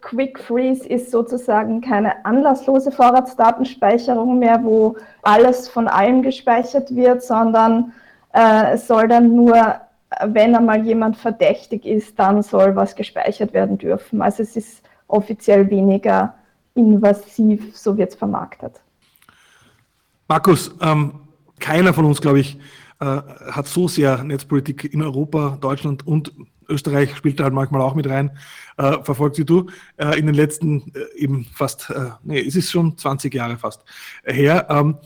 Quick 0.01 0.39
Freeze 0.39 0.87
ist 0.87 1.11
sozusagen 1.11 1.81
keine 1.81 2.25
anlasslose 2.25 2.91
Vorratsdatenspeicherung 2.91 4.39
mehr, 4.39 4.63
wo 4.63 4.95
alles 5.23 5.67
von 5.67 5.87
allem 5.87 6.23
gespeichert 6.23 6.95
wird, 6.95 7.21
sondern 7.21 7.91
äh, 8.33 8.73
es 8.73 8.87
soll 8.87 9.07
dann 9.07 9.35
nur, 9.35 9.81
wenn 10.25 10.55
einmal 10.55 10.85
jemand 10.85 11.17
verdächtig 11.17 11.85
ist, 11.85 12.17
dann 12.17 12.41
soll 12.43 12.75
was 12.75 12.95
gespeichert 12.95 13.53
werden 13.53 13.77
dürfen. 13.77 14.21
Also 14.21 14.43
es 14.43 14.55
ist 14.55 14.83
offiziell 15.07 15.69
weniger 15.69 16.35
invasiv, 16.75 17.75
so 17.75 17.97
wird 17.97 18.11
es 18.11 18.15
vermarktet. 18.15 18.81
Markus, 20.27 20.71
ähm, 20.81 21.21
keiner 21.59 21.93
von 21.93 22.05
uns, 22.05 22.21
glaube 22.21 22.39
ich, 22.39 22.57
äh, 22.99 23.05
hat 23.05 23.67
so 23.67 23.87
sehr 23.87 24.23
Netzpolitik 24.23 24.93
in 24.93 25.01
Europa, 25.01 25.57
Deutschland 25.59 26.05
und 26.05 26.31
Österreich 26.69 27.15
spielt 27.15 27.39
da 27.39 27.45
halt 27.45 27.53
manchmal 27.53 27.81
auch 27.81 27.95
mit 27.95 28.07
rein, 28.07 28.37
äh, 28.77 29.01
verfolgt 29.03 29.37
wie 29.39 29.45
du, 29.45 29.67
äh, 29.97 30.19
in 30.19 30.27
den 30.27 30.35
letzten 30.35 30.93
äh, 30.93 31.17
eben 31.17 31.45
fast, 31.45 31.89
äh, 31.89 32.11
nee, 32.23 32.39
es 32.39 32.55
ist 32.55 32.71
schon 32.71 32.97
20 32.97 33.33
Jahre 33.33 33.57
fast 33.57 33.83
her, 34.23 34.67
ähm, 34.69 34.97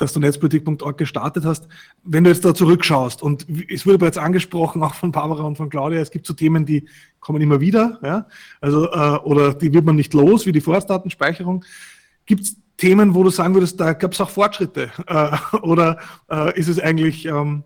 dass 0.00 0.12
du 0.12 0.20
Netzpolitik.org 0.20 0.96
gestartet 0.96 1.44
hast. 1.44 1.68
Wenn 2.02 2.24
du 2.24 2.30
jetzt 2.30 2.44
da 2.44 2.54
zurückschaust 2.54 3.22
und 3.22 3.46
es 3.68 3.86
wurde 3.86 3.98
bereits 3.98 4.18
angesprochen, 4.18 4.82
auch 4.82 4.94
von 4.94 5.12
Barbara 5.12 5.42
und 5.42 5.56
von 5.56 5.68
Claudia, 5.68 6.00
es 6.00 6.10
gibt 6.10 6.26
so 6.26 6.32
Themen, 6.32 6.64
die 6.64 6.88
kommen 7.20 7.42
immer 7.42 7.60
wieder, 7.60 7.98
ja, 8.02 8.26
also, 8.60 8.90
äh, 8.90 9.18
oder 9.24 9.54
die 9.54 9.72
wird 9.72 9.84
man 9.84 9.96
nicht 9.96 10.14
los, 10.14 10.46
wie 10.46 10.52
die 10.52 10.60
Vorratsdatenspeicherung. 10.60 11.64
Gibt 12.24 12.42
es 12.42 12.56
Themen, 12.76 13.14
wo 13.14 13.22
du 13.22 13.30
sagen 13.30 13.54
würdest, 13.54 13.78
da 13.78 13.92
gab 13.92 14.12
es 14.12 14.20
auch 14.20 14.30
Fortschritte? 14.30 14.90
Äh, 15.06 15.36
oder 15.62 15.98
äh, 16.30 16.58
ist 16.58 16.68
es 16.68 16.78
eigentlich 16.80 17.26
ähm, 17.26 17.64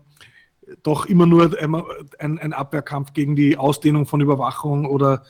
doch 0.83 1.05
immer 1.05 1.25
nur 1.25 1.55
ein, 2.19 2.39
ein, 2.39 2.53
Abwehrkampf 2.53 3.13
gegen 3.13 3.35
die 3.35 3.57
Ausdehnung 3.57 4.07
von 4.07 4.19
Überwachung 4.19 4.85
oder 4.85 5.23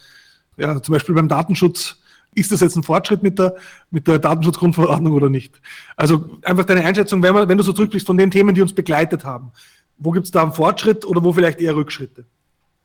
ja, 0.57 0.81
zum 0.81 0.93
Beispiel 0.93 1.13
beim 1.13 1.27
Datenschutz? 1.27 2.01
Ist 2.35 2.51
das 2.51 2.61
jetzt 2.61 2.75
ein 2.75 2.83
Fortschritt 2.83 3.23
mit 3.23 3.39
der, 3.39 3.55
mit 3.89 4.07
der 4.07 4.19
Datenschutzgrundverordnung 4.19 5.13
oder 5.13 5.29
nicht? 5.29 5.59
Also 5.95 6.37
einfach 6.43 6.65
deine 6.65 6.83
Einschätzung, 6.83 7.23
wenn, 7.23 7.33
man, 7.33 7.49
wenn 7.49 7.57
du 7.57 7.63
so 7.63 7.73
zurückblickst 7.73 8.05
von 8.05 8.17
den 8.17 8.29
Themen, 8.29 8.53
die 8.53 8.61
uns 8.61 8.75
begleitet 8.75 9.23
haben. 9.23 9.51
Wo 9.97 10.11
gibt 10.11 10.25
es 10.25 10.31
da 10.31 10.43
einen 10.43 10.51
Fortschritt 10.51 11.05
oder 11.05 11.23
wo 11.23 11.31
vielleicht 11.31 11.61
eher 11.61 11.75
Rückschritte? 11.75 12.25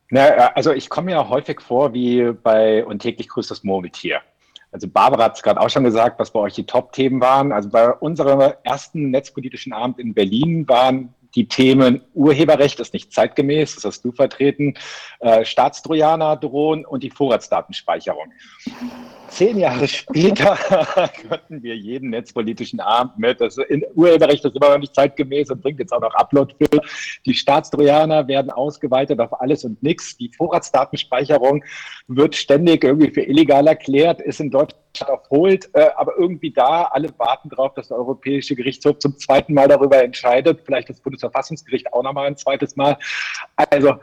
Na, 0.09 0.21
also 0.55 0.71
ich 0.71 0.89
komme 0.89 1.11
ja 1.11 1.27
häufig 1.27 1.61
vor 1.61 1.93
wie 1.93 2.31
bei 2.31 2.83
Und 2.85 2.99
täglich 2.99 3.27
grüßt 3.27 3.51
das 3.51 3.63
Murmeltier. 3.63 4.21
Also 4.71 4.87
Barbara 4.87 5.25
hat 5.25 5.35
es 5.35 5.43
gerade 5.43 5.59
auch 5.59 5.69
schon 5.69 5.83
gesagt, 5.83 6.17
was 6.17 6.31
bei 6.31 6.39
euch 6.39 6.53
die 6.53 6.65
Top-Themen 6.65 7.19
waren. 7.19 7.51
Also 7.51 7.69
bei 7.69 7.91
unserem 7.91 8.53
ersten 8.63 9.11
netzpolitischen 9.11 9.73
Abend 9.73 9.99
in 9.99 10.13
Berlin 10.13 10.67
waren 10.67 11.13
die 11.35 11.47
Themen 11.47 12.01
Urheberrecht 12.13 12.79
ist 12.79 12.93
nicht 12.93 13.13
zeitgemäß, 13.13 13.75
das 13.75 13.85
hast 13.85 14.03
du 14.03 14.11
vertreten, 14.11 14.73
äh, 15.19 15.45
Staatstrojaner 15.45 16.35
drohen 16.35 16.85
und 16.85 17.03
die 17.03 17.09
Vorratsdatenspeicherung. 17.09 18.33
Zehn 19.31 19.59
Jahre 19.59 19.87
später 19.87 20.57
könnten 21.29 21.63
wir 21.63 21.77
jeden 21.77 22.09
netzpolitischen 22.09 22.81
Abend 22.81 23.17
mit, 23.17 23.39
das 23.39 23.57
in 23.57 23.81
Urheberrecht 23.95 24.43
ist 24.43 24.57
immer 24.57 24.71
noch 24.71 24.77
nicht 24.77 24.93
zeitgemäß 24.93 25.49
und 25.51 25.61
bringt 25.61 25.79
jetzt 25.79 25.93
auch 25.93 26.01
noch 26.01 26.13
Upload 26.15 26.53
für. 26.57 26.81
Die 27.25 27.33
Staatstrojaner 27.33 28.27
werden 28.27 28.51
ausgeweitet 28.51 29.21
auf 29.21 29.39
alles 29.39 29.63
und 29.63 29.81
nichts. 29.81 30.17
Die 30.17 30.29
Vorratsdatenspeicherung 30.35 31.63
wird 32.07 32.35
ständig 32.35 32.83
irgendwie 32.83 33.09
für 33.09 33.21
illegal 33.21 33.67
erklärt, 33.67 34.19
ist 34.19 34.41
in 34.41 34.51
Deutschland 34.51 34.81
erholt, 34.99 35.69
äh, 35.73 35.87
aber 35.95 36.17
irgendwie 36.17 36.51
da, 36.51 36.83
alle 36.91 37.07
warten 37.17 37.47
darauf, 37.47 37.73
dass 37.73 37.87
der 37.87 37.97
Europäische 37.97 38.57
Gerichtshof 38.57 38.99
zum 38.99 39.17
zweiten 39.17 39.53
Mal 39.53 39.69
darüber 39.69 40.03
entscheidet, 40.03 40.59
vielleicht 40.65 40.89
das 40.89 40.99
Bundesverfassungsgericht 40.99 41.93
auch 41.93 42.03
nochmal 42.03 42.27
ein 42.27 42.35
zweites 42.35 42.75
Mal. 42.75 42.97
Also 43.55 43.95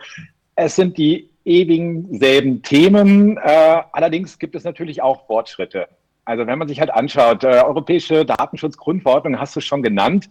es 0.59 0.75
sind 0.75 0.99
die 0.99 1.31
ewigen 1.45 2.19
selben 2.19 2.63
Themen. 2.63 3.37
Äh, 3.39 3.83
allerdings 3.93 4.39
gibt 4.39 4.57
es 4.57 4.65
natürlich 4.65 5.01
auch 5.01 5.27
Fortschritte. 5.27 5.89
Also 6.25 6.47
wenn 6.47 6.59
man 6.59 6.69
sich 6.69 6.81
halt 6.81 6.91
anschaut, 6.91 7.45
äh, 7.45 7.63
Europäische 7.63 8.25
Datenschutzgrundverordnung 8.27 9.39
hast 9.39 9.55
du 9.57 9.61
schon 9.61 9.83
genannt. 9.83 10.29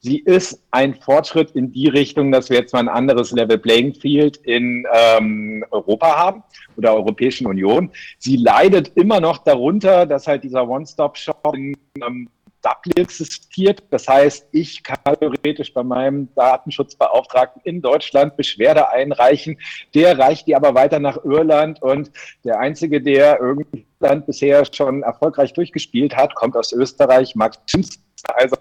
Sie 0.00 0.18
ist 0.18 0.62
ein 0.72 0.94
Fortschritt 0.94 1.52
in 1.52 1.72
die 1.72 1.88
Richtung, 1.88 2.32
dass 2.32 2.50
wir 2.50 2.58
jetzt 2.58 2.72
mal 2.74 2.80
ein 2.80 2.88
anderes 2.88 3.30
Level 3.30 3.56
Playing 3.56 3.94
Field 3.94 4.36
in 4.38 4.84
ähm, 4.92 5.64
Europa 5.70 6.18
haben 6.18 6.42
oder 6.76 6.94
Europäischen 6.94 7.46
Union. 7.46 7.90
Sie 8.18 8.36
leidet 8.36 8.92
immer 8.96 9.20
noch 9.20 9.38
darunter, 9.38 10.04
dass 10.04 10.26
halt 10.26 10.44
dieser 10.44 10.68
One-Stop-Shop 10.68 11.54
in 11.54 11.76
ähm, 12.04 12.28
Dublin 12.62 13.04
existiert. 13.04 13.82
Das 13.90 14.08
heißt, 14.08 14.48
ich 14.52 14.82
kann 14.82 14.98
theoretisch 15.18 15.74
bei 15.74 15.82
meinem 15.82 16.32
Datenschutzbeauftragten 16.34 17.62
in 17.64 17.82
Deutschland 17.82 18.36
Beschwerde 18.36 18.88
einreichen. 18.88 19.58
Der 19.94 20.18
reicht 20.18 20.46
die 20.46 20.56
aber 20.56 20.74
weiter 20.74 20.98
nach 20.98 21.22
Irland 21.24 21.82
und 21.82 22.10
der 22.44 22.58
Einzige, 22.60 23.02
der 23.02 23.40
Irland 23.40 24.26
bisher 24.26 24.64
schon 24.72 25.02
erfolgreich 25.02 25.52
durchgespielt 25.52 26.16
hat, 26.16 26.34
kommt 26.34 26.56
aus 26.56 26.72
Österreich, 26.72 27.34
Max 27.34 27.58
Schims. 27.66 27.98
Also 28.34 28.56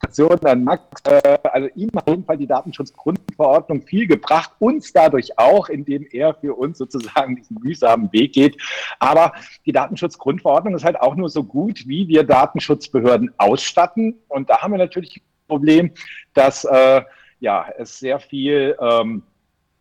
Gratulation 0.00 0.46
an 0.46 0.64
Max. 0.64 0.84
Äh, 1.04 1.38
also 1.44 1.68
ihm 1.74 1.90
hat 1.94 2.06
auf 2.06 2.14
jeden 2.14 2.24
Fall 2.24 2.36
die 2.36 2.46
Datenschutzgrundverordnung 2.46 3.82
viel 3.82 4.06
gebracht, 4.06 4.52
uns 4.58 4.92
dadurch 4.92 5.38
auch, 5.38 5.68
indem 5.68 6.06
er 6.10 6.34
für 6.34 6.54
uns 6.54 6.78
sozusagen 6.78 7.36
diesen 7.36 7.58
mühsamen 7.60 8.12
Weg 8.12 8.32
geht. 8.32 8.60
Aber 8.98 9.32
die 9.66 9.72
Datenschutzgrundverordnung 9.72 10.74
ist 10.74 10.84
halt 10.84 11.00
auch 11.00 11.14
nur 11.14 11.28
so 11.28 11.44
gut, 11.44 11.86
wie 11.86 12.08
wir 12.08 12.24
Datenschutzbehörden 12.24 13.32
ausstatten. 13.38 14.18
Und 14.28 14.50
da 14.50 14.62
haben 14.62 14.72
wir 14.72 14.78
natürlich 14.78 15.16
ein 15.16 15.48
Problem, 15.48 15.92
dass 16.34 16.64
äh, 16.64 17.02
ja, 17.40 17.66
es 17.78 17.98
sehr 17.98 18.20
viel 18.20 18.76
ähm, 18.80 19.22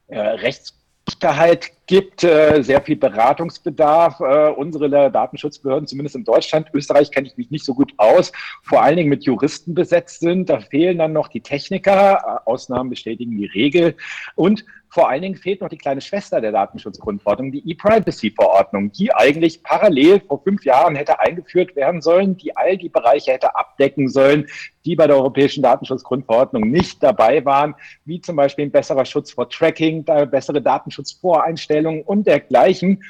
äh, 0.08 0.20
Rechts 0.20 0.76
Sicherheit 1.10 1.72
gibt, 1.90 2.24
äh, 2.24 2.62
sehr 2.62 2.82
viel 2.82 2.98
Beratungsbedarf. 2.98 4.20
Äh, 4.20 4.52
unsere 4.52 5.10
Datenschutzbehörden, 5.10 5.88
zumindest 5.88 6.16
in 6.16 6.24
Deutschland, 6.24 6.68
Österreich 6.72 7.10
kenne 7.10 7.28
ich 7.28 7.36
mich 7.36 7.50
nicht 7.50 7.66
so 7.66 7.74
gut 7.74 7.94
aus, 7.98 8.32
vor 8.62 8.84
allen 8.84 8.98
Dingen 8.98 9.10
mit 9.10 9.24
Juristen 9.24 9.74
besetzt 9.74 10.20
sind. 10.20 10.52
Da 10.52 10.60
fehlen 10.60 11.00
dann 11.00 11.14
noch 11.14 11.30
die 11.30 11.42
Techniker. 11.42 12.42
Äh, 12.46 12.48
Ausnahmen 12.48 12.92
bestätigen 12.92 13.36
die 13.36 13.48
Regel. 13.48 13.96
Und 14.36 14.64
vor 14.92 15.10
allen 15.10 15.22
Dingen 15.22 15.36
fehlt 15.36 15.62
noch 15.62 15.70
die 15.70 15.78
kleine 15.78 16.02
Schwester 16.02 16.42
der 16.42 16.52
Datenschutzgrundverordnung, 16.52 17.52
die 17.52 17.70
E-Privacy-Verordnung, 17.70 18.92
die 18.92 19.14
eigentlich 19.14 19.62
parallel 19.62 20.20
vor 20.22 20.42
fünf 20.44 20.66
Jahren 20.66 20.96
hätte 20.96 21.20
eingeführt 21.20 21.76
werden 21.76 22.02
sollen, 22.02 22.38
die 22.38 22.58
all 22.58 22.76
die 22.76 22.90
Bereiche 22.90 23.34
hätte 23.34 23.56
abdecken 23.56 24.10
sollen, 24.10 24.48
die 24.86 24.96
bei 24.96 25.06
der 25.06 25.18
Europäischen 25.18 25.62
Datenschutzgrundverordnung 25.62 26.72
nicht 26.72 27.04
dabei 27.04 27.46
waren, 27.46 27.76
wie 28.06 28.20
zum 28.20 28.36
Beispiel 28.36 28.66
ein 28.66 28.72
besserer 28.72 29.06
Schutz 29.06 29.32
vor 29.32 29.48
Tracking, 29.48 30.04
bessere 30.04 30.62
Datenschutzvoreinstellungen 30.62 31.79
und 31.86 32.28
dergleichen 32.28 33.04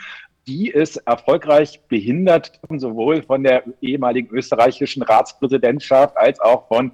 die 0.49 0.69
ist 0.69 0.97
erfolgreich 1.05 1.79
behindert, 1.87 2.59
sowohl 2.77 3.21
von 3.21 3.43
der 3.43 3.63
ehemaligen 3.81 4.35
österreichischen 4.35 5.03
Ratspräsidentschaft 5.03 6.17
als 6.17 6.39
auch 6.39 6.67
von 6.67 6.91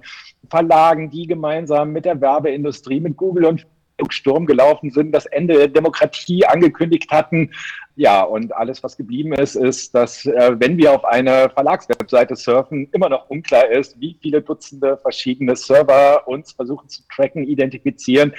Verlagen, 0.50 1.10
die 1.10 1.26
gemeinsam 1.26 1.90
mit 1.92 2.04
der 2.04 2.20
Werbeindustrie, 2.20 3.00
mit 3.00 3.16
Google 3.16 3.46
und 3.46 3.66
Sturm 4.10 4.46
gelaufen 4.46 4.90
sind, 4.90 5.12
das 5.12 5.26
Ende 5.26 5.54
der 5.54 5.68
Demokratie 5.68 6.44
angekündigt 6.44 7.10
hatten. 7.10 7.50
Ja, 7.98 8.22
und 8.22 8.54
alles, 8.54 8.82
was 8.82 8.98
geblieben 8.98 9.32
ist, 9.32 9.54
ist, 9.54 9.94
dass 9.94 10.26
äh, 10.26 10.54
wenn 10.58 10.76
wir 10.76 10.92
auf 10.92 11.06
eine 11.06 11.48
Verlagswebseite 11.48 12.36
surfen, 12.36 12.90
immer 12.92 13.08
noch 13.08 13.30
unklar 13.30 13.70
ist, 13.70 13.98
wie 13.98 14.18
viele 14.20 14.42
Dutzende 14.42 14.98
verschiedene 14.98 15.56
Server 15.56 16.28
uns 16.28 16.52
versuchen 16.52 16.90
zu 16.90 17.02
tracken, 17.14 17.44
identifizieren, 17.44 18.34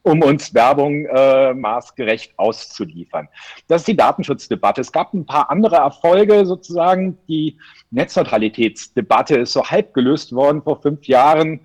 um 0.00 0.22
uns 0.22 0.54
Werbung 0.54 1.04
äh, 1.04 1.52
maßgerecht 1.52 2.32
auszuliefern. 2.38 3.28
Das 3.68 3.82
ist 3.82 3.88
die 3.88 3.96
Datenschutzdebatte. 3.96 4.80
Es 4.80 4.92
gab 4.92 5.12
ein 5.12 5.26
paar 5.26 5.50
andere 5.50 5.76
Erfolge 5.76 6.46
sozusagen. 6.46 7.18
Die 7.28 7.58
Netzneutralitätsdebatte 7.90 9.36
ist 9.40 9.52
so 9.52 9.62
halb 9.62 9.92
gelöst 9.92 10.32
worden 10.32 10.62
vor 10.62 10.80
fünf 10.80 11.06
Jahren 11.06 11.60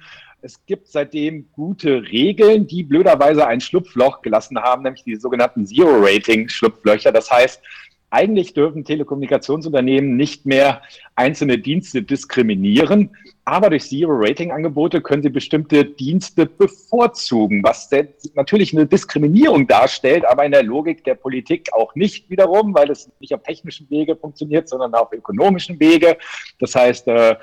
es 0.47 0.65
gibt 0.65 0.88
seitdem 0.88 1.51
gute 1.51 2.03
Regeln, 2.03 2.67
die 2.67 2.81
blöderweise 2.81 3.45
ein 3.45 3.60
Schlupfloch 3.60 4.21
gelassen 4.21 4.57
haben, 4.57 4.83
nämlich 4.83 5.03
die 5.03 5.17
sogenannten 5.17 5.67
Zero-Rating-Schlupflöcher. 5.67 7.12
Das 7.12 7.29
heißt, 7.29 7.62
eigentlich 8.12 8.53
dürfen 8.53 8.86
Telekommunikationsunternehmen 8.86 10.15
nicht 10.15 10.45
mehr 10.45 10.81
einzelne 11.15 11.57
Dienste 11.57 12.01
diskriminieren, 12.01 13.10
aber 13.43 13.69
durch 13.69 13.89
Zero-Rating-Angebote 13.89 15.01
können 15.01 15.21
sie 15.21 15.29
bestimmte 15.29 15.83
Dienste 15.83 16.45
bevorzugen, 16.45 17.62
was 17.63 17.89
natürlich 18.33 18.73
eine 18.73 18.86
Diskriminierung 18.86 19.67
darstellt, 19.67 20.25
aber 20.25 20.45
in 20.45 20.53
der 20.53 20.63
Logik 20.63 21.03
der 21.03 21.15
Politik 21.15 21.73
auch 21.73 21.93
nicht 21.95 22.29
wiederum, 22.29 22.73
weil 22.73 22.89
es 22.89 23.12
nicht 23.19 23.33
auf 23.33 23.43
technischen 23.43 23.89
Wege 23.89 24.15
funktioniert, 24.15 24.69
sondern 24.69 24.93
auf 24.93 25.12
ökonomischen 25.12 25.77
Wege. 25.77 26.17
Das 26.60 26.73
heißt, 26.73 27.10
äh, 27.10 27.36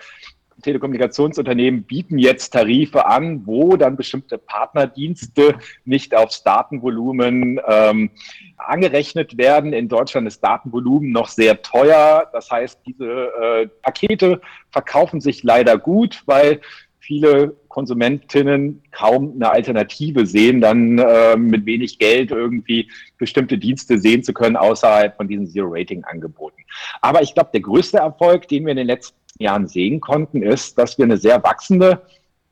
Telekommunikationsunternehmen 0.64 1.84
bieten 1.84 2.18
jetzt 2.18 2.50
Tarife 2.50 3.06
an, 3.06 3.42
wo 3.46 3.76
dann 3.76 3.96
bestimmte 3.96 4.38
Partnerdienste 4.38 5.56
nicht 5.84 6.16
aufs 6.16 6.42
Datenvolumen 6.42 7.60
ähm, 7.68 8.10
angerechnet 8.56 9.36
werden. 9.36 9.72
In 9.72 9.88
Deutschland 9.88 10.26
ist 10.26 10.42
Datenvolumen 10.42 11.12
noch 11.12 11.28
sehr 11.28 11.62
teuer. 11.62 12.28
Das 12.32 12.50
heißt, 12.50 12.80
diese 12.86 13.04
äh, 13.04 13.68
Pakete 13.82 14.40
verkaufen 14.70 15.20
sich 15.20 15.42
leider 15.42 15.78
gut, 15.78 16.22
weil 16.26 16.60
viele 16.98 17.54
Konsumentinnen 17.68 18.82
kaum 18.90 19.34
eine 19.34 19.50
Alternative 19.50 20.24
sehen, 20.24 20.62
dann 20.62 20.98
äh, 20.98 21.36
mit 21.36 21.66
wenig 21.66 21.98
Geld 21.98 22.30
irgendwie 22.30 22.90
bestimmte 23.18 23.58
Dienste 23.58 23.98
sehen 23.98 24.22
zu 24.22 24.32
können 24.32 24.56
außerhalb 24.56 25.14
von 25.14 25.28
diesen 25.28 25.46
Zero-Rating-Angeboten. 25.46 26.62
Aber 27.02 27.20
ich 27.20 27.34
glaube, 27.34 27.50
der 27.52 27.60
größte 27.60 27.98
Erfolg, 27.98 28.48
den 28.48 28.64
wir 28.64 28.70
in 28.70 28.78
den 28.78 28.86
letzten 28.86 29.23
Jahren 29.38 29.66
sehen 29.66 30.00
konnten, 30.00 30.42
ist, 30.42 30.78
dass 30.78 30.98
wir 30.98 31.04
eine 31.04 31.16
sehr 31.16 31.42
wachsende 31.42 32.02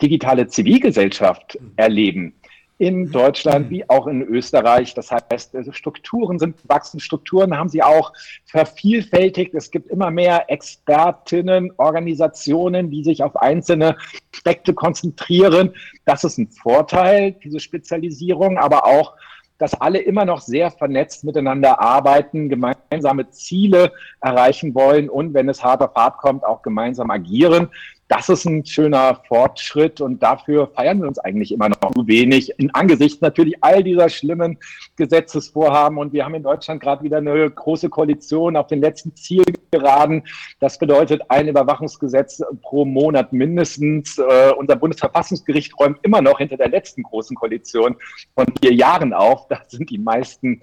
digitale 0.01 0.49
Zivilgesellschaft 0.49 1.59
erleben 1.77 2.35
in 2.83 3.13
Deutschland 3.13 3.71
wie 3.71 3.89
auch 3.89 4.09
in 4.09 4.23
Österreich. 4.23 4.93
Das 4.95 5.13
heißt, 5.13 5.55
also 5.55 5.71
Strukturen 5.71 6.41
sind 6.41 6.57
wachsende 6.69 7.05
Strukturen, 7.05 7.57
haben 7.57 7.69
sie 7.69 7.81
auch 7.81 8.13
vervielfältigt. 8.45 9.55
Es 9.55 9.71
gibt 9.71 9.89
immer 9.89 10.11
mehr 10.11 10.51
Expertinnen, 10.51 11.71
Organisationen, 11.77 12.91
die 12.91 13.05
sich 13.05 13.23
auf 13.23 13.37
einzelne 13.37 13.97
Aspekte 14.35 14.75
konzentrieren. 14.75 15.75
Das 16.07 16.25
ist 16.25 16.39
ein 16.39 16.49
Vorteil, 16.49 17.37
diese 17.45 17.61
Spezialisierung, 17.61 18.59
aber 18.59 18.85
auch 18.85 19.15
dass 19.63 19.81
alle 19.81 20.01
immer 20.01 20.25
noch 20.25 20.41
sehr 20.41 20.73
vernetzt 20.73 21.23
miteinander 21.23 21.81
arbeiten, 21.81 22.49
gemeinsame 22.49 23.31
Ziele 23.31 23.93
erreichen 24.21 24.75
wollen 24.75 25.09
und 25.09 25.35
wenn 25.35 25.49
es 25.49 25.63
hart 25.63 25.83
auf 25.83 25.95
hart 25.95 26.19
kommt, 26.19 26.45
auch 26.45 26.63
gemeinsam 26.63 27.13
agieren 27.13 27.69
das 28.13 28.29
ist 28.29 28.45
ein 28.45 28.67
schöner 28.67 29.23
Fortschritt 29.27 30.03
und 30.03 30.23
dafür 30.23 30.67
feiern 30.67 31.01
wir 31.01 31.09
uns 31.09 31.19
eigentlich 31.19 31.51
immer 31.51 31.71
noch 31.71 31.95
zu 31.95 32.07
wenig, 32.07 32.53
in 32.59 32.71
Angesicht 32.75 33.23
natürlich 33.23 33.55
all 33.63 33.83
dieser 33.83 34.11
schlimmen 34.11 34.59
Gesetzesvorhaben. 34.97 35.97
Und 35.97 36.13
wir 36.13 36.27
haben 36.27 36.35
in 36.35 36.43
Deutschland 36.43 36.83
gerade 36.83 37.03
wieder 37.05 37.17
eine 37.17 37.51
große 37.51 37.89
Koalition 37.89 38.57
auf 38.57 38.67
den 38.67 38.83
letzten 38.83 39.17
Zielgeraden. 39.17 40.25
Das 40.61 40.79
bedeutet 40.79 41.23
ein 41.31 41.49
Überwachungsgesetz 41.49 42.43
pro 42.61 42.85
Monat 42.85 43.33
mindestens. 43.33 44.19
Äh, 44.19 44.53
unser 44.59 44.77
Bundesverfassungsgericht 44.77 45.73
räumt 45.81 45.99
immer 46.03 46.21
noch 46.21 46.37
hinter 46.37 46.59
der 46.59 46.69
letzten 46.69 47.05
großen 47.05 47.35
Koalition 47.35 47.97
von 48.35 48.45
vier 48.61 48.75
Jahren 48.75 49.15
auf. 49.15 49.49
Da 49.49 49.63
sind 49.69 49.89
die 49.89 49.97
meisten 49.97 50.61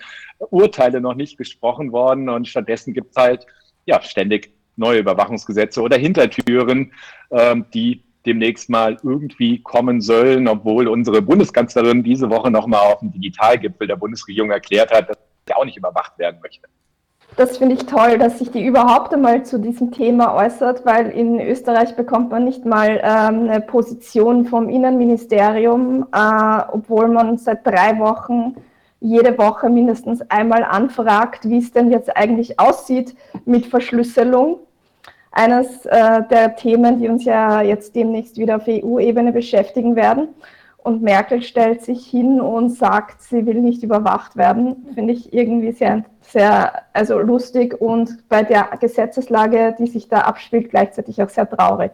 Urteile 0.52 1.02
noch 1.02 1.16
nicht 1.16 1.36
gesprochen 1.36 1.92
worden 1.92 2.30
und 2.30 2.48
stattdessen 2.48 2.94
gibt 2.94 3.10
es 3.10 3.16
halt 3.16 3.48
ja, 3.88 4.00
ständig 4.04 4.52
neue 4.80 5.00
Überwachungsgesetze 5.00 5.82
oder 5.82 5.98
Hintertüren, 5.98 6.92
ähm, 7.32 7.66
die 7.74 8.04
demnächst 8.26 8.70
mal 8.70 8.98
irgendwie 9.04 9.62
kommen 9.62 10.02
sollen, 10.02 10.48
obwohl 10.48 10.88
unsere 10.88 11.22
Bundeskanzlerin 11.22 12.04
diese 12.04 12.30
Woche 12.30 12.52
nochmal 12.52 12.82
auf 12.92 13.00
dem 13.00 13.12
Digitalgipfel 13.12 13.88
der 13.88 13.96
Bundesregierung 13.96 14.52
erklärt 14.52 14.92
hat, 14.92 15.10
dass 15.10 15.18
sie 15.48 15.54
auch 15.54 15.66
nicht 15.66 15.78
überwacht 15.78 16.18
werden 16.20 16.40
möchte. 16.42 16.68
Das 17.36 17.58
finde 17.58 17.76
ich 17.76 17.86
toll, 17.86 18.18
dass 18.18 18.40
sich 18.40 18.52
die 18.52 18.66
überhaupt 18.66 19.14
einmal 19.14 19.44
zu 19.46 19.60
diesem 19.60 19.92
Thema 19.92 20.36
äußert, 20.36 20.86
weil 20.86 21.10
in 21.12 21.40
Österreich 21.40 21.96
bekommt 21.96 22.32
man 22.32 22.44
nicht 22.44 22.66
mal 22.66 23.00
ähm, 23.02 23.50
eine 23.50 23.62
Position 23.62 24.46
vom 24.46 24.68
Innenministerium, 24.68 26.08
äh, 26.12 26.62
obwohl 26.72 27.08
man 27.08 27.38
seit 27.38 27.66
drei 27.66 27.98
Wochen 28.00 28.56
jede 29.00 29.38
Woche 29.38 29.70
mindestens 29.70 30.22
einmal 30.30 30.64
anfragt, 30.64 31.48
wie 31.48 31.60
es 31.60 31.72
denn 31.72 31.92
jetzt 31.92 32.16
eigentlich 32.18 32.60
aussieht 32.60 33.16
mit 33.46 33.68
Verschlüsselung 33.68 34.60
eines 35.32 35.86
äh, 35.86 36.22
der 36.30 36.56
Themen, 36.56 37.00
die 37.00 37.08
uns 37.08 37.26
ja 37.26 37.62
jetzt 37.62 37.96
demnächst 37.96 38.38
wieder 38.38 38.58
auf 38.58 38.68
EU-Ebene 38.68 39.32
beschäftigen 39.32 39.96
werden. 39.96 40.30
Und 40.78 41.02
Merkel 41.02 41.42
stellt 41.42 41.84
sich 41.84 42.06
hin 42.08 42.40
und 42.40 42.70
sagt, 42.70 43.22
sie 43.22 43.46
will 43.46 43.62
nicht 43.62 43.84
überwacht 43.84 44.38
werden. 44.38 44.88
Finde 44.96 45.14
ich 45.14 45.34
irgendwie 45.34 45.74
sehr, 45.74 46.06
sehr 46.22 46.84
also 46.94 47.20
lustig 47.20 47.80
und 47.80 48.28
bei 48.30 48.44
der 48.44 48.70
Gesetzeslage, 48.80 49.76
die 49.78 49.88
sich 49.88 50.08
da 50.08 50.22
abspielt, 50.22 50.70
gleichzeitig 50.70 51.22
auch 51.22 51.30
sehr 51.30 51.50
traurig. 51.50 51.92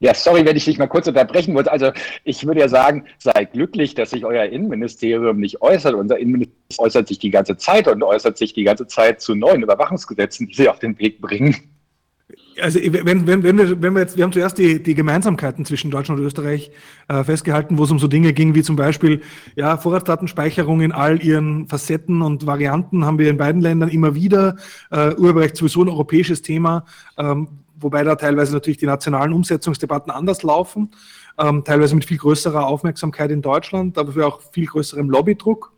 Ja, 0.00 0.14
sorry, 0.14 0.46
wenn 0.46 0.56
ich 0.56 0.64
dich 0.64 0.78
mal 0.78 0.86
kurz 0.86 1.08
unterbrechen 1.08 1.52
muss. 1.52 1.66
Also 1.66 1.90
ich 2.24 2.46
würde 2.46 2.60
ja 2.60 2.68
sagen, 2.68 3.04
seid 3.18 3.52
glücklich, 3.52 3.94
dass 3.94 4.10
sich 4.10 4.24
euer 4.24 4.44
Innenministerium 4.44 5.38
nicht 5.38 5.60
äußert. 5.60 5.94
Unser 5.94 6.18
Innenministerium 6.18 6.86
äußert 6.86 7.08
sich 7.08 7.18
die 7.18 7.30
ganze 7.30 7.56
Zeit 7.56 7.86
und 7.86 8.02
äußert 8.02 8.38
sich 8.38 8.54
die 8.54 8.64
ganze 8.64 8.86
Zeit 8.86 9.20
zu 9.20 9.34
neuen 9.34 9.62
Überwachungsgesetzen, 9.62 10.46
die 10.46 10.54
sie 10.54 10.68
auf 10.68 10.78
den 10.78 10.98
Weg 10.98 11.20
bringen 11.20 11.77
also 12.60 12.78
wenn, 12.82 13.26
wenn, 13.26 13.42
wenn, 13.42 13.58
wir, 13.58 13.82
wenn 13.82 13.92
wir 13.94 14.00
jetzt, 14.00 14.16
wir 14.16 14.24
haben 14.24 14.32
zuerst 14.32 14.58
die, 14.58 14.82
die 14.82 14.94
Gemeinsamkeiten 14.94 15.64
zwischen 15.64 15.90
Deutschland 15.90 16.20
und 16.20 16.26
Österreich 16.26 16.70
äh, 17.08 17.24
festgehalten, 17.24 17.78
wo 17.78 17.84
es 17.84 17.90
um 17.90 17.98
so 17.98 18.08
Dinge 18.08 18.32
ging 18.32 18.54
wie 18.54 18.62
zum 18.62 18.76
Beispiel 18.76 19.22
ja, 19.56 19.76
Vorratsdatenspeicherung 19.76 20.80
in 20.80 20.92
all 20.92 21.22
ihren 21.22 21.68
Facetten 21.68 22.22
und 22.22 22.46
Varianten 22.46 23.04
haben 23.04 23.18
wir 23.18 23.30
in 23.30 23.36
beiden 23.36 23.60
Ländern 23.60 23.88
immer 23.88 24.14
wieder. 24.14 24.56
Äh, 24.90 25.14
Urheberrecht 25.14 25.56
sowieso 25.56 25.82
ein 25.82 25.88
europäisches 25.88 26.42
Thema, 26.42 26.84
ähm, 27.16 27.48
wobei 27.76 28.04
da 28.04 28.16
teilweise 28.16 28.52
natürlich 28.52 28.78
die 28.78 28.86
nationalen 28.86 29.32
Umsetzungsdebatten 29.32 30.10
anders 30.10 30.42
laufen, 30.42 30.90
ähm, 31.38 31.64
teilweise 31.64 31.94
mit 31.94 32.04
viel 32.04 32.18
größerer 32.18 32.66
Aufmerksamkeit 32.66 33.30
in 33.30 33.42
Deutschland, 33.42 33.98
aber 33.98 34.12
für 34.12 34.26
auch 34.26 34.40
viel 34.52 34.66
größerem 34.66 35.08
Lobbydruck. 35.08 35.72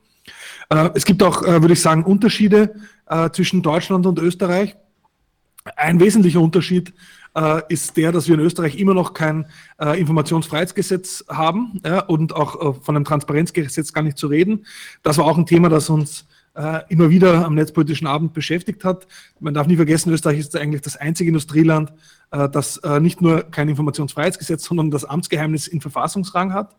Äh, 0.71 0.91
es 0.95 1.05
gibt 1.05 1.23
auch, 1.23 1.43
äh, 1.43 1.61
würde 1.61 1.75
ich 1.75 1.83
sagen, 1.83 2.05
Unterschiede 2.05 2.75
äh, 3.07 3.31
zwischen 3.31 3.63
Deutschland 3.63 4.07
und 4.07 4.19
Österreich. 4.19 4.77
Ein 5.77 6.01
wesentlicher 6.01 6.41
Unterschied 6.41 6.93
äh, 7.37 7.63
ist 7.69 7.97
der, 7.97 8.13
dass 8.13 8.29
wir 8.29 8.35
in 8.35 8.41
Österreich 8.41 8.79
immer 8.79 8.95
noch 8.95 9.15
kein 9.15 9.47
äh, 9.79 10.01
Informationsfreiheitsgesetz 10.01 11.25
haben 11.29 11.81
ja, 11.85 12.01
und 12.01 12.35
auch 12.35 12.77
äh, 12.77 12.81
von 12.81 12.97
einem 12.97 13.05
Transparenzgesetz 13.05 13.93
gar 13.93 14.03
nicht 14.03 14.19
zu 14.19 14.27
reden. 14.27 14.67
Das 15.03 15.19
war 15.19 15.27
auch 15.27 15.39
ein 15.39 15.47
Thema, 15.47 15.69
das 15.69 15.91
uns 15.91 16.27
äh, 16.55 16.81
immer 16.89 17.11
wieder 17.11 17.45
am 17.45 17.55
netzpolitischen 17.55 18.07
Abend 18.07 18.33
beschäftigt 18.33 18.85
hat. 18.85 19.07
Man 19.39 19.55
darf 19.55 19.67
nie 19.67 19.77
vergessen, 19.77 20.13
Österreich 20.13 20.39
ist 20.39 20.57
eigentlich 20.57 20.83
das 20.83 20.97
einzige 20.97 21.29
Industrieland, 21.29 21.93
äh, 22.31 22.49
das 22.49 22.79
äh, 22.79 23.01
nicht 23.01 23.21
nur 23.21 23.43
kein 23.43 23.69
Informationsfreiheitsgesetz, 23.69 24.65
sondern 24.65 24.91
das 24.91 25.05
Amtsgeheimnis 25.05 25.69
in 25.69 25.81
Verfassungsrang 25.81 26.53
hat. 26.53 26.77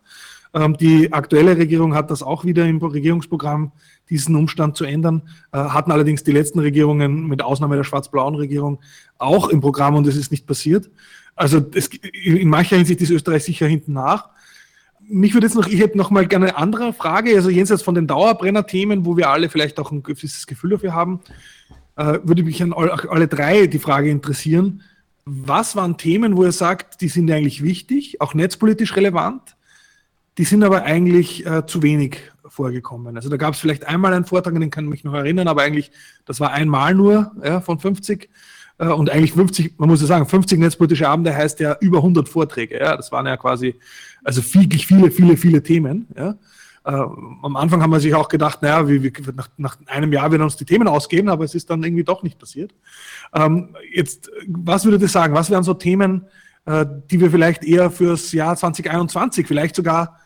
Ähm, 0.54 0.76
die 0.76 1.14
aktuelle 1.14 1.58
Regierung 1.58 1.96
hat 1.96 2.12
das 2.12 2.24
auch 2.24 2.44
wieder 2.44 2.66
im 2.66 2.78
Regierungsprogramm 2.80 3.72
diesen 4.12 4.36
Umstand 4.36 4.78
zu 4.78 4.84
ändern. 4.84 5.24
Äh, 5.52 5.58
hatten 5.58 5.92
allerdings 5.92 6.24
die 6.24 6.32
letzten 6.32 6.60
Regierungen, 6.60 7.28
mit 7.28 7.42
Ausnahme 7.42 7.78
der 7.78 7.84
schwarz-blauen 7.84 8.36
Regierung, 8.36 8.80
auch 9.18 9.50
im 9.50 9.62
Programm 9.62 9.96
und 9.96 10.06
es 10.06 10.16
ist 10.16 10.32
nicht 10.32 10.46
passiert. 10.46 10.92
Also 11.36 11.66
es, 11.74 11.88
in 11.88 12.50
mancher 12.50 12.76
Hinsicht 12.76 13.02
ist 13.02 13.10
Österreich 13.10 13.44
sicher 13.44 13.66
hinten 13.66 13.94
nach. 13.94 14.30
Mich 15.00 15.34
würde 15.34 15.48
jetzt 15.48 15.56
noch, 15.56 15.68
ich 15.68 15.80
hätte 15.80 15.98
noch 15.98 16.12
mal 16.12 16.28
gerne 16.28 16.50
eine 16.50 16.58
andere 16.58 16.94
Frage, 16.94 17.36
also 17.36 17.50
jenseits 17.50 17.82
von 17.82 17.96
den 17.96 18.06
Dauerbrenner-Themen, 18.06 19.06
wo 19.06 19.18
wir 19.18 19.30
alle 19.30 19.50
vielleicht 19.50 19.80
auch 19.80 19.92
ein 19.92 20.04
gewisses 20.04 20.46
Gefühl 20.46 20.72
dafür 20.72 20.94
haben, 20.94 21.22
äh, 21.96 22.20
würde 22.24 22.44
mich 22.44 22.62
an 22.62 22.74
alle 22.74 23.28
drei 23.28 23.68
die 23.68 23.80
Frage 23.80 24.10
interessieren. 24.10 24.84
Was 25.26 25.76
waren 25.76 25.98
Themen, 25.98 26.36
wo 26.36 26.44
ihr 26.44 26.52
sagt, 26.52 27.02
die 27.02 27.08
sind 27.08 27.32
eigentlich 27.32 27.64
wichtig, 27.64 28.22
auch 28.22 28.34
netzpolitisch 28.34 28.96
relevant, 28.96 29.56
die 30.38 30.46
sind 30.46 30.64
aber 30.64 30.84
eigentlich 30.84 31.46
äh, 31.46 31.66
zu 31.66 31.84
wenig 31.84 32.18
vorgekommen. 32.52 33.16
Also 33.16 33.30
da 33.30 33.38
gab 33.38 33.54
es 33.54 33.60
vielleicht 33.60 33.88
einmal 33.88 34.14
einen 34.14 34.26
Vortrag, 34.26 34.54
den 34.54 34.70
kann 34.70 34.86
ich 34.86 34.90
mich 34.90 35.04
noch 35.04 35.14
erinnern, 35.14 35.48
aber 35.48 35.64
eigentlich, 35.64 35.92
das 36.26 36.40
war 36.40 36.52
einmal 36.52 36.94
nur 36.94 37.32
ja, 37.44 37.62
von 37.62 37.80
50. 37.80 38.30
Äh, 38.78 38.88
und 38.88 39.10
eigentlich 39.10 39.34
50, 39.34 39.80
man 39.80 39.90
muss 39.90 40.02
ja 40.02 40.08
sagen, 40.08 40.26
50 40.26 40.60
netzpolitische 40.60 41.08
Abende 41.08 41.36
heißt 41.36 41.60
ja 41.60 41.78
über 41.80 41.98
100 41.98 42.28
Vorträge. 42.28 42.80
Ja, 42.80 42.98
das 42.98 43.12
waren 43.12 43.26
ja 43.26 43.38
quasi, 43.38 43.76
also 44.24 44.42
wirklich 44.54 44.88
viele, 44.88 45.12
viele, 45.12 45.38
viele 45.38 45.64
Themen. 45.64 46.08
Ja. 46.18 46.36
Äh, 46.84 46.92
am 46.92 47.56
Anfang 47.56 47.82
haben 47.82 47.92
wir 47.92 48.00
sich 48.00 48.16
auch 48.16 48.28
gedacht, 48.28 48.62
naja, 48.62 48.88
wie, 48.88 49.04
wie, 49.04 49.14
nach, 49.36 49.50
nach, 49.58 49.78
einem 49.86 50.12
Jahr 50.12 50.32
werden 50.32 50.42
uns 50.42 50.56
die 50.56 50.66
Themen 50.66 50.88
ausgehen, 50.88 51.30
aber 51.30 51.46
es 51.46 51.54
ist 51.54 51.70
dann 51.70 51.84
irgendwie 51.84 52.04
doch 52.04 52.24
nicht 52.24 52.40
passiert. 52.40 52.74
Ähm, 53.34 53.76
jetzt, 53.94 54.32
was 54.48 54.84
würdet 54.84 55.02
ihr 55.04 55.08
sagen? 55.08 55.36
Was 55.36 55.52
wären 55.52 55.64
so 55.64 55.76
Themen, 55.76 56.26
äh, 56.66 56.86
die 57.10 57.20
wir 57.20 57.30
vielleicht 57.30 57.64
eher 57.64 57.92
fürs 57.92 58.32
Jahr 58.32 58.56
2021, 58.56 59.48
vielleicht 59.48 59.76
sogar 59.76 60.21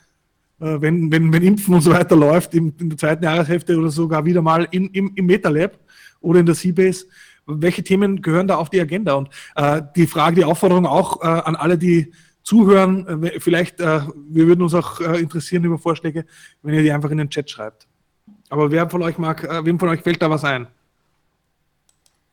wenn, 0.58 1.12
wenn, 1.12 1.34
wenn 1.34 1.44
Impfen 1.44 1.74
und 1.74 1.82
so 1.82 1.92
weiter 1.92 2.16
läuft, 2.16 2.54
in, 2.54 2.74
in 2.80 2.90
der 2.90 2.98
zweiten 2.98 3.24
Jahreshälfte 3.24 3.78
oder 3.78 3.90
sogar 3.90 4.26
wieder 4.26 4.42
mal 4.42 4.68
in, 4.72 4.88
im, 4.90 5.12
im 5.16 5.26
MetaLab 5.26 5.78
oder 6.22 6.40
in 6.40 6.46
der 6.46 6.56
Seabase. 6.56 7.06
Welche 7.46 7.84
Themen 7.84 8.22
gehören 8.22 8.48
da 8.48 8.56
auf 8.56 8.70
die 8.70 8.82
Agenda? 8.82 9.14
Und 9.14 9.30
äh, 9.56 9.82
die 9.96 10.08
Frage, 10.08 10.38
die 10.38 10.46
Aufforderung 10.46 10.86
auch 10.86 11.22
äh, 11.22 11.28
an 11.28 11.56
alle, 11.56 11.78
die 11.78 12.12
zuhören, 12.42 13.24
äh, 13.24 13.40
vielleicht, 13.40 13.80
äh, 13.82 14.02
wir 14.30 14.48
würden 14.48 14.62
uns 14.62 14.74
auch 14.74 15.00
äh, 15.02 15.20
interessieren 15.20 15.64
über 15.64 15.78
Vorschläge, 15.78 16.26
wenn 16.62 16.74
ihr 16.74 16.84
die 16.84 16.92
einfach 16.92 17.12
in 17.12 17.18
den 17.18 17.30
Chat 17.30 17.50
schreibt. 17.50 17.88
Aber 18.50 18.72
wer 18.72 18.90
von 18.90 19.02
euch 19.04 19.18
mag, 19.18 19.44
äh, 19.44 19.66
wem 19.66 19.80
von 19.80 19.90
euch 19.90 20.02
fällt 20.02 20.22
da 20.22 20.30
was 20.30 20.44
ein? 20.44 20.68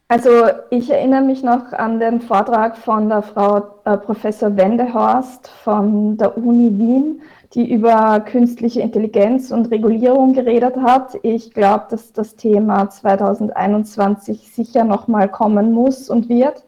Also 0.08 0.30
ich 0.68 0.90
erinnere 0.90 1.22
mich 1.22 1.42
noch 1.42 1.72
an 1.72 1.98
den 1.98 2.20
Vortrag 2.20 2.76
von 2.76 3.08
der 3.08 3.22
Frau 3.22 3.80
äh, 3.86 3.96
Professor 3.96 4.54
Wendehorst 4.54 5.48
von 5.64 6.18
der 6.18 6.36
Uni 6.36 6.70
Wien, 6.78 7.22
die 7.54 7.70
über 7.70 8.20
künstliche 8.20 8.80
Intelligenz 8.80 9.50
und 9.50 9.70
Regulierung 9.70 10.32
geredet 10.32 10.76
hat. 10.76 11.18
Ich 11.22 11.52
glaube, 11.52 11.86
dass 11.90 12.12
das 12.12 12.36
Thema 12.36 12.88
2021 12.88 14.50
sicher 14.52 14.84
nochmal 14.84 15.28
kommen 15.28 15.72
muss 15.72 16.08
und 16.08 16.28
wird, 16.28 16.62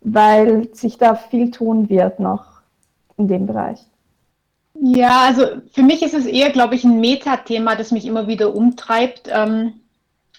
weil 0.00 0.68
sich 0.74 0.98
da 0.98 1.14
viel 1.14 1.50
tun 1.50 1.88
wird 1.88 2.18
noch 2.18 2.44
in 3.16 3.28
dem 3.28 3.46
Bereich. 3.46 3.80
Ja, 4.82 5.26
also 5.26 5.44
für 5.72 5.82
mich 5.82 6.02
ist 6.02 6.14
es 6.14 6.26
eher, 6.26 6.50
glaube 6.50 6.74
ich, 6.74 6.84
ein 6.84 7.00
Metathema, 7.00 7.76
das 7.76 7.92
mich 7.92 8.06
immer 8.06 8.26
wieder 8.26 8.54
umtreibt. 8.54 9.28
Ähm, 9.32 9.74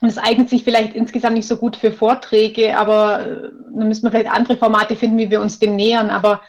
und 0.01 0.07
es 0.07 0.17
eignet 0.17 0.49
sich 0.49 0.63
vielleicht 0.63 0.95
insgesamt 0.95 1.35
nicht 1.35 1.47
so 1.47 1.57
gut 1.57 1.75
für 1.75 1.91
Vorträge, 1.91 2.75
aber 2.75 3.19
äh, 3.19 3.49
dann 3.71 3.87
müssen 3.87 4.03
wir 4.03 4.11
vielleicht 4.11 4.31
andere 4.31 4.57
Formate 4.57 4.95
finden, 4.95 5.19
wie 5.19 5.29
wir 5.29 5.41
uns 5.41 5.59
dem 5.59 5.75
nähern. 5.75 6.09
Aber 6.09 6.41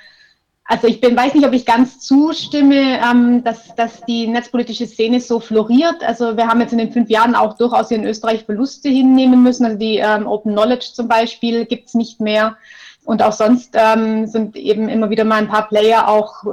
also 0.64 0.86
ich 0.86 1.00
bin, 1.00 1.16
weiß 1.16 1.34
nicht, 1.34 1.46
ob 1.46 1.52
ich 1.52 1.66
ganz 1.66 2.00
zustimme, 2.00 3.00
ähm, 3.00 3.42
dass, 3.42 3.74
dass 3.74 4.00
die 4.02 4.26
netzpolitische 4.26 4.86
Szene 4.86 5.20
so 5.20 5.40
floriert. 5.40 6.04
Also 6.04 6.36
wir 6.36 6.46
haben 6.46 6.60
jetzt 6.60 6.72
in 6.72 6.78
den 6.78 6.92
fünf 6.92 7.10
Jahren 7.10 7.34
auch 7.34 7.56
durchaus 7.56 7.90
in 7.90 8.04
Österreich 8.04 8.44
Verluste 8.44 8.88
hinnehmen 8.88 9.42
müssen. 9.42 9.64
Also 9.64 9.76
die 9.76 9.96
ähm, 9.96 10.26
Open 10.26 10.52
Knowledge 10.52 10.90
zum 10.94 11.08
Beispiel 11.08 11.66
gibt 11.66 11.88
es 11.88 11.94
nicht 11.94 12.20
mehr. 12.20 12.56
Und 13.04 13.20
auch 13.20 13.32
sonst 13.32 13.74
ähm, 13.74 14.26
sind 14.28 14.54
eben 14.56 14.88
immer 14.88 15.10
wieder 15.10 15.24
mal 15.24 15.38
ein 15.38 15.48
paar 15.48 15.66
Player 15.66 16.06
auch 16.06 16.44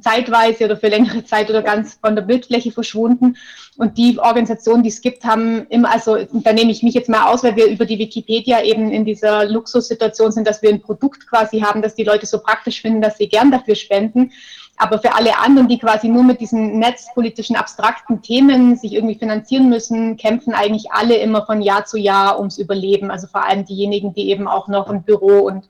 zeitweise 0.00 0.64
oder 0.64 0.76
für 0.78 0.88
längere 0.88 1.22
Zeit 1.24 1.50
oder 1.50 1.62
ganz 1.62 1.98
von 2.00 2.16
der 2.16 2.22
Bildfläche 2.22 2.72
verschwunden. 2.72 3.36
Und 3.76 3.98
die 3.98 4.18
Organisationen, 4.18 4.82
die 4.82 4.88
es 4.88 5.02
gibt, 5.02 5.24
haben 5.24 5.66
immer, 5.68 5.92
also 5.92 6.16
da 6.32 6.52
nehme 6.54 6.70
ich 6.70 6.82
mich 6.82 6.94
jetzt 6.94 7.10
mal 7.10 7.26
aus, 7.26 7.44
weil 7.44 7.56
wir 7.56 7.66
über 7.66 7.84
die 7.84 7.98
Wikipedia 7.98 8.62
eben 8.62 8.90
in 8.90 9.04
dieser 9.04 9.44
Luxussituation 9.44 10.32
sind, 10.32 10.48
dass 10.48 10.62
wir 10.62 10.70
ein 10.70 10.80
Produkt 10.80 11.28
quasi 11.28 11.60
haben, 11.60 11.82
das 11.82 11.94
die 11.94 12.04
Leute 12.04 12.24
so 12.24 12.38
praktisch 12.38 12.80
finden, 12.80 13.02
dass 13.02 13.18
sie 13.18 13.28
gern 13.28 13.50
dafür 13.50 13.74
spenden. 13.74 14.32
Aber 14.78 15.00
für 15.00 15.14
alle 15.14 15.36
anderen, 15.38 15.68
die 15.68 15.78
quasi 15.78 16.08
nur 16.08 16.22
mit 16.22 16.40
diesen 16.40 16.78
netzpolitischen 16.78 17.56
abstrakten 17.56 18.22
Themen 18.22 18.76
sich 18.76 18.94
irgendwie 18.94 19.18
finanzieren 19.18 19.68
müssen, 19.68 20.16
kämpfen 20.16 20.54
eigentlich 20.54 20.90
alle 20.90 21.16
immer 21.16 21.44
von 21.44 21.60
Jahr 21.60 21.84
zu 21.84 21.98
Jahr 21.98 22.38
ums 22.38 22.58
Überleben. 22.58 23.10
Also 23.10 23.26
vor 23.26 23.44
allem 23.44 23.64
diejenigen, 23.64 24.14
die 24.14 24.30
eben 24.30 24.48
auch 24.48 24.68
noch 24.68 24.88
ein 24.88 25.02
Büro 25.02 25.40
und 25.40 25.68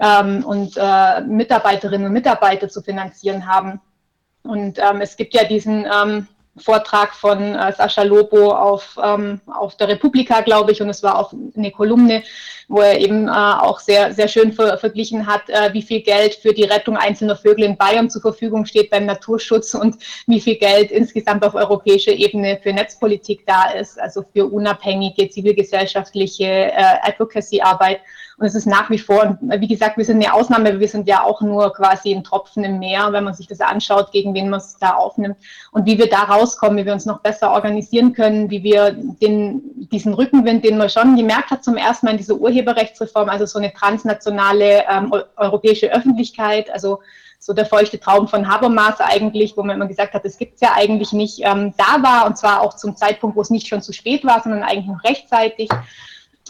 ähm, 0.00 0.44
und 0.44 0.76
äh, 0.76 1.20
Mitarbeiterinnen 1.22 2.06
und 2.06 2.12
Mitarbeiter 2.12 2.68
zu 2.68 2.82
finanzieren 2.82 3.46
haben. 3.46 3.80
Und 4.42 4.78
ähm, 4.78 5.00
es 5.00 5.16
gibt 5.16 5.34
ja 5.34 5.44
diesen 5.44 5.86
ähm, 5.86 6.28
Vortrag 6.56 7.14
von 7.14 7.54
äh, 7.54 7.72
Sascha 7.72 8.02
Lobo 8.02 8.52
auf, 8.52 8.96
ähm, 9.02 9.40
auf 9.46 9.76
der 9.76 9.88
Republika, 9.88 10.40
glaube 10.40 10.70
ich, 10.72 10.80
und 10.80 10.88
es 10.88 11.02
war 11.02 11.18
auch 11.18 11.32
eine 11.56 11.72
Kolumne, 11.72 12.22
wo 12.68 12.80
er 12.80 13.00
eben 13.00 13.26
äh, 13.26 13.30
auch 13.30 13.80
sehr, 13.80 14.14
sehr 14.14 14.28
schön 14.28 14.52
ver 14.52 14.78
verglichen 14.78 15.26
hat, 15.26 15.48
äh, 15.48 15.72
wie 15.72 15.82
viel 15.82 16.00
Geld 16.02 16.36
für 16.36 16.52
die 16.52 16.62
Rettung 16.62 16.96
einzelner 16.96 17.36
Vögel 17.36 17.64
in 17.64 17.76
Bayern 17.76 18.08
zur 18.08 18.22
Verfügung 18.22 18.66
steht 18.66 18.90
beim 18.90 19.04
Naturschutz 19.04 19.74
und 19.74 19.96
wie 20.26 20.40
viel 20.40 20.56
Geld 20.56 20.92
insgesamt 20.92 21.44
auf 21.44 21.54
europäischer 21.54 22.12
Ebene 22.12 22.60
für 22.62 22.72
Netzpolitik 22.72 23.44
da 23.46 23.72
ist, 23.72 24.00
also 24.00 24.24
für 24.32 24.46
unabhängige 24.46 25.28
zivilgesellschaftliche 25.28 26.44
äh, 26.44 26.98
Advocacy-Arbeit. 27.02 28.00
Und 28.36 28.46
es 28.46 28.54
ist 28.54 28.66
nach 28.66 28.90
wie 28.90 28.98
vor, 28.98 29.38
wie 29.40 29.68
gesagt, 29.68 29.96
wir 29.96 30.04
sind 30.04 30.22
eine 30.22 30.34
Ausnahme, 30.34 30.80
wir 30.80 30.88
sind 30.88 31.06
ja 31.06 31.22
auch 31.22 31.40
nur 31.40 31.72
quasi 31.72 32.12
ein 32.12 32.24
Tropfen 32.24 32.64
im 32.64 32.78
Meer, 32.80 33.12
wenn 33.12 33.24
man 33.24 33.34
sich 33.34 33.46
das 33.46 33.60
anschaut, 33.60 34.10
gegen 34.10 34.34
wen 34.34 34.50
man 34.50 34.58
es 34.58 34.76
da 34.78 34.94
aufnimmt. 34.94 35.36
Und 35.70 35.86
wie 35.86 35.98
wir 35.98 36.08
da 36.08 36.24
rauskommen, 36.24 36.78
wie 36.78 36.86
wir 36.86 36.92
uns 36.92 37.06
noch 37.06 37.20
besser 37.20 37.52
organisieren 37.52 38.12
können, 38.12 38.50
wie 38.50 38.64
wir 38.64 38.92
den, 38.92 39.88
diesen 39.90 40.14
Rückenwind, 40.14 40.64
den 40.64 40.78
man 40.78 40.90
schon 40.90 41.16
gemerkt 41.16 41.50
hat 41.50 41.62
zum 41.62 41.76
ersten 41.76 42.06
Mal 42.06 42.12
in 42.12 42.18
dieser 42.18 42.34
Urheberrechtsreform, 42.34 43.28
also 43.28 43.46
so 43.46 43.58
eine 43.58 43.72
transnationale 43.72 44.84
ähm, 44.90 45.14
europäische 45.36 45.92
Öffentlichkeit, 45.92 46.70
also 46.70 47.00
so 47.38 47.52
der 47.52 47.66
feuchte 47.66 48.00
Traum 48.00 48.26
von 48.26 48.48
Habermas 48.48 49.00
eigentlich, 49.00 49.56
wo 49.56 49.62
man 49.62 49.76
immer 49.76 49.86
gesagt 49.86 50.14
hat, 50.14 50.24
das 50.24 50.38
gibt 50.38 50.54
es 50.54 50.60
ja 50.62 50.72
eigentlich 50.74 51.12
nicht, 51.12 51.40
ähm, 51.42 51.74
da 51.76 52.02
war 52.02 52.26
und 52.26 52.38
zwar 52.38 52.62
auch 52.62 52.74
zum 52.74 52.96
Zeitpunkt, 52.96 53.36
wo 53.36 53.42
es 53.42 53.50
nicht 53.50 53.68
schon 53.68 53.82
zu 53.82 53.92
spät 53.92 54.24
war, 54.24 54.42
sondern 54.42 54.62
eigentlich 54.62 54.86
noch 54.86 55.04
rechtzeitig 55.04 55.68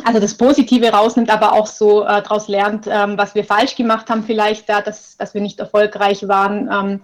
also 0.02 0.18
das 0.18 0.35
Positive 0.35 0.88
rausnimmt, 0.88 1.30
aber 1.30 1.52
auch 1.52 1.66
so 1.66 2.02
äh, 2.02 2.22
daraus 2.22 2.48
lernt, 2.48 2.87
ähm, 2.88 3.16
was 3.16 3.35
wir 3.35 3.44
falsch 3.44 3.76
gemacht 3.76 4.11
haben, 4.11 4.24
vielleicht 4.24 4.68
da, 4.68 4.80
dass, 4.80 5.16
dass 5.16 5.35
wir 5.35 5.40
nicht 5.40 5.61
erfolgreich 5.61 6.26
waren. 6.26 6.68
Ähm, 6.72 7.00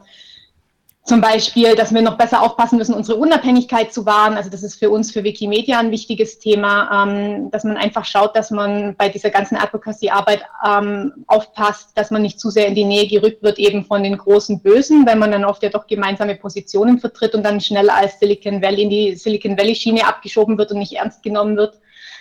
zum 1.05 1.21
Beispiel, 1.21 1.75
dass 1.77 1.95
wir 1.95 2.03
noch 2.03 2.19
besser 2.19 2.43
aufpassen 2.43 2.77
müssen, 2.77 2.95
unsere 2.95 3.19
Unabhängigkeit 3.19 3.93
zu 3.93 4.07
wahren. 4.07 4.37
Also 4.37 4.51
das 4.51 4.63
ist 4.63 4.77
für 4.77 4.91
uns, 4.91 5.11
für 5.11 5.25
Wikimedia 5.25 5.79
ein 5.79 5.91
wichtiges 5.91 6.39
Thema, 6.39 7.05
ähm, 7.05 7.51
dass 7.51 7.65
man 7.65 7.77
einfach 7.77 8.05
schaut, 8.05 8.37
dass 8.37 8.51
man 8.51 8.95
bei 8.97 9.09
dieser 9.09 9.31
ganzen 9.31 9.57
Advocacy-Arbeit 9.57 10.43
ähm, 10.65 11.25
aufpasst, 11.27 11.93
dass 11.97 12.11
man 12.11 12.23
nicht 12.23 12.39
zu 12.39 12.51
sehr 12.51 12.67
in 12.67 12.75
die 12.75 12.85
Nähe 12.85 13.09
gerückt 13.09 13.43
wird 13.43 13.59
eben 13.59 13.85
von 13.85 14.03
den 14.03 14.19
großen 14.19 14.61
Bösen, 14.61 15.07
weil 15.07 15.17
man 15.17 15.33
dann 15.33 15.45
oft 15.45 15.63
ja 15.63 15.71
doch 15.71 15.87
gemeinsame 15.87 16.37
Positionen 16.37 16.99
vertritt 16.99 17.35
und 17.35 17.45
dann 17.45 17.61
schnell 17.61 17.89
als 17.89 18.19
Silicon 18.21 18.63
Valley 18.63 18.83
in 18.83 18.91
die 18.91 19.17
Silicon 19.17 19.57
Valley-Schiene 19.57 20.07
abgeschoben 20.07 20.59
wird 20.59 20.71
und 20.71 20.79
nicht 20.79 20.93
ernst 20.93 21.23
genommen 21.23 21.57
wird 21.57 21.81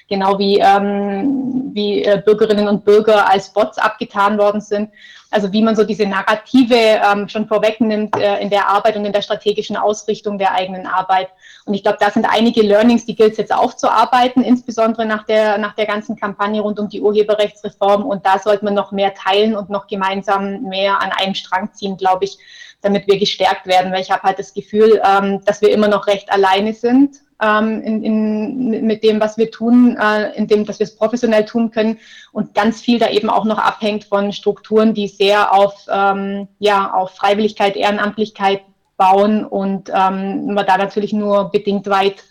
genau 0.10 0.38
wie, 0.40 0.58
ähm, 0.60 1.72
wie 1.74 2.04
äh, 2.04 2.22
Bürgerinnen 2.24 2.68
und 2.68 2.84
Bürger 2.84 3.30
als 3.30 3.50
Bots 3.54 3.78
abgetan 3.78 4.38
worden 4.38 4.60
sind. 4.60 4.90
Also 5.32 5.54
wie 5.54 5.62
man 5.62 5.76
so 5.76 5.84
diese 5.84 6.08
Narrative 6.08 6.76
ähm, 6.76 7.30
schon 7.30 7.48
vorwegnimmt 7.48 8.18
äh, 8.18 8.40
in 8.40 8.50
der 8.50 8.68
Arbeit 8.68 8.98
und 8.98 9.06
in 9.06 9.14
der 9.14 9.22
strategischen 9.22 9.78
Ausrichtung 9.78 10.40
der 10.40 10.54
eigenen 10.56 10.88
Arbeit. 10.88 11.30
Und 11.66 11.76
ich 11.76 11.84
glaube, 11.84 12.00
da 12.02 12.10
sind 12.10 12.26
einige 12.26 12.64
Learnings, 12.64 13.06
die 13.06 13.16
gilt 13.16 13.34
es 13.34 13.38
jetzt 13.38 13.54
aufzuarbeiten, 13.54 14.44
insbesondere 14.44 15.06
nach 15.06 15.26
der, 15.28 15.60
nach 15.60 15.76
der 15.76 15.86
ganzen 15.86 16.16
Kampagne 16.16 16.62
rund 16.62 16.80
um 16.80 16.90
die 16.90 17.02
Urheberrechtsreform. 17.02 18.06
Und 18.06 18.26
da 18.26 18.40
sollte 18.40 18.66
man 18.66 18.74
noch 18.74 18.92
mehr 18.92 19.14
teilen 19.14 19.56
und 19.56 19.70
noch 19.70 19.86
gemeinsam 19.86 20.64
mehr 20.64 21.00
an 21.00 21.12
einem 21.12 21.36
Strang 21.36 21.72
ziehen, 21.74 21.96
glaube 21.96 22.26
ich, 22.26 22.40
damit 22.82 23.06
wir 23.06 23.20
gestärkt 23.20 23.68
werden. 23.68 23.92
Weil 23.92 24.02
ich 24.02 24.10
habe 24.10 24.24
halt 24.24 24.40
das 24.40 24.56
Gefühl, 24.56 25.00
ähm, 25.06 25.46
dass 25.46 25.62
wir 25.62 25.72
immer 25.72 25.90
noch 25.90 26.08
recht 26.08 26.32
alleine 26.32 26.74
sind 26.74 27.18
ähm, 27.42 27.82
in, 27.82 28.04
in, 28.04 28.86
mit 28.86 29.04
dem, 29.04 29.20
was 29.20 29.38
wir 29.38 29.52
tun, 29.52 29.98
äh, 29.98 30.36
in 30.36 30.48
dem, 30.48 30.66
dass 30.66 30.80
wir 30.80 30.86
es 30.86 30.96
professionell 30.96 31.46
tun 31.46 31.72
können 31.72 31.98
und 32.32 32.54
ganz 32.54 32.82
viel 32.82 33.00
da 33.00 33.10
eben 33.10 33.30
auch 33.30 33.46
noch 33.46 33.58
abhängt 33.58 34.04
von 34.06 34.34
Strukturen, 34.34 34.94
die 34.94 35.08
sehr 35.08 35.54
auf, 35.54 35.88
ähm, 35.90 36.48
ja, 36.60 36.94
auf 36.94 37.12
Freiwilligkeit, 37.12 37.76
Ehrenamtlichkeit 37.76 38.62
bauen 38.98 39.46
und 39.46 39.90
ähm, 39.90 40.54
man 40.54 40.66
da 40.66 40.78
natürlich 40.78 41.14
nur 41.14 41.52
bedingt 41.52 41.88
weit 41.88 42.24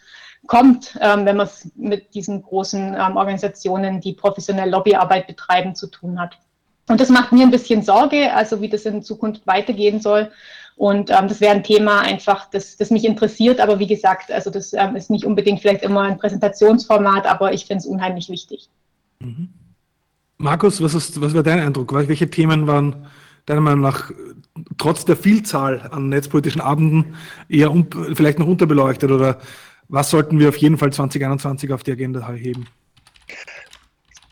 kommt, 0.47 0.99
ähm, 1.01 1.25
wenn 1.25 1.37
man 1.37 1.47
es 1.47 1.71
mit 1.75 2.14
diesen 2.14 2.42
großen 2.42 2.94
ähm, 2.94 3.16
Organisationen, 3.16 4.01
die 4.01 4.12
professionell 4.12 4.71
Lobbyarbeit 4.71 5.27
betreiben, 5.27 5.75
zu 5.75 5.88
tun 5.88 6.21
hat. 6.21 6.38
Und 6.88 7.01
das 7.01 7.11
macht 7.11 7.33
mir 7.33 7.42
ein 7.42 7.51
bisschen 7.51 7.83
Sorge, 7.83 8.33
also 8.33 8.61
wie 8.61 8.68
das 8.68 8.87
in 8.87 9.03
Zukunft 9.03 9.47
weitergehen 9.47 10.01
soll. 10.01 10.31
Und 10.79 11.11
ähm, 11.11 11.27
das 11.27 11.41
wäre 11.41 11.57
ein 11.57 11.64
Thema 11.64 12.03
einfach, 12.03 12.49
das, 12.51 12.77
das 12.77 12.93
mich 12.93 13.05
interessiert. 13.05 13.59
Aber 13.59 13.81
wie 13.81 13.88
gesagt, 13.88 14.31
also 14.31 14.49
das 14.49 14.73
ähm, 14.73 14.95
ist 14.95 15.11
nicht 15.11 15.25
unbedingt 15.25 15.61
vielleicht 15.61 15.83
immer 15.83 16.03
ein 16.03 16.19
Präsentationsformat, 16.19 17.27
aber 17.27 17.53
ich 17.53 17.67
finde 17.67 17.81
es 17.81 17.87
unheimlich 17.87 18.31
wichtig. 18.31 18.69
Mhm. 19.19 19.49
Markus, 20.37 20.81
was, 20.81 20.95
ist, 20.95 21.21
was 21.21 21.35
war 21.35 21.43
dein 21.43 21.59
Eindruck? 21.59 21.93
Welche 21.93 22.31
Themen 22.31 22.69
waren 22.69 23.07
deiner 23.45 23.61
Meinung 23.61 23.81
nach 23.81 24.12
trotz 24.79 25.05
der 25.05 25.17
Vielzahl 25.17 25.88
an 25.91 26.11
netzpolitischen 26.11 26.61
Abenden 26.61 27.17
eher 27.49 27.75
vielleicht 28.14 28.38
noch 28.38 28.47
unterbeleuchtet? 28.47 29.11
Oder 29.11 29.41
was 29.88 30.11
sollten 30.11 30.38
wir 30.38 30.49
auf 30.49 30.57
jeden 30.59 30.79
Fall 30.79 30.93
2021 30.93 31.73
auf 31.73 31.83
die 31.83 31.91
Agenda 31.91 32.31
heben? 32.31 32.69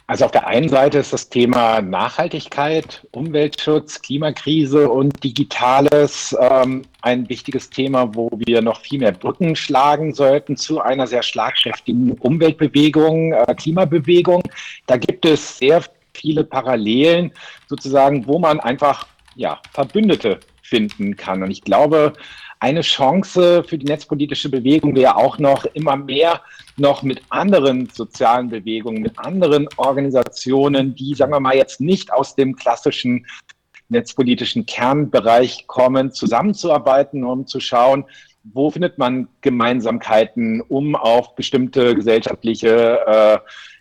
Also 0.08 0.24
auf 0.24 0.30
der 0.30 0.46
einen 0.46 0.68
Seite 0.68 0.98
ist 0.98 1.12
das 1.12 1.28
Thema 1.30 1.80
Nachhaltigkeit, 1.80 3.04
Umweltschutz, 3.10 4.00
Klimakrise 4.00 4.88
und 4.88 5.24
Digitales 5.24 6.36
ähm, 6.40 6.82
ein 7.02 7.28
wichtiges 7.28 7.70
Thema, 7.70 8.14
wo 8.14 8.30
wir 8.46 8.62
noch 8.62 8.82
viel 8.82 9.00
mehr 9.00 9.10
Brücken 9.10 9.56
schlagen 9.56 10.14
sollten 10.14 10.56
zu 10.56 10.80
einer 10.80 11.08
sehr 11.08 11.24
schlagkräftigen 11.24 12.12
Umweltbewegung, 12.12 13.32
äh, 13.32 13.52
Klimabewegung. 13.56 14.44
Da 14.86 14.96
gibt 14.96 15.24
es 15.24 15.58
sehr 15.58 15.82
viele 16.14 16.44
Parallelen 16.44 17.32
sozusagen, 17.66 18.28
wo 18.28 18.38
man 18.38 18.60
einfach 18.60 19.08
ja, 19.34 19.60
Verbündete 19.72 20.38
finden 20.62 21.16
kann. 21.16 21.42
Und 21.42 21.50
ich 21.50 21.62
glaube, 21.62 22.12
eine 22.58 22.80
Chance 22.80 23.64
für 23.64 23.78
die 23.78 23.86
netzpolitische 23.86 24.48
Bewegung 24.48 24.94
wäre 24.96 25.16
auch 25.16 25.38
noch 25.38 25.64
immer 25.66 25.96
mehr 25.96 26.40
noch 26.76 27.02
mit 27.02 27.22
anderen 27.28 27.88
sozialen 27.90 28.48
Bewegungen, 28.48 29.02
mit 29.02 29.18
anderen 29.18 29.68
Organisationen, 29.76 30.94
die, 30.94 31.14
sagen 31.14 31.32
wir 31.32 31.40
mal, 31.40 31.56
jetzt 31.56 31.80
nicht 31.80 32.12
aus 32.12 32.34
dem 32.34 32.56
klassischen 32.56 33.26
netzpolitischen 33.88 34.66
Kernbereich 34.66 35.66
kommen, 35.66 36.12
zusammenzuarbeiten, 36.12 37.24
um 37.24 37.46
zu 37.46 37.60
schauen, 37.60 38.04
wo 38.42 38.70
findet 38.70 38.98
man 38.98 39.28
Gemeinsamkeiten, 39.40 40.60
um 40.60 40.94
auf 40.94 41.34
bestimmte 41.34 41.94
gesellschaftliche 41.94 43.00
äh, 43.06 43.38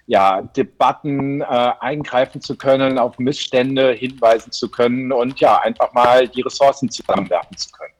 ja, 0.08 0.42
Debatten 0.42 1.42
äh, 1.42 1.46
eingreifen 1.80 2.42
zu 2.42 2.56
können, 2.56 3.00
auf 3.00 3.18
Missstände 3.18 3.94
hinweisen 3.94 4.52
zu 4.52 4.70
können 4.70 5.12
und 5.12 5.40
ja, 5.40 5.60
einfach 5.62 5.94
mal 5.94 6.28
die 6.28 6.42
Ressourcen 6.42 6.90
zusammenwerfen 6.90 7.58
zu 7.58 7.70
können. 7.72 7.94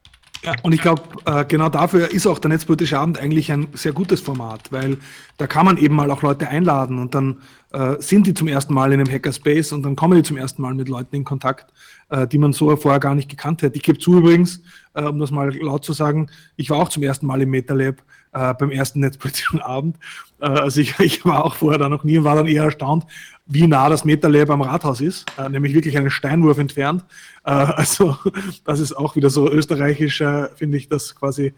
Und 0.64 0.74
ich 0.74 0.82
glaube, 0.82 1.04
äh, 1.26 1.46
genau 1.46 1.70
dafür 1.70 2.12
ist 2.12 2.28
auch 2.28 2.40
der 2.40 2.50
Netzpolitische 2.50 3.00
Abend 3.00 3.20
eigentlich 3.20 3.52
ein 3.52 3.68
sehr 3.74 3.94
gutes 3.94 4.22
Format, 4.22 4.72
weil 4.72 4.98
da 5.38 5.48
kann 5.48 5.66
man 5.66 5.78
eben 5.78 5.96
mal 5.96 6.12
auch 6.12 6.22
Leute 6.22 6.48
einladen 6.48 7.00
und 7.00 7.16
dann 7.16 7.38
äh, 7.74 7.96
sind 8.00 8.28
die 8.28 8.34
zum 8.34 8.48
ersten 8.48 8.74
Mal 8.74 8.94
in 8.94 9.00
einem 9.00 9.12
Hackerspace 9.12 9.74
und 9.74 9.84
dann 9.84 9.96
kommen 9.96 10.16
die 10.16 10.24
zum 10.24 10.38
ersten 10.38 10.62
Mal 10.62 10.74
mit 10.74 10.90
Leuten 10.90 11.16
in 11.16 11.24
Kontakt, 11.24 11.74
äh, 12.10 12.28
die 12.28 12.38
man 12.38 12.54
so 12.54 12.76
vorher 12.78 13.00
gar 13.00 13.16
nicht 13.16 13.30
gekannt 13.30 13.62
hätte. 13.62 13.76
Ich 13.76 13.84
gebe 13.84 13.98
zu 13.98 14.18
übrigens, 14.18 14.62
äh, 14.94 15.04
um 15.04 15.20
das 15.20 15.32
mal 15.32 15.54
laut 15.56 15.84
zu 15.84 15.94
sagen, 15.94 16.28
ich 16.56 16.70
war 16.70 16.78
auch 16.78 16.90
zum 16.90 17.04
ersten 17.04 17.26
Mal 17.26 17.42
im 17.42 17.50
MetaLab 17.50 18.02
äh, 18.36 18.54
beim 18.54 18.70
ersten 18.70 19.00
netzpolitischen 19.00 19.62
Abend. 19.62 19.98
Äh, 20.40 20.46
also 20.46 20.82
ich, 20.82 21.00
ich 21.00 21.26
war 21.26 21.46
auch 21.46 21.56
vorher 21.56 21.80
da 21.80 21.90
noch 21.90 22.04
nie 22.04 22.18
und 22.18 22.24
war 22.24 22.36
dann 22.36 22.48
eher 22.48 22.64
erstaunt, 22.64 23.06
wie 23.48 23.68
nah 23.68 23.90
das 23.90 24.06
MetaLab 24.06 24.50
am 24.50 24.62
Rathaus 24.62 25.02
ist, 25.02 25.26
äh, 25.38 25.50
nämlich 25.50 25.74
wirklich 25.74 25.98
einen 25.98 26.10
Steinwurf 26.10 26.58
entfernt. 26.58 27.04
Äh, 27.44 27.50
also 27.52 28.18
das 28.66 28.80
ist 28.80 28.94
auch 28.94 29.16
wieder 29.16 29.30
so 29.30 29.50
österreichisch, 29.50 30.22
äh, 30.22 30.50
finde 30.56 30.78
ich, 30.78 30.90
dass 30.90 31.16
quasi 31.16 31.54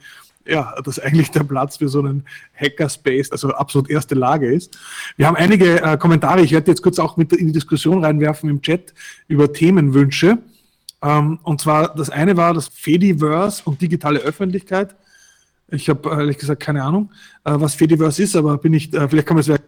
ja, 0.50 0.74
dass 0.82 0.98
eigentlich 0.98 1.30
der 1.32 1.44
Platz 1.44 1.76
für 1.76 1.90
so 1.90 2.00
einen 2.00 2.24
Hackerspace, 2.56 3.34
also 3.34 3.50
absolut 3.50 3.90
erste 3.90 4.16
Lage 4.16 4.50
ist. 4.50 4.80
Wir 5.18 5.28
haben 5.28 5.36
einige 5.36 5.82
äh, 5.82 5.98
Kommentare, 5.98 6.42
ich 6.42 6.54
werde 6.54 6.72
jetzt 6.72 6.82
kurz 6.82 7.00
auch 7.00 7.18
mit 7.18 7.34
in 7.34 7.48
die 7.48 7.52
Diskussion 7.54 8.02
reinwerfen 8.02 8.50
im 8.50 8.62
Chat 8.62 8.94
über 9.28 9.52
Themenwünsche. 9.52 10.38
Ähm, 11.02 11.40
und 11.44 11.60
zwar, 11.60 11.94
das 11.94 12.10
eine 12.10 12.38
war 12.38 12.54
das 12.54 12.70
Fediverse 12.70 13.62
und 13.66 13.82
digitale 13.82 14.20
Öffentlichkeit. 14.20 14.96
Ich 15.70 15.90
habe 15.90 16.10
ehrlich 16.10 16.38
gesagt 16.38 16.62
keine 16.62 16.84
Ahnung, 16.84 17.12
äh, 17.44 17.52
was 17.56 17.76
Fediverse 17.76 18.24
ist, 18.24 18.36
aber 18.36 18.58
bin 18.58 18.74
ich, 18.74 18.94
äh, 18.94 19.08
vielleicht 19.08 19.28
kann 19.28 19.36
man 19.36 19.42
es 19.42 19.60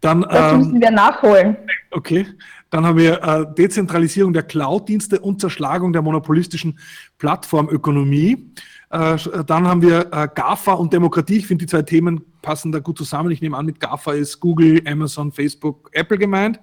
dann, 0.00 0.22
das 0.22 0.56
müssen 0.56 0.74
ähm, 0.74 0.80
wir 0.80 0.90
nachholen. 0.90 1.56
Okay. 1.90 2.26
Dann 2.70 2.86
haben 2.86 2.96
wir 2.96 3.22
äh, 3.22 3.54
Dezentralisierung 3.54 4.32
der 4.32 4.42
Cloud-Dienste 4.44 5.20
und 5.20 5.40
Zerschlagung 5.40 5.92
der 5.92 6.02
monopolistischen 6.02 6.78
Plattformökonomie. 7.18 8.50
Äh, 8.90 9.16
dann 9.46 9.68
haben 9.68 9.82
wir 9.82 10.12
äh, 10.12 10.28
GAFA 10.34 10.72
und 10.72 10.92
Demokratie. 10.92 11.36
Ich 11.36 11.46
finde, 11.46 11.66
die 11.66 11.70
zwei 11.70 11.82
Themen 11.82 12.24
passen 12.40 12.72
da 12.72 12.78
gut 12.78 12.98
zusammen. 12.98 13.30
Ich 13.30 13.40
nehme 13.40 13.56
an, 13.56 13.66
mit 13.66 13.78
GAFA 13.78 14.12
ist 14.12 14.40
Google, 14.40 14.82
Amazon, 14.86 15.32
Facebook, 15.32 15.90
Apple 15.92 16.18
gemeint. 16.18 16.60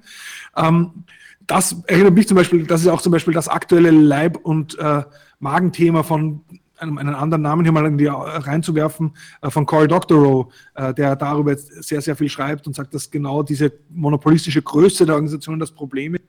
Ähm, 0.56 1.06
das 1.46 1.76
erinnert 1.88 2.14
mich 2.14 2.28
zum 2.28 2.38
Beispiel, 2.38 2.66
das 2.66 2.82
ist 2.82 2.88
auch 2.88 3.02
zum 3.02 3.12
Beispiel 3.12 3.34
das 3.34 3.48
aktuelle 3.48 3.92
Leib- 3.92 4.38
und 4.38 4.78
äh, 4.78 5.04
Magenthema 5.40 6.04
von 6.04 6.42
einen 6.80 7.16
anderen 7.16 7.42
Namen 7.42 7.64
hier 7.64 7.72
mal 7.72 7.86
in 7.86 7.98
die, 7.98 8.06
äh, 8.06 8.12
reinzuwerfen, 8.12 9.12
äh, 9.42 9.50
von 9.50 9.66
Cory 9.66 9.88
Doctorow, 9.88 10.52
äh, 10.76 10.94
der 10.94 11.16
darüber 11.16 11.56
sehr, 11.56 12.02
sehr 12.02 12.16
viel 12.16 12.30
schreibt 12.30 12.68
und 12.68 12.76
sagt, 12.76 12.94
dass 12.94 13.10
genau 13.10 13.44
diese 13.44 13.72
monopolistische 13.90 14.62
Größe 14.62 15.06
der 15.06 15.16
Organisation 15.16 15.60
das 15.60 15.72
Problem 15.72 16.16
ist 16.16 16.24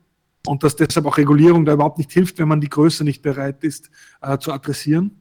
und 0.47 0.63
dass 0.63 0.77
deshalb 0.77 1.07
auch 1.07 1.19
Regulierung 1.19 1.65
da 1.65 1.75
überhaupt 1.75 1.99
nicht 1.99 2.13
hilft, 2.13 2.39
wenn 2.39 2.49
man 2.49 2.61
die 2.61 2.69
Größe 2.69 3.05
nicht 3.05 3.23
bereit 3.23 3.63
ist 3.63 3.91
zu 4.41 4.53
adressieren. 4.53 5.21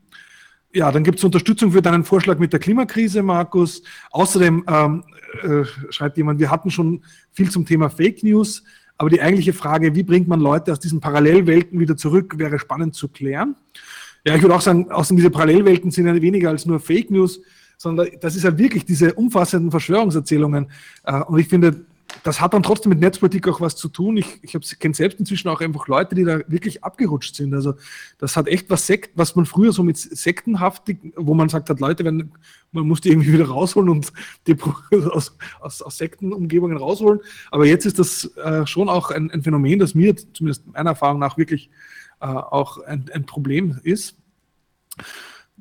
Ja, 0.72 0.92
dann 0.92 1.04
gibt 1.04 1.18
es 1.18 1.24
Unterstützung 1.24 1.72
für 1.72 1.82
deinen 1.82 2.04
Vorschlag 2.04 2.38
mit 2.38 2.54
der 2.54 2.60
Klimakrise, 2.60 3.24
Markus. 3.24 3.82
Außerdem 4.12 4.66
ähm, 4.68 5.04
äh, 5.42 5.66
schreibt 5.90 6.18
jemand, 6.18 6.40
wir 6.40 6.52
hatten 6.52 6.70
schon 6.70 7.04
viel 7.32 7.50
zum 7.50 7.66
Thema 7.66 7.90
Fake 7.90 8.22
News, 8.22 8.64
aber 8.96 9.10
die 9.10 9.20
eigentliche 9.20 9.54
Frage, 9.54 9.96
wie 9.96 10.04
bringt 10.04 10.28
man 10.28 10.40
Leute 10.40 10.72
aus 10.72 10.80
diesen 10.80 11.00
Parallelwelten 11.00 11.80
wieder 11.80 11.98
zurück, 11.98 12.38
wäre 12.38 12.60
spannend 12.60 12.94
zu 12.94 13.08
klären. 13.08 13.56
Ja, 14.26 14.36
ich 14.36 14.42
würde 14.42 14.56
auch 14.56 14.62
sagen, 14.62 14.92
außerdem 14.92 15.18
diese 15.18 15.30
Parallelwelten 15.30 15.92
sind 15.92 16.08
ja 16.08 16.22
weniger 16.22 16.50
als 16.50 16.66
nur 16.66 16.80
Fake 16.80 17.10
News, 17.10 17.42
sondern 17.78 18.10
das 18.20 18.36
ist 18.36 18.44
halt 18.44 18.58
wirklich 18.58 18.86
diese 18.86 19.14
umfassenden 19.14 19.72
Verschwörungserzählungen. 19.72 20.70
Äh, 21.04 21.22
und 21.22 21.40
ich 21.40 21.48
finde, 21.48 21.86
das 22.24 22.42
hat 22.42 22.54
dann 22.54 22.64
trotzdem 22.64 22.90
mit 22.90 23.00
Netzpolitik 23.00 23.48
auch 23.48 23.62
was 23.62 23.76
zu 23.76 23.88
tun. 23.88 24.18
Ich, 24.18 24.40
ich 24.42 24.80
kenne 24.80 24.94
selbst 24.94 25.20
inzwischen 25.20 25.48
auch 25.48 25.62
einfach 25.62 25.88
Leute, 25.88 26.16
die 26.16 26.24
da 26.24 26.40
wirklich 26.48 26.84
abgerutscht 26.84 27.36
sind. 27.36 27.54
Also 27.54 27.76
das 28.18 28.36
hat 28.36 28.48
echt 28.48 28.70
was 28.70 28.88
Sekt, 28.88 29.12
was 29.16 29.36
man 29.36 29.46
früher 29.46 29.72
so 29.72 29.84
mit 29.84 29.98
sektenhaftig, 29.98 30.98
wo 31.16 31.34
man 31.34 31.50
sagt 31.50 31.70
hat, 31.70 31.80
Leute, 31.80 32.04
wenn, 32.06 32.32
man 32.72 32.88
muss 32.88 33.02
die 33.02 33.10
irgendwie 33.10 33.34
wieder 33.34 33.48
rausholen 33.48 33.90
und 33.90 34.12
die 34.48 34.58
aus, 35.12 35.38
aus, 35.60 35.82
aus 35.82 35.98
Sektenumgebungen 35.98 36.78
rausholen. 36.78 37.20
Aber 37.52 37.66
jetzt 37.66 37.86
ist 37.86 38.00
das 38.00 38.26
äh, 38.38 38.66
schon 38.66 38.90
auch 38.90 39.12
ein, 39.12 39.32
ein 39.32 39.44
Phänomen, 39.44 39.80
das 39.80 39.96
mir 39.96 40.16
zumindest 40.34 40.68
meiner 40.68 40.92
Erfahrung 40.92 41.20
nach 41.20 41.38
wirklich 41.38 41.70
äh, 42.22 42.26
auch 42.26 42.80
ein, 42.84 43.10
ein, 43.14 43.26
Problem 43.26 43.80
ist. 43.84 44.18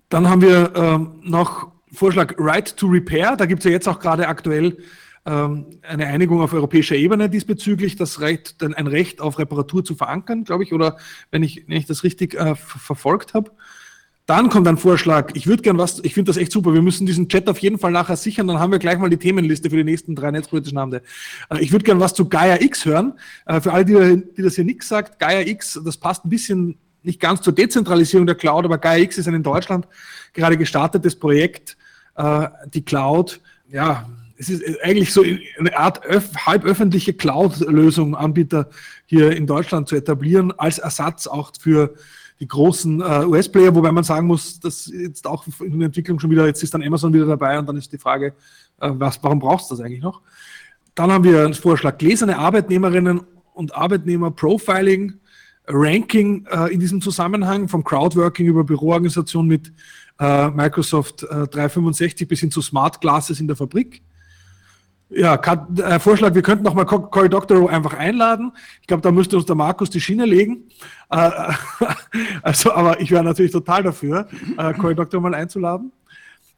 Dann 0.08 0.28
haben 0.28 0.42
wir 0.42 0.72
ähm, 0.74 1.20
noch 1.22 1.72
Vorschlag 1.92 2.34
Right 2.38 2.76
to 2.76 2.86
Repair. 2.86 3.36
Da 3.36 3.46
gibt 3.46 3.60
es 3.60 3.64
ja 3.64 3.70
jetzt 3.70 3.88
auch 3.88 4.00
gerade 4.00 4.28
aktuell 4.28 4.78
ähm, 5.26 5.66
eine 5.82 6.06
Einigung 6.06 6.40
auf 6.40 6.52
europäischer 6.52 6.96
Ebene 6.96 7.28
diesbezüglich, 7.28 7.96
das 7.96 8.20
Recht, 8.20 8.62
ein 8.62 8.86
Recht 8.86 9.20
auf 9.20 9.38
Reparatur 9.38 9.84
zu 9.84 9.94
verankern, 9.94 10.44
glaube 10.44 10.64
ich, 10.64 10.72
oder 10.72 10.96
wenn 11.30 11.42
ich, 11.42 11.68
wenn 11.68 11.76
ich 11.76 11.86
das 11.86 12.04
richtig 12.04 12.34
äh, 12.34 12.54
verfolgt 12.54 13.34
habe. 13.34 13.50
Dann 14.28 14.50
kommt 14.50 14.68
ein 14.68 14.76
Vorschlag. 14.76 15.30
Ich 15.32 15.46
würde 15.46 15.62
gern 15.62 15.78
was, 15.78 16.00
ich 16.00 16.12
finde 16.12 16.28
das 16.28 16.36
echt 16.36 16.52
super. 16.52 16.74
Wir 16.74 16.82
müssen 16.82 17.06
diesen 17.06 17.30
Chat 17.30 17.48
auf 17.48 17.60
jeden 17.60 17.78
Fall 17.78 17.92
nachher 17.92 18.18
sichern. 18.18 18.46
Dann 18.46 18.58
haben 18.58 18.70
wir 18.70 18.78
gleich 18.78 18.98
mal 18.98 19.08
die 19.08 19.16
Themenliste 19.16 19.70
für 19.70 19.76
die 19.76 19.84
nächsten 19.84 20.14
drei 20.14 20.30
netzpolitischen 20.30 20.76
Abende. 20.76 21.00
Äh, 21.48 21.60
ich 21.62 21.72
würde 21.72 21.86
gern 21.86 21.98
was 21.98 22.12
zu 22.12 22.28
Gaia 22.28 22.60
X 22.60 22.84
hören. 22.84 23.14
Äh, 23.46 23.62
für 23.62 23.72
alle, 23.72 23.86
die, 23.86 24.22
die 24.36 24.42
das 24.42 24.56
hier 24.56 24.64
nichts 24.64 24.86
sagt, 24.86 25.18
Gaia 25.18 25.40
X, 25.40 25.80
das 25.82 25.96
passt 25.96 26.26
ein 26.26 26.28
bisschen 26.28 26.76
nicht 27.02 27.20
ganz 27.20 27.40
zur 27.40 27.54
Dezentralisierung 27.54 28.26
der 28.26 28.34
Cloud, 28.34 28.66
aber 28.66 28.76
Gaia 28.76 29.02
X 29.02 29.16
ist 29.16 29.28
ein 29.28 29.34
in 29.34 29.42
Deutschland 29.42 29.88
gerade 30.34 30.58
gestartetes 30.58 31.16
Projekt, 31.16 31.78
äh, 32.16 32.48
die 32.74 32.84
Cloud, 32.84 33.40
ja, 33.70 34.10
es 34.36 34.50
ist 34.50 34.62
eigentlich 34.82 35.10
so 35.10 35.24
eine 35.58 35.74
Art 35.74 36.04
öf 36.04 36.28
halb 36.46 36.64
öffentliche 36.64 37.14
Cloud-Lösung, 37.14 38.14
Anbieter 38.14 38.68
hier 39.06 39.32
in 39.32 39.46
Deutschland 39.46 39.88
zu 39.88 39.96
etablieren, 39.96 40.52
als 40.58 40.78
Ersatz 40.78 41.26
auch 41.26 41.50
für 41.58 41.94
die 42.40 42.46
großen 42.46 43.00
äh, 43.00 43.24
US-Player, 43.26 43.74
wobei 43.74 43.90
man 43.90 44.04
sagen 44.04 44.26
muss, 44.26 44.60
dass 44.60 44.86
jetzt 44.86 45.26
auch 45.26 45.44
in 45.60 45.78
der 45.78 45.86
Entwicklung 45.86 46.20
schon 46.20 46.30
wieder, 46.30 46.46
jetzt 46.46 46.62
ist 46.62 46.72
dann 46.72 46.82
Amazon 46.82 47.12
wieder 47.12 47.26
dabei 47.26 47.58
und 47.58 47.66
dann 47.68 47.76
ist 47.76 47.92
die 47.92 47.98
Frage, 47.98 48.34
äh, 48.80 48.90
was, 48.92 49.22
warum 49.22 49.40
brauchst 49.40 49.70
du 49.70 49.74
das 49.74 49.84
eigentlich 49.84 50.02
noch? 50.02 50.22
Dann 50.94 51.10
haben 51.10 51.24
wir 51.24 51.44
einen 51.44 51.54
Vorschlag, 51.54 51.98
gläserne 51.98 52.38
Arbeitnehmerinnen 52.38 53.20
und 53.54 53.74
Arbeitnehmer 53.74 54.30
Profiling, 54.30 55.14
Ranking 55.66 56.46
äh, 56.46 56.72
in 56.72 56.80
diesem 56.80 57.00
Zusammenhang, 57.00 57.68
vom 57.68 57.84
Crowdworking 57.84 58.46
über 58.46 58.64
Büroorganisation 58.64 59.46
mit 59.46 59.72
äh, 60.18 60.48
Microsoft 60.50 61.22
365 61.22 62.20
äh, 62.20 62.24
bis 62.24 62.40
hin 62.40 62.50
zu 62.50 62.62
Smart 62.62 63.00
Glasses 63.00 63.40
in 63.40 63.46
der 63.46 63.56
Fabrik. 63.56 64.02
Ja, 65.10 65.36
äh, 65.36 65.98
Vorschlag, 65.98 66.34
wir 66.34 66.42
könnten 66.42 66.64
nochmal 66.64 66.84
Cory 66.84 67.30
Doctorow 67.30 67.68
einfach 67.70 67.94
einladen. 67.94 68.52
Ich 68.82 68.86
glaube, 68.86 69.02
da 69.02 69.10
müsste 69.10 69.36
uns 69.36 69.46
der 69.46 69.56
Markus 69.56 69.88
die 69.88 70.00
Schiene 70.00 70.26
legen. 70.26 70.64
Äh, 71.08 71.30
also, 72.42 72.72
aber 72.72 73.00
ich 73.00 73.10
wäre 73.10 73.24
natürlich 73.24 73.52
total 73.52 73.82
dafür, 73.82 74.28
äh, 74.58 74.74
Cory 74.74 74.94
Doctorow 74.94 75.22
mal 75.22 75.34
einzuladen. 75.34 75.92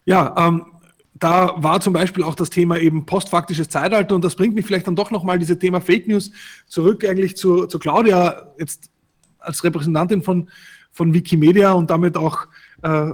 Ja, 0.05 0.35
ähm, 0.37 0.67
da 1.15 1.55
war 1.59 1.81
zum 1.81 1.93
Beispiel 1.93 2.25
auch 2.25 2.35
das 2.35 2.51
Thema 2.51 2.79
eben 2.79 3.07
postfaktisches 3.07 3.69
Zeitalter 3.69 4.15
und 4.15 4.25
das 4.25 4.35
bringt 4.35 4.55
mich 4.55 4.67
vielleicht 4.67 4.87
dann 4.87 4.97
doch 4.97 5.11
nochmal 5.11 5.39
dieses 5.39 5.59
Thema 5.59 5.81
Fake 5.81 6.09
News 6.09 6.33
zurück 6.67 7.05
eigentlich 7.05 7.37
zu, 7.37 7.67
zu 7.67 7.79
Claudia, 7.79 8.49
jetzt 8.59 8.91
als 9.39 9.63
Repräsentantin 9.63 10.23
von, 10.23 10.49
von 10.91 11.15
Wikimedia 11.15 11.73
und 11.73 11.91
damit 11.91 12.17
auch 12.17 12.47
äh, 12.83 13.11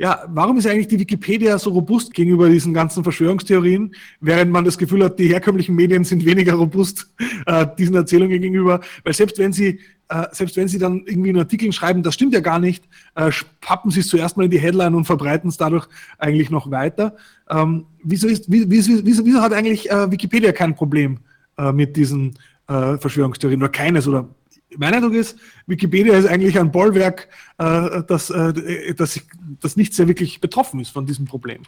ja, 0.00 0.24
warum 0.28 0.56
ist 0.56 0.66
eigentlich 0.66 0.88
die 0.88 0.98
Wikipedia 0.98 1.58
so 1.58 1.68
robust 1.68 2.14
gegenüber 2.14 2.48
diesen 2.48 2.72
ganzen 2.72 3.02
Verschwörungstheorien, 3.02 3.94
während 4.20 4.50
man 4.50 4.64
das 4.64 4.78
Gefühl 4.78 5.04
hat, 5.04 5.18
die 5.18 5.28
herkömmlichen 5.28 5.74
Medien 5.74 6.04
sind 6.04 6.24
weniger 6.24 6.54
robust 6.54 7.06
äh, 7.44 7.66
diesen 7.78 7.94
Erzählungen 7.94 8.40
gegenüber? 8.40 8.80
Weil 9.04 9.12
selbst 9.12 9.36
wenn 9.36 9.52
sie, 9.52 9.78
äh, 10.08 10.26
selbst 10.32 10.56
wenn 10.56 10.68
sie 10.68 10.78
dann 10.78 11.02
irgendwie 11.04 11.28
in 11.28 11.38
Artikeln 11.38 11.70
schreiben, 11.70 12.02
das 12.02 12.14
stimmt 12.14 12.32
ja 12.32 12.40
gar 12.40 12.58
nicht, 12.58 12.82
äh, 13.14 13.30
pappen 13.60 13.90
sie 13.90 14.00
es 14.00 14.08
zuerst 14.08 14.38
mal 14.38 14.44
in 14.44 14.50
die 14.50 14.58
Headline 14.58 14.94
und 14.94 15.04
verbreiten 15.04 15.50
es 15.50 15.58
dadurch 15.58 15.86
eigentlich 16.16 16.48
noch 16.48 16.70
weiter. 16.70 17.14
Ähm, 17.50 17.84
wieso, 18.02 18.26
ist, 18.26 18.46
wieso, 18.48 19.04
wieso, 19.04 19.26
wieso 19.26 19.42
hat 19.42 19.52
eigentlich 19.52 19.90
äh, 19.90 20.10
Wikipedia 20.10 20.52
kein 20.52 20.74
Problem 20.74 21.18
äh, 21.58 21.72
mit 21.72 21.94
diesen 21.94 22.38
äh, 22.68 22.96
Verschwörungstheorien 22.96 23.60
oder 23.60 23.70
keines 23.70 24.08
oder 24.08 24.30
mein 24.76 24.94
Eindruck 24.94 25.14
ist, 25.14 25.38
Wikipedia 25.66 26.16
ist 26.16 26.26
eigentlich 26.26 26.58
ein 26.58 26.70
Bollwerk, 26.70 27.28
äh, 27.58 28.02
das, 28.06 28.30
äh, 28.30 28.94
das, 28.94 29.20
das 29.60 29.76
nicht 29.76 29.94
sehr 29.94 30.08
wirklich 30.08 30.40
betroffen 30.40 30.80
ist 30.80 30.90
von 30.90 31.06
diesem 31.06 31.26
Problem. 31.26 31.62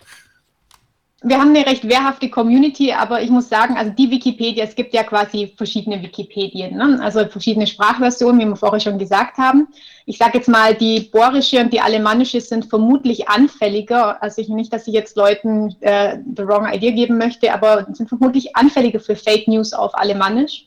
Wir 1.25 1.39
haben 1.39 1.55
eine 1.55 1.65
recht 1.65 1.89
wehrhafte 1.89 2.29
Community, 2.29 2.93
aber 2.93 3.23
ich 3.23 3.31
muss 3.31 3.49
sagen, 3.49 3.77
also 3.77 3.93
die 3.93 4.11
Wikipedia, 4.11 4.65
es 4.65 4.75
gibt 4.75 4.93
ja 4.93 5.05
quasi 5.05 5.55
verschiedene 5.57 6.03
Wikipedien, 6.03 6.77
ne? 6.77 6.99
also 7.01 7.25
verschiedene 7.27 7.67
Sprachversionen, 7.67 8.41
wie 8.41 8.47
wir 8.47 8.57
vorher 8.57 8.81
schon 8.81 8.99
gesagt 8.99 9.39
haben. 9.39 9.69
Ich 10.05 10.19
sage 10.19 10.39
jetzt 10.39 10.49
mal, 10.49 10.75
die 10.75 11.01
borische 11.13 11.61
und 11.61 11.73
die 11.73 11.81
alemannische 11.81 12.41
sind 12.41 12.65
vermutlich 12.65 13.29
anfälliger. 13.29 14.21
Also 14.21 14.43
ich, 14.43 14.49
nicht, 14.49 14.73
dass 14.73 14.89
ich 14.89 14.95
jetzt 14.95 15.17
Leuten 15.17 15.77
äh, 15.81 16.19
the 16.37 16.43
wrong 16.45 16.67
idea 16.67 16.91
geben 16.91 17.19
möchte, 17.19 17.53
aber 17.55 17.87
sind 17.93 18.09
vermutlich 18.09 18.57
anfälliger 18.57 18.99
für 18.99 19.15
Fake 19.15 19.47
News 19.47 19.73
auf 19.73 19.95
Alemannisch 19.95 20.67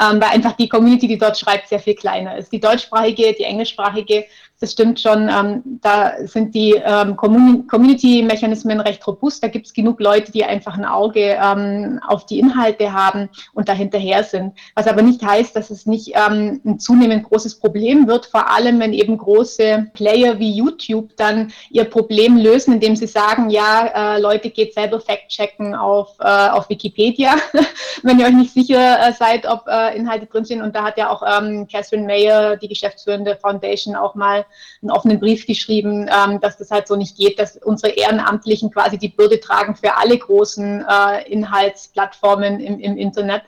ähm, 0.00 0.20
weil 0.20 0.30
einfach 0.30 0.52
die 0.52 0.68
Community, 0.68 1.06
die 1.06 1.18
dort 1.18 1.38
schreibt, 1.38 1.68
sehr 1.68 1.80
viel 1.80 1.94
kleiner 1.94 2.36
ist. 2.36 2.52
Die 2.52 2.60
deutschsprachige, 2.60 3.34
die 3.34 3.44
englischsprachige 3.44 4.24
das 4.62 4.72
stimmt 4.72 5.00
schon, 5.00 5.28
ähm, 5.28 5.80
da 5.82 6.12
sind 6.24 6.54
die 6.54 6.80
ähm, 6.84 7.16
Community-Mechanismen 7.16 8.80
recht 8.80 9.04
robust. 9.04 9.42
Da 9.42 9.48
gibt 9.48 9.66
es 9.66 9.72
genug 9.72 10.00
Leute, 10.00 10.30
die 10.30 10.44
einfach 10.44 10.78
ein 10.78 10.84
Auge 10.84 11.36
ähm, 11.42 11.98
auf 12.06 12.26
die 12.26 12.38
Inhalte 12.38 12.92
haben 12.92 13.28
und 13.54 13.68
dahinterher 13.68 14.22
sind. 14.22 14.52
Was 14.76 14.86
aber 14.86 15.02
nicht 15.02 15.20
heißt, 15.20 15.56
dass 15.56 15.70
es 15.70 15.84
nicht 15.84 16.12
ähm, 16.14 16.60
ein 16.64 16.78
zunehmend 16.78 17.24
großes 17.24 17.58
Problem 17.58 18.06
wird, 18.06 18.26
vor 18.26 18.50
allem 18.50 18.78
wenn 18.78 18.92
eben 18.92 19.18
große 19.18 19.90
Player 19.94 20.38
wie 20.38 20.52
YouTube 20.52 21.16
dann 21.16 21.52
ihr 21.70 21.84
Problem 21.84 22.36
lösen, 22.36 22.74
indem 22.74 22.94
sie 22.94 23.08
sagen, 23.08 23.50
ja, 23.50 24.14
äh, 24.14 24.20
Leute, 24.20 24.50
geht 24.50 24.74
selber 24.74 25.00
Fact-checken 25.00 25.74
auf, 25.74 26.14
äh, 26.20 26.50
auf 26.50 26.68
Wikipedia, 26.68 27.34
wenn 28.04 28.20
ihr 28.20 28.26
euch 28.26 28.34
nicht 28.34 28.54
sicher 28.54 29.08
äh, 29.08 29.12
seid, 29.12 29.44
ob 29.44 29.66
äh, 29.66 29.96
Inhalte 29.96 30.26
drin 30.26 30.44
sind. 30.44 30.62
Und 30.62 30.76
da 30.76 30.84
hat 30.84 30.98
ja 30.98 31.10
auch 31.10 31.24
ähm, 31.26 31.66
Catherine 31.66 32.06
Mayer, 32.06 32.56
die 32.56 32.68
geschäftsführende 32.68 33.34
Foundation, 33.34 33.96
auch 33.96 34.14
mal 34.14 34.46
einen 34.80 34.90
offenen 34.90 35.20
Brief 35.20 35.46
geschrieben, 35.46 36.08
ähm, 36.08 36.40
dass 36.40 36.56
das 36.56 36.70
halt 36.70 36.88
so 36.88 36.96
nicht 36.96 37.16
geht, 37.16 37.38
dass 37.38 37.56
unsere 37.56 37.92
Ehrenamtlichen 37.92 38.70
quasi 38.70 38.98
die 38.98 39.08
Bürde 39.08 39.40
tragen 39.40 39.76
für 39.76 39.96
alle 39.96 40.18
großen 40.18 40.84
äh, 40.88 41.30
Inhaltsplattformen 41.30 42.60
im, 42.60 42.80
im 42.80 42.96
Internet. 42.96 43.42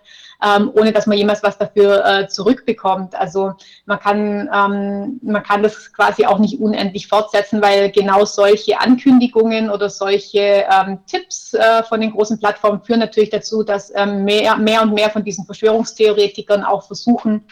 Ähm, 0.44 0.70
ohne 0.74 0.92
dass 0.92 1.06
man 1.06 1.16
jemals 1.16 1.42
was 1.42 1.56
dafür 1.56 2.04
äh, 2.04 2.28
zurückbekommt. 2.28 3.14
Also 3.14 3.54
man 3.86 3.98
kann, 3.98 4.50
ähm, 4.52 5.20
man 5.22 5.42
kann 5.42 5.62
das 5.62 5.92
quasi 5.92 6.26
auch 6.26 6.38
nicht 6.38 6.60
unendlich 6.60 7.06
fortsetzen, 7.08 7.62
weil 7.62 7.90
genau 7.90 8.24
solche 8.24 8.78
Ankündigungen 8.78 9.70
oder 9.70 9.88
solche 9.88 10.66
ähm, 10.70 10.98
Tipps 11.06 11.54
äh, 11.54 11.82
von 11.84 12.00
den 12.00 12.10
großen 12.10 12.38
Plattformen 12.38 12.82
führen 12.82 13.00
natürlich 13.00 13.30
dazu, 13.30 13.62
dass 13.62 13.92
ähm, 13.94 14.24
mehr, 14.24 14.56
mehr 14.56 14.82
und 14.82 14.92
mehr 14.92 15.08
von 15.08 15.24
diesen 15.24 15.46
Verschwörungstheoretikern 15.46 16.64
auch 16.64 16.82
versuchen, 16.82 17.44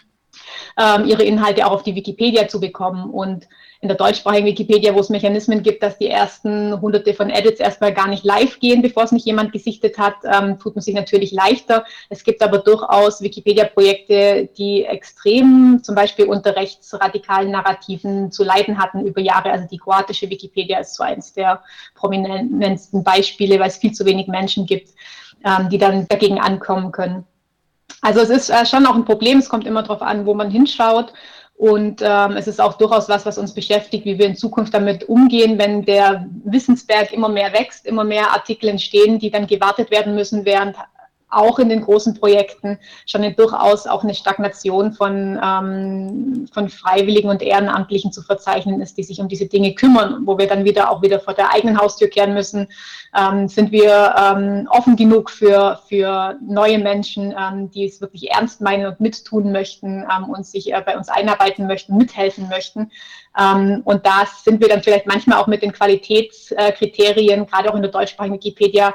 ähm, 0.78 1.07
ihre 1.07 1.22
Inhalte 1.22 1.66
auch 1.66 1.72
auf 1.72 1.82
die 1.82 1.94
Wikipedia 1.94 2.48
zu 2.48 2.61
bekommen. 2.61 3.11
Und 3.11 3.48
in 3.82 3.88
der 3.88 3.96
deutschsprachigen 3.96 4.46
Wikipedia, 4.46 4.94
wo 4.94 5.00
es 5.00 5.09
Mechanismen 5.09 5.64
gibt, 5.64 5.82
dass 5.82 5.98
die 5.98 6.09
ersten 6.09 6.80
hunderte 6.80 7.14
von 7.14 7.30
Edits 7.30 7.59
erstmal 7.59 7.92
gar 7.92 8.07
nicht 8.07 8.24
live 8.24 8.61
gehen, 8.61 8.80
bevor 8.80 9.03
es 9.03 9.11
nicht 9.11 9.26
jemand 9.26 9.53
gesichtet 9.53 9.98
hat, 9.98 10.14
ähm, 10.24 10.61
tut 10.61 10.76
man 10.76 10.82
sich 10.82 10.94
natürlich 10.94 11.32
leichter. 11.32 11.84
Es 12.09 12.22
gibt 12.22 12.42
aber 12.42 12.59
durchaus 12.59 13.20
Wikipedia-Projekte, 13.22 14.48
die 14.57 14.84
extrem 14.84 15.80
zum 15.82 15.96
Beispiel 15.96 16.26
unter 16.26 16.55
rechtsradikalen 16.55 17.50
Narrativen 17.50 18.30
zu 18.30 18.44
leiden 18.44 18.78
hatten 18.78 19.05
über 19.05 19.20
Jahre. 19.20 19.50
Also 19.50 19.66
die 19.68 19.78
kroatische 19.78 20.30
Wikipedia 20.30 20.78
ist 20.78 20.94
so 20.94 21.03
eins 21.03 21.32
der 21.32 21.64
prominentesten 21.96 23.03
Beispiele, 23.03 23.59
weil 23.59 23.68
es 23.68 23.78
viel 23.78 23.92
zu 23.92 24.05
wenig 24.05 24.28
Menschen 24.28 24.64
gibt, 24.64 24.90
ähm, 25.44 25.68
die 25.70 25.78
dann 25.78 26.07
dagegen 26.07 26.38
ankommen 26.38 26.92
können. 26.92 27.26
Also 28.01 28.20
es 28.20 28.30
ist 28.30 28.51
äh, 28.51 28.66
schon 28.66 28.86
auch 28.86 28.95
ein 28.95 29.05
Problem. 29.05 29.38
Es 29.38 29.49
kommt 29.49 29.66
immer 29.66 29.82
darauf 29.82 30.03
an, 30.03 30.26
wo 30.26 30.34
man 30.34 30.51
hinschaut. 30.51 31.12
Und 31.55 32.03
ähm, 32.03 32.36
es 32.36 32.49
ist 32.49 32.61
auch 32.61 32.74
durchaus 32.74 33.09
was, 33.09 33.24
was 33.24 33.38
uns 33.38 33.55
beschäftigt, 33.55 34.05
wie 34.05 34.18
wir 34.18 34.26
in 34.26 34.34
Zukunft 34.34 34.74
damit 34.74 35.09
umgehen, 35.09 35.59
wenn 35.59 35.84
der 35.84 36.26
Wissensberg 36.45 37.12
immer 37.12 37.28
mehr 37.28 37.53
wächst, 37.53 37.86
immer 37.86 38.03
mehr 38.03 38.32
Artikel 38.32 38.68
entstehen, 38.68 39.20
die 39.20 39.30
dann 39.30 39.47
gewartet 39.47 39.93
werden 39.93 40.16
müssen, 40.16 40.45
während 40.45 40.76
auch 41.33 41.59
in 41.59 41.68
den 41.68 41.80
großen 41.80 42.14
Projekten 42.14 42.78
schon 43.07 43.22
eine, 43.22 43.35
durchaus 43.35 43.87
auch 43.87 44.05
eine 44.05 44.14
Stagnation 44.14 44.93
von, 44.93 45.41
ähm, 45.43 46.49
von 46.53 46.68
Freiwilligen 46.68 47.30
und 47.30 47.43
Ehrenamtlichen 47.43 48.12
zu 48.12 48.22
verzeichnen 48.22 48.80
ist, 48.80 48.99
die 48.99 49.03
sich 49.03 49.20
um 49.20 49.28
diese 49.28 49.47
Dinge 49.47 49.74
kümmern, 49.74 50.22
wo 50.24 50.39
wir 50.39 50.47
dann 50.47 50.64
wieder 50.64 50.91
auch 50.91 51.03
wieder 51.03 51.20
vor 51.20 51.35
der 51.35 51.53
eigenen 51.53 51.80
Haustür 51.80 52.09
kehren 52.09 52.35
müssen. 52.35 52.68
Ähm, 53.16 53.49
sind 53.49 53.72
wir 53.72 54.14
ähm, 54.18 54.68
offen 54.70 54.97
genug 54.97 55.30
für, 55.30 55.80
für 55.89 56.37
neue 56.47 56.78
Menschen, 56.78 57.35
ähm, 57.39 57.70
die 57.70 57.87
es 57.87 58.01
wirklich 58.01 58.30
ernst 58.30 58.61
meinen 58.61 58.87
und 58.87 59.01
mittun 59.01 59.53
möchten 59.53 60.05
ähm, 60.05 60.30
und 60.30 60.47
sich 60.47 60.72
äh, 60.72 60.83
bei 60.85 60.97
uns 60.97 61.09
einarbeiten 61.09 61.66
möchten, 61.66 61.97
mithelfen 61.97 62.49
möchten. 62.49 62.91
Ähm, 63.39 63.83
und 63.85 64.07
da 64.07 64.24
sind 64.43 64.61
wir 64.61 64.68
dann 64.68 64.83
vielleicht 64.83 65.07
manchmal 65.07 65.39
auch 65.39 65.47
mit 65.47 65.62
den 65.62 65.72
Qualitätskriterien, 65.72 67.47
gerade 67.47 67.70
auch 67.70 67.76
in 67.76 67.83
der 67.83 67.91
deutschsprachigen 67.91 68.35
Wikipedia, 68.35 68.95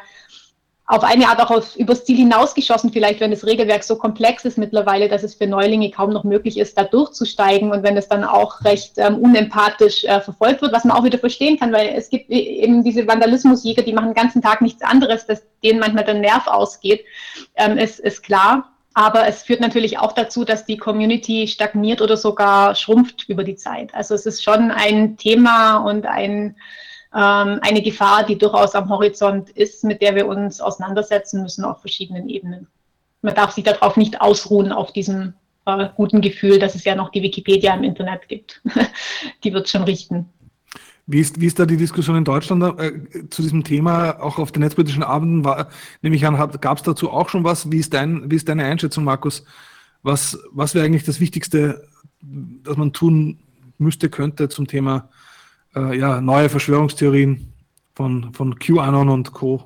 auf 0.89 1.03
eine 1.03 1.27
Art 1.27 1.41
auch 1.41 1.51
aus, 1.51 1.75
übers 1.75 2.05
Ziel 2.05 2.15
hinausgeschossen, 2.15 2.93
vielleicht 2.93 3.19
wenn 3.19 3.31
das 3.31 3.45
Regelwerk 3.45 3.83
so 3.83 3.97
komplex 3.97 4.45
ist 4.45 4.57
mittlerweile, 4.57 5.09
dass 5.09 5.21
es 5.21 5.35
für 5.35 5.45
Neulinge 5.45 5.91
kaum 5.91 6.13
noch 6.13 6.23
möglich 6.23 6.57
ist, 6.57 6.77
da 6.77 6.85
durchzusteigen 6.85 7.71
und 7.71 7.83
wenn 7.83 7.97
es 7.97 8.07
dann 8.07 8.23
auch 8.23 8.63
recht 8.63 8.93
ähm, 8.95 9.17
unempathisch 9.17 10.05
äh, 10.05 10.21
verfolgt 10.21 10.61
wird, 10.61 10.71
was 10.71 10.85
man 10.85 10.95
auch 10.95 11.03
wieder 11.03 11.19
verstehen 11.19 11.59
kann, 11.59 11.73
weil 11.73 11.89
es 11.89 12.09
gibt 12.09 12.29
eben 12.29 12.85
diese 12.85 13.05
Vandalismusjäger, 13.05 13.81
die 13.81 13.91
machen 13.91 14.09
den 14.09 14.21
ganzen 14.21 14.41
Tag 14.41 14.61
nichts 14.61 14.81
anderes, 14.81 15.25
dass 15.25 15.43
denen 15.61 15.79
manchmal 15.79 16.05
der 16.05 16.13
Nerv 16.13 16.47
ausgeht, 16.47 17.03
ähm, 17.55 17.77
ist, 17.77 17.99
ist 17.99 18.23
klar. 18.23 18.71
Aber 18.93 19.27
es 19.27 19.43
führt 19.43 19.59
natürlich 19.59 19.99
auch 19.99 20.13
dazu, 20.13 20.43
dass 20.43 20.65
die 20.65 20.77
Community 20.77 21.47
stagniert 21.47 22.01
oder 22.01 22.17
sogar 22.17 22.73
schrumpft 22.73 23.29
über 23.29 23.43
die 23.43 23.55
Zeit. 23.55 23.93
Also 23.93 24.15
es 24.15 24.25
ist 24.25 24.43
schon 24.43 24.71
ein 24.71 25.17
Thema 25.17 25.77
und 25.77 26.07
ein 26.07 26.55
ähm, 27.13 27.59
eine 27.61 27.81
Gefahr, 27.81 28.25
die 28.25 28.37
durchaus 28.37 28.75
am 28.75 28.89
Horizont 28.89 29.49
ist, 29.51 29.83
mit 29.83 30.01
der 30.01 30.15
wir 30.15 30.27
uns 30.27 30.59
auseinandersetzen 30.61 31.41
müssen 31.41 31.63
auf 31.63 31.79
verschiedenen 31.79 32.29
Ebenen. 32.29 32.67
Man 33.21 33.35
darf 33.35 33.51
sich 33.51 33.63
darauf 33.63 33.97
nicht 33.97 34.21
ausruhen, 34.21 34.71
auf 34.71 34.91
diesem 34.93 35.33
äh, 35.65 35.89
guten 35.95 36.21
Gefühl, 36.21 36.59
dass 36.59 36.75
es 36.75 36.83
ja 36.83 36.95
noch 36.95 37.09
die 37.09 37.21
Wikipedia 37.21 37.73
im 37.75 37.83
Internet 37.83 38.27
gibt. 38.27 38.61
die 39.43 39.53
wird 39.53 39.69
schon 39.69 39.83
richten. 39.83 40.29
Wie 41.09 41.21
ist, 41.21 41.39
wie 41.39 41.45
ist 41.45 41.57
da 41.57 41.65
die 41.65 41.77
Diskussion 41.77 42.17
in 42.17 42.25
Deutschland 42.25 42.79
äh, 42.79 43.29
zu 43.29 43.41
diesem 43.41 43.63
Thema, 43.63 44.21
auch 44.21 44.39
auf 44.39 44.51
den 44.51 44.61
netzpolitischen 44.61 45.03
Abenden? 45.03 45.45
War, 45.45 45.69
nehme 46.01 46.17
ich 46.17 46.25
an, 46.25 46.35
gab 46.59 46.77
es 46.77 46.83
dazu 46.83 47.09
auch 47.09 47.29
schon 47.29 47.45
was? 47.45 47.71
Wie 47.71 47.77
ist, 47.77 47.93
dein, 47.93 48.29
wie 48.29 48.35
ist 48.35 48.49
deine 48.49 48.65
Einschätzung, 48.65 49.05
Markus? 49.05 49.45
Was, 50.03 50.37
was 50.51 50.75
wäre 50.75 50.85
eigentlich 50.85 51.05
das 51.05 51.21
Wichtigste, 51.21 51.87
das 52.21 52.75
man 52.75 52.91
tun 52.91 53.39
müsste, 53.77 54.09
könnte 54.09 54.49
zum 54.49 54.67
Thema 54.67 55.09
äh, 55.77 55.97
ja, 55.97 56.21
neue 56.21 56.49
Verschwörungstheorien 56.49 57.53
von, 57.95 58.33
von 58.33 58.57
QAnon 58.57 59.09
und 59.09 59.33
Co. 59.33 59.63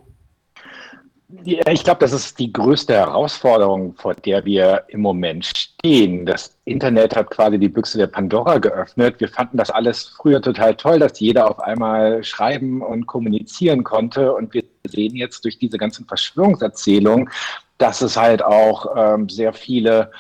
Ich 1.43 1.83
glaube, 1.83 1.99
das 1.99 2.11
ist 2.11 2.37
die 2.39 2.51
größte 2.51 2.93
Herausforderung, 2.93 3.95
vor 3.95 4.13
der 4.13 4.43
wir 4.43 4.83
im 4.89 5.01
Moment 5.01 5.45
stehen. 5.45 6.25
Das 6.25 6.57
Internet 6.65 7.15
hat 7.15 7.29
quasi 7.29 7.57
die 7.57 7.69
Büchse 7.69 7.97
der 7.97 8.07
Pandora 8.07 8.57
geöffnet. 8.57 9.19
Wir 9.19 9.29
fanden 9.29 9.57
das 9.57 9.69
alles 9.69 10.13
früher 10.17 10.41
total 10.41 10.75
toll, 10.75 10.99
dass 10.99 11.19
jeder 11.19 11.49
auf 11.49 11.59
einmal 11.59 12.23
schreiben 12.23 12.81
und 12.81 13.07
kommunizieren 13.07 13.83
konnte. 13.83 14.33
Und 14.33 14.53
wir 14.53 14.63
sehen 14.85 15.15
jetzt 15.15 15.45
durch 15.45 15.57
diese 15.57 15.77
ganzen 15.77 16.05
Verschwörungserzählungen, 16.05 17.29
dass 17.77 18.01
es 18.01 18.17
halt 18.17 18.43
auch 18.43 18.85
ähm, 18.95 19.29
sehr 19.29 19.53
viele 19.53 20.11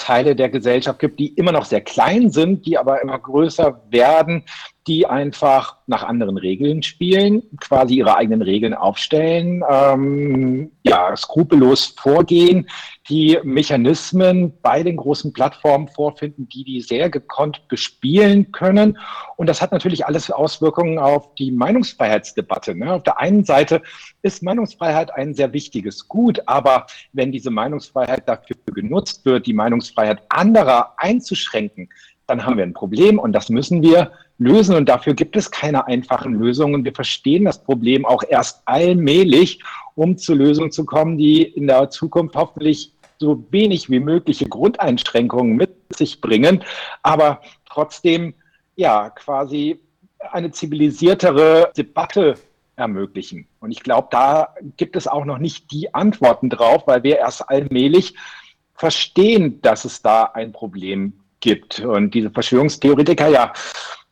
Teile 0.00 0.34
der 0.34 0.48
Gesellschaft 0.48 0.98
gibt, 0.98 1.20
die 1.20 1.34
immer 1.34 1.52
noch 1.52 1.64
sehr 1.64 1.82
klein 1.82 2.30
sind, 2.30 2.64
die 2.64 2.78
aber 2.78 3.02
immer 3.02 3.18
größer 3.18 3.82
werden, 3.90 4.44
die 4.86 5.06
einfach 5.06 5.76
nach 5.86 6.04
anderen 6.04 6.38
Regeln 6.38 6.82
spielen, 6.82 7.42
quasi 7.60 7.96
ihre 7.96 8.16
eigenen 8.16 8.40
Regeln 8.40 8.72
aufstellen, 8.72 9.62
ähm, 9.68 10.72
ja, 10.82 11.14
skrupellos 11.14 11.94
vorgehen, 11.98 12.68
die 13.08 13.38
Mechanismen 13.42 14.54
bei 14.62 14.82
den 14.82 14.96
großen 14.96 15.32
Plattformen 15.32 15.88
vorfinden, 15.88 16.48
die 16.48 16.64
die 16.64 16.80
sehr 16.80 17.10
gekonnt 17.10 17.68
bespielen 17.68 18.52
können. 18.52 18.96
Und 19.36 19.48
das 19.48 19.60
hat 19.60 19.72
natürlich 19.72 20.06
alles 20.06 20.30
Auswirkungen 20.30 20.98
auf 20.98 21.34
die 21.34 21.50
Meinungsfreiheitsdebatte. 21.50 22.74
Ne? 22.74 22.94
Auf 22.94 23.02
der 23.02 23.20
einen 23.20 23.44
Seite 23.44 23.82
ist 24.22 24.42
Meinungsfreiheit 24.42 25.12
ein 25.14 25.34
sehr 25.34 25.52
wichtiges 25.52 26.08
Gut, 26.08 26.40
aber 26.46 26.86
wenn 27.12 27.32
diese 27.32 27.50
Meinungsfreiheit 27.50 28.28
dafür 28.28 28.56
genutzt 28.72 29.26
wird, 29.26 29.46
die 29.46 29.54
Meinungsfreiheit 29.54 30.22
anderer 30.28 30.94
einzuschränken, 30.96 31.90
dann 32.30 32.46
haben 32.46 32.56
wir 32.56 32.64
ein 32.64 32.74
Problem 32.74 33.18
und 33.18 33.32
das 33.32 33.48
müssen 33.50 33.82
wir 33.82 34.12
lösen. 34.40 34.74
Und 34.74 34.88
dafür 34.88 35.14
gibt 35.14 35.36
es 35.36 35.50
keine 35.50 35.86
einfachen 35.86 36.34
Lösungen. 36.34 36.84
Wir 36.84 36.94
verstehen 36.94 37.44
das 37.44 37.62
Problem 37.62 38.04
auch 38.04 38.24
erst 38.28 38.62
allmählich, 38.64 39.60
um 39.94 40.16
zu 40.16 40.34
Lösungen 40.34 40.72
zu 40.72 40.84
kommen, 40.84 41.16
die 41.16 41.42
in 41.42 41.68
der 41.68 41.90
Zukunft 41.90 42.34
hoffentlich 42.34 42.92
so 43.18 43.44
wenig 43.50 43.90
wie 43.90 44.00
mögliche 44.00 44.48
Grundeinschränkungen 44.48 45.54
mit 45.54 45.70
sich 45.94 46.20
bringen, 46.22 46.64
aber 47.02 47.42
trotzdem 47.68 48.34
ja 48.76 49.10
quasi 49.10 49.78
eine 50.32 50.50
zivilisiertere 50.50 51.70
Debatte 51.76 52.34
ermöglichen. 52.76 53.46
Und 53.60 53.72
ich 53.72 53.80
glaube, 53.80 54.08
da 54.10 54.54
gibt 54.78 54.96
es 54.96 55.06
auch 55.06 55.26
noch 55.26 55.38
nicht 55.38 55.70
die 55.70 55.92
Antworten 55.92 56.48
drauf, 56.48 56.86
weil 56.86 57.02
wir 57.02 57.18
erst 57.18 57.48
allmählich 57.50 58.14
verstehen, 58.74 59.60
dass 59.60 59.84
es 59.84 60.00
da 60.00 60.24
ein 60.24 60.52
Problem 60.52 61.12
gibt. 61.40 61.80
Und 61.80 62.14
diese 62.14 62.30
Verschwörungstheoretiker 62.30 63.28
ja 63.28 63.52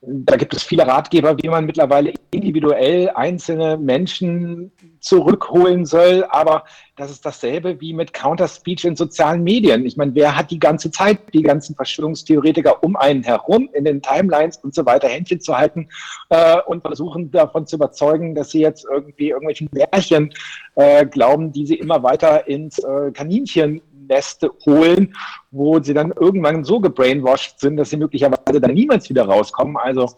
da 0.00 0.36
gibt 0.36 0.54
es 0.54 0.62
viele 0.62 0.86
Ratgeber, 0.86 1.36
wie 1.42 1.48
man 1.48 1.64
mittlerweile 1.64 2.14
individuell 2.30 3.10
einzelne 3.10 3.76
Menschen 3.76 4.70
zurückholen 5.00 5.86
soll. 5.86 6.24
Aber 6.30 6.64
das 6.96 7.10
ist 7.10 7.26
dasselbe 7.26 7.80
wie 7.80 7.92
mit 7.92 8.12
Counterspeech 8.12 8.84
in 8.84 8.94
sozialen 8.94 9.42
Medien. 9.42 9.84
Ich 9.86 9.96
meine, 9.96 10.14
wer 10.14 10.36
hat 10.36 10.52
die 10.52 10.60
ganze 10.60 10.92
Zeit 10.92 11.18
die 11.34 11.42
ganzen 11.42 11.74
Verschwörungstheoretiker 11.74 12.82
um 12.84 12.94
einen 12.94 13.24
herum 13.24 13.68
in 13.72 13.84
den 13.84 14.00
Timelines 14.00 14.58
und 14.58 14.72
so 14.72 14.86
weiter 14.86 15.08
Händchen 15.08 15.40
zu 15.40 15.56
halten 15.56 15.88
äh, 16.28 16.58
und 16.66 16.82
versuchen 16.82 17.32
davon 17.32 17.66
zu 17.66 17.74
überzeugen, 17.74 18.36
dass 18.36 18.50
sie 18.50 18.60
jetzt 18.60 18.86
irgendwie 18.88 19.30
irgendwelchen 19.30 19.68
Märchen 19.72 20.32
äh, 20.76 21.06
glauben, 21.06 21.50
die 21.50 21.66
sie 21.66 21.76
immer 21.76 22.04
weiter 22.04 22.46
ins 22.46 22.78
äh, 22.78 23.10
Kaninchen 23.12 23.80
Neste 24.08 24.50
holen, 24.66 25.14
wo 25.50 25.80
sie 25.82 25.94
dann 25.94 26.12
irgendwann 26.12 26.64
so 26.64 26.80
gebrainwashed 26.80 27.60
sind, 27.60 27.76
dass 27.76 27.90
sie 27.90 27.96
möglicherweise 27.96 28.60
dann 28.60 28.74
niemals 28.74 29.08
wieder 29.08 29.26
rauskommen. 29.26 29.76
Also 29.76 30.14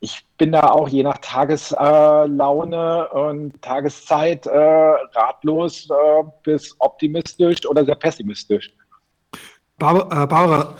ich 0.00 0.24
bin 0.36 0.52
da 0.52 0.70
auch 0.70 0.88
je 0.88 1.02
nach 1.02 1.18
Tageslaune 1.18 3.08
äh, 3.12 3.18
und 3.18 3.62
Tageszeit 3.62 4.46
äh, 4.46 4.58
ratlos 4.58 5.88
äh, 5.90 6.24
bis 6.42 6.76
optimistisch 6.78 7.66
oder 7.66 7.84
sehr 7.84 7.94
pessimistisch. 7.94 8.72
Barbara, 9.78 10.26
Barbara 10.26 10.76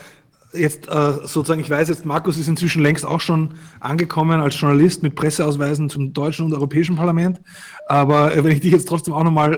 jetzt 0.58 0.88
äh, 0.88 1.12
sozusagen, 1.24 1.60
ich 1.60 1.70
weiß 1.70 1.88
jetzt, 1.88 2.04
Markus 2.04 2.38
ist 2.38 2.48
inzwischen 2.48 2.82
längst 2.82 3.04
auch 3.04 3.20
schon 3.20 3.54
angekommen 3.80 4.40
als 4.40 4.58
Journalist 4.60 5.02
mit 5.02 5.14
Presseausweisen 5.14 5.90
zum 5.90 6.12
deutschen 6.12 6.46
und 6.46 6.54
europäischen 6.54 6.96
Parlament. 6.96 7.40
Aber 7.86 8.34
äh, 8.34 8.42
wenn 8.42 8.52
ich 8.52 8.60
dich 8.60 8.72
jetzt 8.72 8.88
trotzdem 8.88 9.14
auch 9.14 9.24
nochmal 9.24 9.54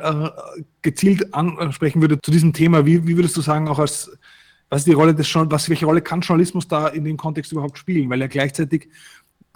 äh, 0.56 0.62
gezielt 0.82 1.34
ansprechen 1.34 2.00
würde 2.00 2.20
zu 2.20 2.30
diesem 2.30 2.52
Thema, 2.52 2.86
wie, 2.86 3.06
wie 3.06 3.16
würdest 3.16 3.36
du 3.36 3.40
sagen, 3.40 3.68
auch 3.68 3.78
als 3.78 4.10
was 4.70 4.82
ist 4.82 4.86
die 4.86 4.92
Rolle 4.92 5.14
des 5.14 5.34
was, 5.34 5.68
welche 5.70 5.86
Rolle 5.86 6.02
kann 6.02 6.20
Journalismus 6.20 6.68
da 6.68 6.88
in 6.88 7.04
dem 7.04 7.16
Kontext 7.16 7.52
überhaupt 7.52 7.78
spielen? 7.78 8.10
Weil 8.10 8.20
ja 8.20 8.26
gleichzeitig 8.26 8.88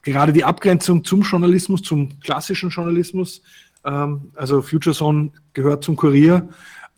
gerade 0.02 0.32
die 0.32 0.44
Abgrenzung 0.44 1.04
zum 1.04 1.22
Journalismus, 1.22 1.82
zum 1.82 2.18
klassischen 2.20 2.70
Journalismus, 2.70 3.42
ähm, 3.84 4.32
also 4.34 4.62
Future 4.62 4.94
Zone 4.94 5.32
gehört 5.52 5.84
zum 5.84 5.96
Kurier 5.96 6.48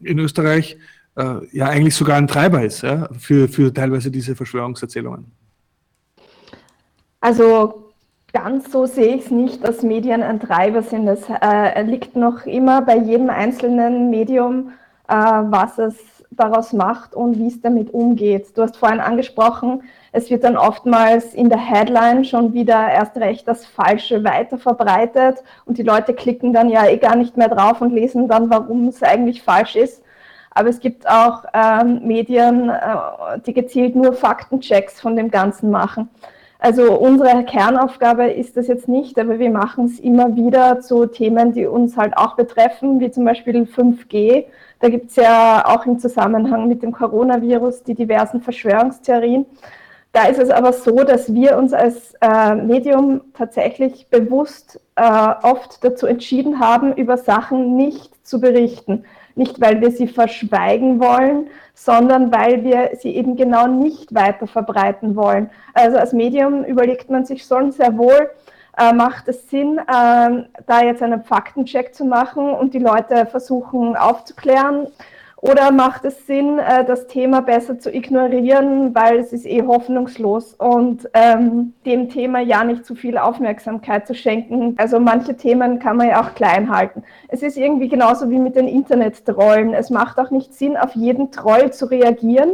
in 0.00 0.18
Österreich, 0.18 0.76
äh, 1.16 1.46
ja 1.52 1.66
eigentlich 1.66 1.94
sogar 1.94 2.16
ein 2.16 2.26
Treiber 2.26 2.62
ist 2.62 2.82
ja, 2.82 3.08
für, 3.18 3.48
für 3.48 3.72
teilweise 3.72 4.10
diese 4.10 4.34
Verschwörungserzählungen. 4.34 5.30
Also 7.20 7.92
ganz 8.32 8.70
so 8.70 8.86
sehe 8.86 9.16
ich 9.16 9.26
es 9.26 9.30
nicht, 9.30 9.64
dass 9.64 9.82
Medien 9.82 10.22
ein 10.22 10.40
Treiber 10.40 10.82
sind. 10.82 11.08
Es 11.08 11.22
äh, 11.28 11.82
liegt 11.82 12.16
noch 12.16 12.44
immer 12.46 12.82
bei 12.82 12.98
jedem 12.98 13.30
einzelnen 13.30 14.10
Medium, 14.10 14.72
äh, 15.08 15.14
was 15.14 15.78
es 15.78 15.96
daraus 16.30 16.72
macht 16.72 17.14
und 17.14 17.38
wie 17.38 17.46
es 17.46 17.60
damit 17.60 17.94
umgeht. 17.94 18.56
Du 18.56 18.62
hast 18.62 18.76
vorhin 18.76 19.00
angesprochen, 19.00 19.82
es 20.12 20.30
wird 20.30 20.44
dann 20.44 20.56
oftmals 20.56 21.34
in 21.34 21.48
der 21.48 21.58
Headline 21.58 22.24
schon 22.24 22.52
wieder 22.52 22.88
erst 22.88 23.16
recht 23.16 23.48
das 23.48 23.66
Falsche 23.66 24.22
weiter 24.22 24.58
verbreitet 24.58 25.42
und 25.64 25.78
die 25.78 25.82
Leute 25.82 26.14
klicken 26.14 26.52
dann 26.52 26.68
ja 26.68 26.86
eh 26.86 26.98
gar 26.98 27.16
nicht 27.16 27.36
mehr 27.36 27.48
drauf 27.48 27.80
und 27.80 27.92
lesen 27.92 28.28
dann, 28.28 28.50
warum 28.50 28.88
es 28.88 29.02
eigentlich 29.02 29.42
falsch 29.42 29.76
ist. 29.76 30.03
Aber 30.54 30.68
es 30.68 30.80
gibt 30.80 31.08
auch 31.08 31.44
ähm, 31.52 32.00
Medien, 32.06 32.70
äh, 32.70 33.40
die 33.44 33.52
gezielt 33.52 33.96
nur 33.96 34.12
Faktenchecks 34.12 35.00
von 35.00 35.16
dem 35.16 35.30
Ganzen 35.30 35.70
machen. 35.70 36.08
Also 36.60 36.98
unsere 36.98 37.44
Kernaufgabe 37.44 38.30
ist 38.30 38.56
das 38.56 38.68
jetzt 38.68 38.88
nicht, 38.88 39.18
aber 39.18 39.38
wir 39.38 39.50
machen 39.50 39.84
es 39.84 40.00
immer 40.00 40.34
wieder 40.34 40.80
zu 40.80 41.04
Themen, 41.04 41.52
die 41.52 41.66
uns 41.66 41.96
halt 41.96 42.16
auch 42.16 42.36
betreffen, 42.36 43.00
wie 43.00 43.10
zum 43.10 43.24
Beispiel 43.24 43.64
5G. 43.64 44.46
Da 44.80 44.88
gibt 44.88 45.10
es 45.10 45.16
ja 45.16 45.64
auch 45.66 45.84
im 45.84 45.98
Zusammenhang 45.98 46.68
mit 46.68 46.82
dem 46.82 46.92
Coronavirus 46.92 47.82
die 47.82 47.94
diversen 47.94 48.40
Verschwörungstheorien. 48.40 49.44
Da 50.12 50.26
ist 50.26 50.38
es 50.38 50.48
aber 50.48 50.72
so, 50.72 51.02
dass 51.02 51.34
wir 51.34 51.58
uns 51.58 51.72
als 51.72 52.14
äh, 52.20 52.54
Medium 52.54 53.20
tatsächlich 53.34 54.06
bewusst 54.08 54.80
äh, 54.94 55.34
oft 55.42 55.84
dazu 55.84 56.06
entschieden 56.06 56.60
haben, 56.60 56.94
über 56.94 57.18
Sachen 57.18 57.76
nicht 57.76 58.24
zu 58.26 58.40
berichten. 58.40 59.04
Nicht, 59.36 59.60
weil 59.60 59.80
wir 59.80 59.90
sie 59.90 60.06
verschweigen 60.06 61.00
wollen, 61.00 61.48
sondern 61.74 62.32
weil 62.32 62.62
wir 62.62 62.90
sie 62.98 63.16
eben 63.16 63.36
genau 63.36 63.66
nicht 63.66 64.14
weiter 64.14 64.46
verbreiten 64.46 65.16
wollen. 65.16 65.50
Also 65.72 65.98
als 65.98 66.12
Medium 66.12 66.64
überlegt 66.64 67.10
man 67.10 67.24
sich 67.24 67.44
schon 67.44 67.72
sehr 67.72 67.96
wohl, 67.98 68.30
äh, 68.78 68.92
macht 68.92 69.28
es 69.28 69.50
Sinn, 69.50 69.78
äh, 69.78 70.44
da 70.66 70.82
jetzt 70.82 71.02
einen 71.02 71.22
Faktencheck 71.24 71.94
zu 71.94 72.04
machen 72.04 72.50
und 72.50 72.74
die 72.74 72.78
Leute 72.78 73.26
versuchen 73.26 73.96
aufzuklären 73.96 74.86
oder 75.46 75.72
macht 75.72 76.06
es 76.06 76.26
Sinn, 76.26 76.58
äh, 76.58 76.86
das 76.86 77.06
Thema 77.06 77.42
besser 77.42 77.78
zu 77.78 77.94
ignorieren, 77.94 78.94
weil 78.94 79.18
es 79.18 79.30
ist 79.30 79.44
eh 79.44 79.62
hoffnungslos 79.62 80.54
und 80.54 81.06
ähm, 81.12 81.74
dem 81.84 82.08
Thema 82.08 82.40
ja 82.40 82.64
nicht 82.64 82.86
zu 82.86 82.94
viel 82.94 83.18
Aufmerksamkeit 83.18 84.06
zu 84.06 84.14
schenken. 84.14 84.74
Also 84.78 84.98
manche 84.98 85.36
Themen 85.36 85.80
kann 85.80 85.98
man 85.98 86.08
ja 86.08 86.22
auch 86.22 86.34
klein 86.34 86.74
halten. 86.74 87.02
Es 87.28 87.42
ist 87.42 87.58
irgendwie 87.58 87.90
genauso 87.90 88.30
wie 88.30 88.38
mit 88.38 88.56
den 88.56 88.66
Internet-Trollen. 88.66 89.74
Es 89.74 89.90
macht 89.90 90.18
auch 90.18 90.30
nicht 90.30 90.54
Sinn, 90.54 90.78
auf 90.78 90.94
jeden 90.94 91.30
Troll 91.30 91.70
zu 91.74 91.90
reagieren, 91.90 92.52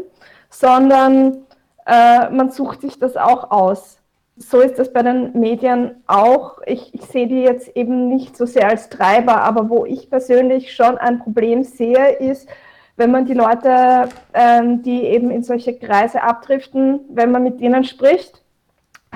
sondern 0.49 1.47
äh, 1.87 2.29
man 2.31 2.51
sucht 2.51 2.81
sich 2.81 2.99
das 2.99 3.17
auch 3.17 3.53
aus. 3.53 3.99
So 4.37 4.59
ist 4.59 4.81
das 4.81 4.93
bei 4.93 5.05
den 5.05 5.39
Medien 5.39 6.03
auch. 6.09 6.59
Ich, 6.67 6.93
ich 6.93 7.03
sehe 7.03 7.29
die 7.29 7.43
jetzt 7.43 7.77
eben 7.77 8.09
nicht 8.09 8.37
so 8.37 8.47
sehr 8.47 8.69
als 8.69 8.89
Treiber, 8.89 9.43
aber 9.43 9.71
wo 9.71 9.87
ich 9.87 10.11
persönlich 10.11 10.75
schon 10.75 10.99
ein 10.99 11.21
Problem 11.21 11.63
sehe, 11.63 12.17
ist, 12.17 12.49
wenn 13.01 13.11
man 13.11 13.25
die 13.25 13.35
Leute, 13.35 14.11
ähm, 14.35 14.83
die 14.83 15.05
eben 15.05 15.31
in 15.31 15.43
solche 15.43 15.73
Kreise 15.75 16.23
abdriften, 16.23 17.01
wenn 17.09 17.31
man 17.31 17.43
mit 17.43 17.59
denen 17.59 17.83
spricht, 17.83 18.43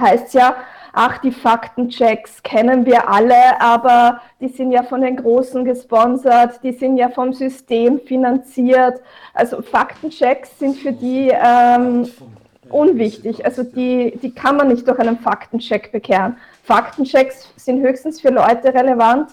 heißt 0.00 0.32
ja, 0.32 0.56
ach, 0.94 1.18
die 1.18 1.32
Faktenchecks 1.32 2.42
kennen 2.42 2.86
wir 2.86 3.10
alle, 3.10 3.60
aber 3.60 4.22
die 4.40 4.48
sind 4.48 4.72
ja 4.72 4.84
von 4.84 5.02
den 5.02 5.16
Großen 5.16 5.66
gesponsert, 5.66 6.60
die 6.62 6.72
sind 6.72 6.96
ja 6.96 7.10
vom 7.10 7.34
System 7.34 8.00
finanziert. 8.00 9.02
Also 9.34 9.60
Faktenchecks 9.60 10.58
sind 10.58 10.78
für 10.78 10.92
die 10.92 11.30
ähm, 11.30 12.08
unwichtig. 12.70 13.44
Also 13.44 13.64
die, 13.64 14.18
die 14.22 14.30
kann 14.30 14.56
man 14.56 14.68
nicht 14.68 14.88
durch 14.88 14.98
einen 14.98 15.18
Faktencheck 15.18 15.92
bekehren. 15.92 16.38
Faktenchecks 16.62 17.52
sind 17.56 17.82
höchstens 17.82 18.22
für 18.22 18.30
Leute 18.30 18.72
relevant, 18.72 19.28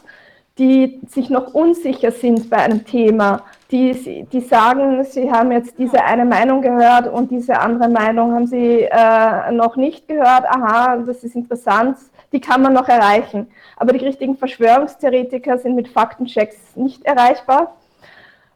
die 0.57 0.99
sich 1.07 1.29
noch 1.29 1.53
unsicher 1.53 2.11
sind 2.11 2.49
bei 2.49 2.57
einem 2.57 2.85
Thema, 2.85 3.43
die, 3.71 4.27
die 4.31 4.41
sagen, 4.41 5.03
sie 5.05 5.31
haben 5.31 5.51
jetzt 5.51 5.77
diese 5.77 6.03
eine 6.03 6.25
Meinung 6.25 6.61
gehört 6.61 7.07
und 7.07 7.31
diese 7.31 7.59
andere 7.59 7.87
Meinung 7.87 8.33
haben 8.33 8.47
sie 8.47 8.81
äh, 8.83 9.51
noch 9.51 9.77
nicht 9.77 10.07
gehört. 10.07 10.45
Aha, 10.45 10.97
das 10.97 11.23
ist 11.23 11.35
interessant, 11.35 11.97
die 12.33 12.41
kann 12.41 12.61
man 12.61 12.73
noch 12.73 12.89
erreichen. 12.89 13.47
Aber 13.77 13.93
die 13.93 14.05
richtigen 14.05 14.35
Verschwörungstheoretiker 14.35 15.57
sind 15.57 15.75
mit 15.75 15.87
Faktenchecks 15.87 16.75
nicht 16.75 17.05
erreichbar. 17.05 17.75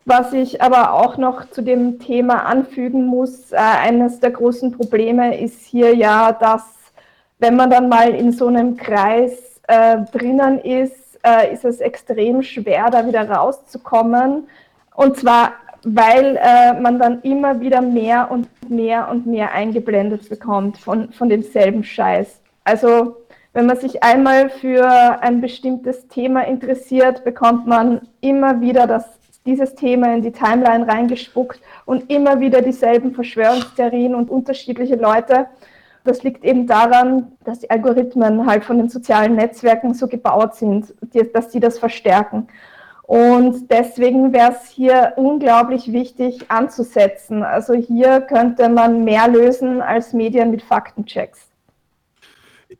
Was 0.04 0.34
ich 0.34 0.62
aber 0.62 0.94
auch 0.94 1.18
noch 1.18 1.50
zu 1.50 1.62
dem 1.62 1.98
Thema 1.98 2.46
anfügen 2.46 3.08
muss, 3.08 3.52
äh, 3.54 3.56
eines 3.56 4.20
der 4.20 4.32
großen 4.32 4.74
Probleme 4.74 5.40
ist 5.40 5.62
hier 5.66 5.96
ja, 5.96 6.34
dass 6.34 6.64
wenn 7.40 7.56
man 7.56 7.70
dann 7.70 7.90
mal 7.90 8.14
in 8.14 8.32
so 8.32 8.48
einem 8.48 8.76
Kreis 8.76 9.62
äh, 9.68 9.98
drinnen 10.12 10.60
ist, 10.60 11.20
äh, 11.24 11.54
ist 11.54 11.66
es 11.66 11.80
extrem 11.80 12.44
schwer, 12.44 12.90
da 12.92 13.08
wieder 13.08 13.30
rauszukommen 13.30 14.48
und 14.96 15.18
zwar, 15.18 15.54
weil 15.84 16.38
äh, 16.42 16.80
man 16.80 17.00
dann 17.00 17.22
immer 17.22 17.60
wieder 17.60 17.82
mehr 17.82 18.32
und 18.32 18.48
mehr 18.70 19.10
und 19.10 19.26
mehr 19.26 19.52
eingeblendet 19.52 20.30
bekommt 20.30 20.78
von, 20.78 21.12
von 21.12 21.30
demselben 21.30 21.84
Scheiß. 21.84 22.42
Also 22.64 23.18
wenn 23.54 23.68
man 23.68 23.78
sich 23.78 24.04
einmal 24.04 24.50
für 24.50 24.86
ein 25.22 25.40
bestimmtes 25.40 26.08
Thema 26.08 26.42
interessiert, 26.42 27.24
bekommt 27.24 27.68
man 27.68 28.02
immer 28.20 28.60
wieder 28.60 28.88
das, 28.88 29.06
dieses 29.46 29.76
Thema 29.76 30.14
in 30.14 30.22
die 30.22 30.32
Timeline 30.32 30.88
reingespuckt 30.88 31.62
und 31.86 32.10
immer 32.12 32.40
wieder 32.40 32.62
dieselben 32.62 33.14
Verschwörungstheorien 33.14 34.16
und 34.16 34.30
unterschiedliche 34.30 34.96
Leute. 34.96 35.48
Das 36.04 36.24
liegt 36.24 36.44
eben 36.44 36.68
daran, 36.68 37.32
dass 37.46 37.60
die 37.60 37.70
Algorithmen 37.70 38.46
halt 38.46 38.66
von 38.66 38.78
den 38.78 38.90
sozialen 38.90 39.36
Netzwerken 39.36 39.94
so 39.94 40.08
gebaut 40.08 40.56
sind, 40.56 40.94
dass 41.34 41.52
sie 41.52 41.60
das 41.60 41.80
verstärken. 41.80 42.48
Und 43.08 43.70
deswegen 43.70 44.34
wäre 44.34 44.54
es 44.54 44.68
hier 44.70 45.14
unglaublich 45.16 45.92
wichtig 45.92 46.50
anzusetzen. 46.50 47.44
Also 47.44 47.76
hier 47.76 48.22
könnte 48.22 48.68
man 48.68 49.04
mehr 49.04 49.28
lösen 49.28 49.80
als 49.82 50.14
Medien 50.14 50.50
mit 50.50 50.64
Faktenchecks. 50.64 51.48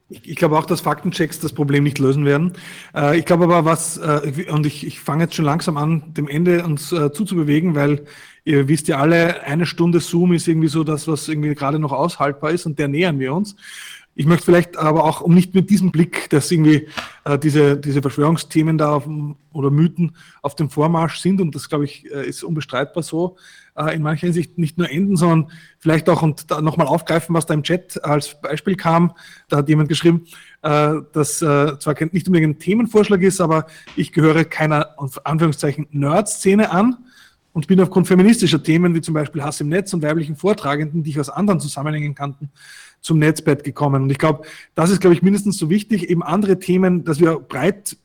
Ich, 0.10 0.36
glaube 0.36 0.58
auch, 0.58 0.66
dass 0.66 0.82
Faktenchecks 0.82 1.40
das 1.40 1.54
Problem 1.54 1.84
nicht 1.84 2.00
lösen 2.00 2.26
werden. 2.26 2.54
Äh, 2.96 3.20
ich 3.20 3.26
glaube 3.26 3.44
aber, 3.44 3.66
was, 3.66 3.98
äh, 3.98 4.46
und 4.52 4.66
ich, 4.66 4.86
ich 4.86 5.00
fange 5.00 5.24
jetzt 5.24 5.36
schon 5.36 5.46
langsam 5.46 5.78
an, 5.78 6.14
dem 6.14 6.28
Ende 6.28 6.64
uns 6.64 6.92
äh, 6.92 7.12
zuzubewegen, 7.12 7.76
weil 7.76 8.06
ihr 8.46 8.68
wisst 8.68 8.88
ja 8.88 8.98
alle, 8.98 9.44
eine 9.44 9.66
Stunde 9.66 10.00
Zoom 10.00 10.34
ist 10.34 10.48
irgendwie 10.48 10.68
so 10.68 10.84
das, 10.84 11.08
was 11.08 11.28
irgendwie 11.28 11.54
gerade 11.54 11.80
noch 11.80 11.92
aushaltbar 11.92 12.52
ist 12.52 12.66
und 12.66 12.78
der 12.80 12.88
nähern 12.88 13.20
wir 13.20 13.34
uns. 13.34 13.56
Ich 14.18 14.26
möchte 14.26 14.46
vielleicht 14.46 14.78
aber 14.78 15.04
auch, 15.04 15.20
um 15.20 15.34
nicht 15.34 15.54
mit 15.54 15.70
diesem 15.70 15.92
Blick, 15.92 16.30
dass 16.30 16.50
irgendwie 16.50 16.88
äh, 17.26 17.38
diese, 17.38 17.76
diese 17.76 18.02
Verschwörungsthemen 18.02 18.78
da 18.78 18.94
auf, 18.94 19.10
oder 19.52 19.70
Mythen 19.70 20.16
auf 20.42 20.56
dem 20.56 20.70
Vormarsch 20.70 21.20
sind, 21.20 21.42
und 21.42 21.54
das, 21.54 21.68
glaube 21.68 21.84
ich, 21.84 22.10
äh, 22.10 22.26
ist 22.26 22.42
unbestreitbar 22.42 23.04
so, 23.04 23.36
äh, 23.76 23.94
in 23.94 24.02
mancher 24.02 24.28
Hinsicht 24.28 24.58
nicht 24.58 24.78
nur 24.78 24.90
enden, 24.90 25.18
sondern 25.18 25.52
vielleicht 25.80 26.08
auch 26.08 26.22
und 26.22 26.50
da 26.50 26.62
nochmal 26.62 26.88
aufgreifen, 26.88 27.36
was 27.36 27.46
da 27.46 27.54
im 27.54 27.64
Chat 27.64 28.02
als 28.06 28.40
Beispiel 28.40 28.78
kam. 28.78 29.12
Da 29.50 29.58
hat 29.58 29.68
jemand 29.68 29.90
geschrieben, 29.90 30.26
äh, 30.62 30.94
dass 31.12 31.42
äh, 31.42 31.78
zwar 31.78 31.96
nicht 32.12 32.28
unbedingt 32.28 32.56
ein 32.56 32.60
Themenvorschlag 32.60 33.22
ist, 33.22 33.42
aber 33.42 33.66
ich 33.98 34.14
gehöre 34.14 34.46
keiner, 34.46 34.96
Anführungszeichen, 35.26 35.88
Nerd-Szene 35.92 36.72
an 36.72 36.98
und 37.52 37.68
bin 37.68 37.82
aufgrund 37.82 38.08
feministischer 38.08 38.64
Themen 38.64 38.96
wie 38.96 39.02
zum 39.02 39.14
Beispiel 39.14 39.44
Hass 39.44 39.60
im 39.60 39.68
Netz 39.68 39.94
und 39.94 40.04
weiblichen 40.04 40.38
Vortragenden, 40.38 41.04
die 41.04 41.10
ich 41.10 41.20
aus 41.20 41.30
anderen 41.30 41.60
Zusammenhängen 41.60 42.16
kannten, 42.16 42.50
zum 43.06 43.20
Netzbett 43.20 43.64
gekommen. 43.64 44.04
Und 44.04 44.10
ich 44.10 44.18
glaube, 44.18 44.48
das 44.74 44.90
ist, 44.90 45.00
glaube 45.00 45.14
ich, 45.14 45.22
mindestens 45.22 45.58
so 45.60 45.70
wichtig, 45.70 46.10
eben 46.10 46.24
andere 46.24 46.58
Themen, 46.58 47.04
dass 47.04 47.20
wir 47.20 47.38
breit 47.38 47.98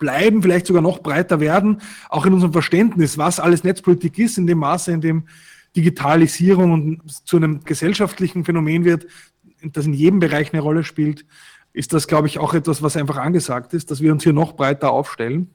bleiben, 0.00 0.42
vielleicht 0.42 0.66
sogar 0.66 0.82
noch 0.82 0.98
breiter 0.98 1.38
werden, 1.38 1.80
auch 2.08 2.26
in 2.26 2.34
unserem 2.34 2.52
Verständnis, 2.52 3.16
was 3.16 3.38
alles 3.38 3.62
Netzpolitik 3.62 4.18
ist, 4.18 4.38
in 4.38 4.48
dem 4.48 4.58
Maße, 4.58 4.90
in 4.90 5.00
dem 5.00 5.28
Digitalisierung 5.76 7.00
zu 7.24 7.36
einem 7.36 7.62
gesellschaftlichen 7.62 8.44
Phänomen 8.44 8.84
wird, 8.84 9.06
das 9.62 9.86
in 9.86 9.92
jedem 9.92 10.18
Bereich 10.18 10.52
eine 10.52 10.62
Rolle 10.62 10.82
spielt, 10.82 11.24
ist 11.72 11.92
das, 11.92 12.08
glaube 12.08 12.26
ich, 12.26 12.40
auch 12.40 12.52
etwas, 12.52 12.82
was 12.82 12.96
einfach 12.96 13.18
angesagt 13.18 13.72
ist, 13.72 13.92
dass 13.92 14.00
wir 14.00 14.10
uns 14.10 14.24
hier 14.24 14.32
noch 14.32 14.56
breiter 14.56 14.90
aufstellen. 14.90 15.50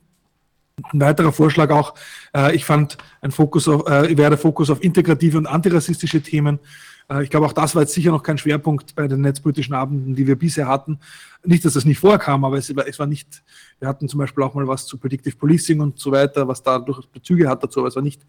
Ein 0.93 1.01
weiterer 1.01 1.33
Vorschlag 1.33 1.69
auch, 1.69 1.95
äh, 2.33 2.55
ich 2.55 2.63
fand 2.63 2.97
ein 3.19 3.31
Fokus 3.31 3.67
auf, 3.67 3.87
äh, 3.87 4.17
wäre 4.17 4.29
der 4.29 4.37
Fokus 4.37 4.69
auf 4.69 4.81
integrative 4.81 5.37
und 5.37 5.47
antirassistische 5.47 6.21
Themen 6.21 6.59
ich 7.21 7.29
glaube, 7.29 7.45
auch 7.45 7.53
das 7.53 7.75
war 7.75 7.83
jetzt 7.83 7.93
sicher 7.93 8.11
noch 8.11 8.23
kein 8.23 8.37
Schwerpunkt 8.37 8.95
bei 8.95 9.07
den 9.07 9.21
netzpolitischen 9.21 9.75
Abenden, 9.75 10.15
die 10.15 10.25
wir 10.25 10.35
bisher 10.35 10.67
hatten. 10.67 10.99
Nicht, 11.43 11.63
dass 11.63 11.73
das 11.73 11.85
nicht 11.85 11.99
vorkam, 11.99 12.43
aber 12.43 12.57
es 12.57 12.75
war, 12.75 12.87
es 12.87 12.97
war 12.97 13.05
nicht, 13.05 13.43
wir 13.79 13.87
hatten 13.87 14.07
zum 14.09 14.19
Beispiel 14.19 14.43
auch 14.43 14.55
mal 14.55 14.67
was 14.67 14.87
zu 14.87 14.97
Predictive 14.97 15.35
Policing 15.35 15.81
und 15.81 15.99
so 15.99 16.11
weiter, 16.11 16.47
was 16.47 16.63
da 16.63 16.79
durchaus 16.79 17.05
Bezüge 17.05 17.47
hat 17.47 17.63
dazu, 17.63 17.79
aber 17.79 17.89
es 17.89 17.95
war 17.95 18.01
nicht 18.01 18.25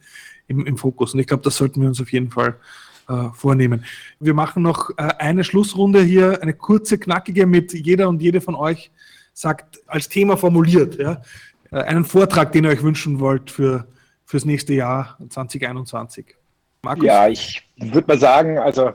im, 0.47 0.67
im 0.67 0.77
Fokus. 0.77 1.15
Und 1.15 1.21
ich 1.21 1.27
glaube, 1.27 1.43
das 1.43 1.57
sollten 1.57 1.81
wir 1.81 1.89
uns 1.89 2.01
auf 2.01 2.13
jeden 2.13 2.31
Fall 2.31 2.59
äh, 3.09 3.31
vornehmen. 3.33 3.85
Wir 4.21 4.35
machen 4.35 4.63
noch 4.63 4.91
äh, 4.91 5.03
eine 5.19 5.43
Schlussrunde 5.43 6.03
hier, 6.03 6.43
eine 6.43 6.53
kurze, 6.53 6.99
knackige 6.99 7.47
mit 7.47 7.73
jeder 7.73 8.09
und 8.11 8.21
jede 8.21 8.43
von 8.43 8.55
euch 8.55 8.91
sagt, 9.33 9.81
als 9.87 10.09
Thema 10.11 10.37
formuliert, 10.37 10.97
ja, 10.97 11.23
äh, 11.71 11.77
einen 11.77 12.05
Vortrag, 12.05 12.53
den 12.53 12.65
ihr 12.65 12.71
euch 12.71 12.83
wünschen 12.83 13.21
wollt 13.21 13.51
für 13.51 13.87
fürs 14.27 14.45
nächste 14.45 14.75
Jahr 14.75 15.17
2021. 15.29 16.36
Markus? 16.87 17.05
Ja, 17.05 17.29
ich 17.29 17.63
würde 17.77 18.07
mal 18.07 18.19
sagen, 18.19 18.59
also 18.59 18.93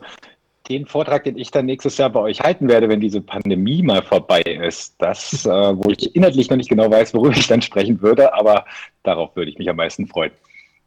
den 0.69 0.85
Vortrag, 0.85 1.25
den 1.25 1.37
ich 1.37 1.51
dann 1.51 1.65
nächstes 1.65 1.97
Jahr 1.97 2.09
bei 2.09 2.21
euch 2.21 2.39
halten 2.39 2.69
werde, 2.69 2.87
wenn 2.87 3.01
diese 3.01 3.21
Pandemie 3.21 3.83
mal 3.83 4.01
vorbei 4.01 4.41
ist, 4.41 4.95
das, 4.99 5.45
äh, 5.45 5.49
wo 5.49 5.91
ich 5.91 6.15
inhaltlich 6.15 6.49
noch 6.49 6.57
nicht 6.57 6.69
genau 6.69 6.89
weiß, 6.89 7.13
worüber 7.13 7.35
ich 7.35 7.47
dann 7.47 7.61
sprechen 7.61 8.01
würde, 8.01 8.33
aber 8.33 8.65
darauf 9.03 9.35
würde 9.35 9.51
ich 9.51 9.57
mich 9.57 9.69
am 9.69 9.75
meisten 9.75 10.07
freuen. 10.07 10.31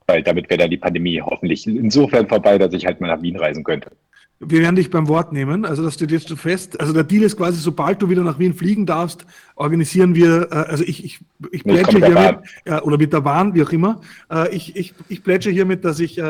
weil 0.07 0.23
damit 0.23 0.51
wäre 0.51 0.59
dann 0.59 0.71
die 0.71 0.77
Pandemie 0.77 1.21
hoffentlich 1.21 1.67
insofern 1.67 2.29
vorbei, 2.29 2.59
dass 2.59 2.73
ich 2.73 2.87
halt 2.87 3.01
mal 3.01 3.09
nach 3.09 3.23
Wien 3.23 3.37
reisen 3.37 3.65
könnte. 3.65 3.91
Wir 4.41 4.61
werden 4.61 4.77
dich 4.77 4.91
beim 4.91 5.09
Wort 5.09 5.33
nehmen. 5.33 5.65
Also 5.65 5.83
das 5.85 5.95
steht 5.95 6.11
jetzt 6.11 6.29
schon 6.29 6.37
fest. 6.37 6.79
Also 6.81 6.93
der 6.93 7.05
Deal 7.05 7.23
ist 7.23 7.37
quasi, 7.37 7.59
sobald 7.61 8.03
du 8.03 8.09
wieder 8.11 8.23
nach 8.23 8.39
Wien 8.39 8.53
fliegen 8.53 8.85
darfst, 8.85 9.25
organisieren 9.55 10.15
wir, 10.15 10.49
äh, 10.51 10.55
also 10.55 10.83
ich, 10.85 11.05
ich, 11.05 11.21
ich 11.53 11.63
plätsche 11.63 12.05
hiermit, 12.05 12.39
äh, 12.65 12.81
oder 12.81 12.99
mit 12.99 13.13
der 13.13 13.21
Bahn, 13.21 13.55
wie 13.55 13.63
auch 13.63 13.71
immer, 13.71 14.01
äh, 14.31 14.55
ich, 14.55 14.75
ich, 14.75 14.93
ich 15.09 15.23
plätsche 15.23 15.51
hiermit, 15.51 15.85
dass 15.85 16.01
ich 16.01 16.21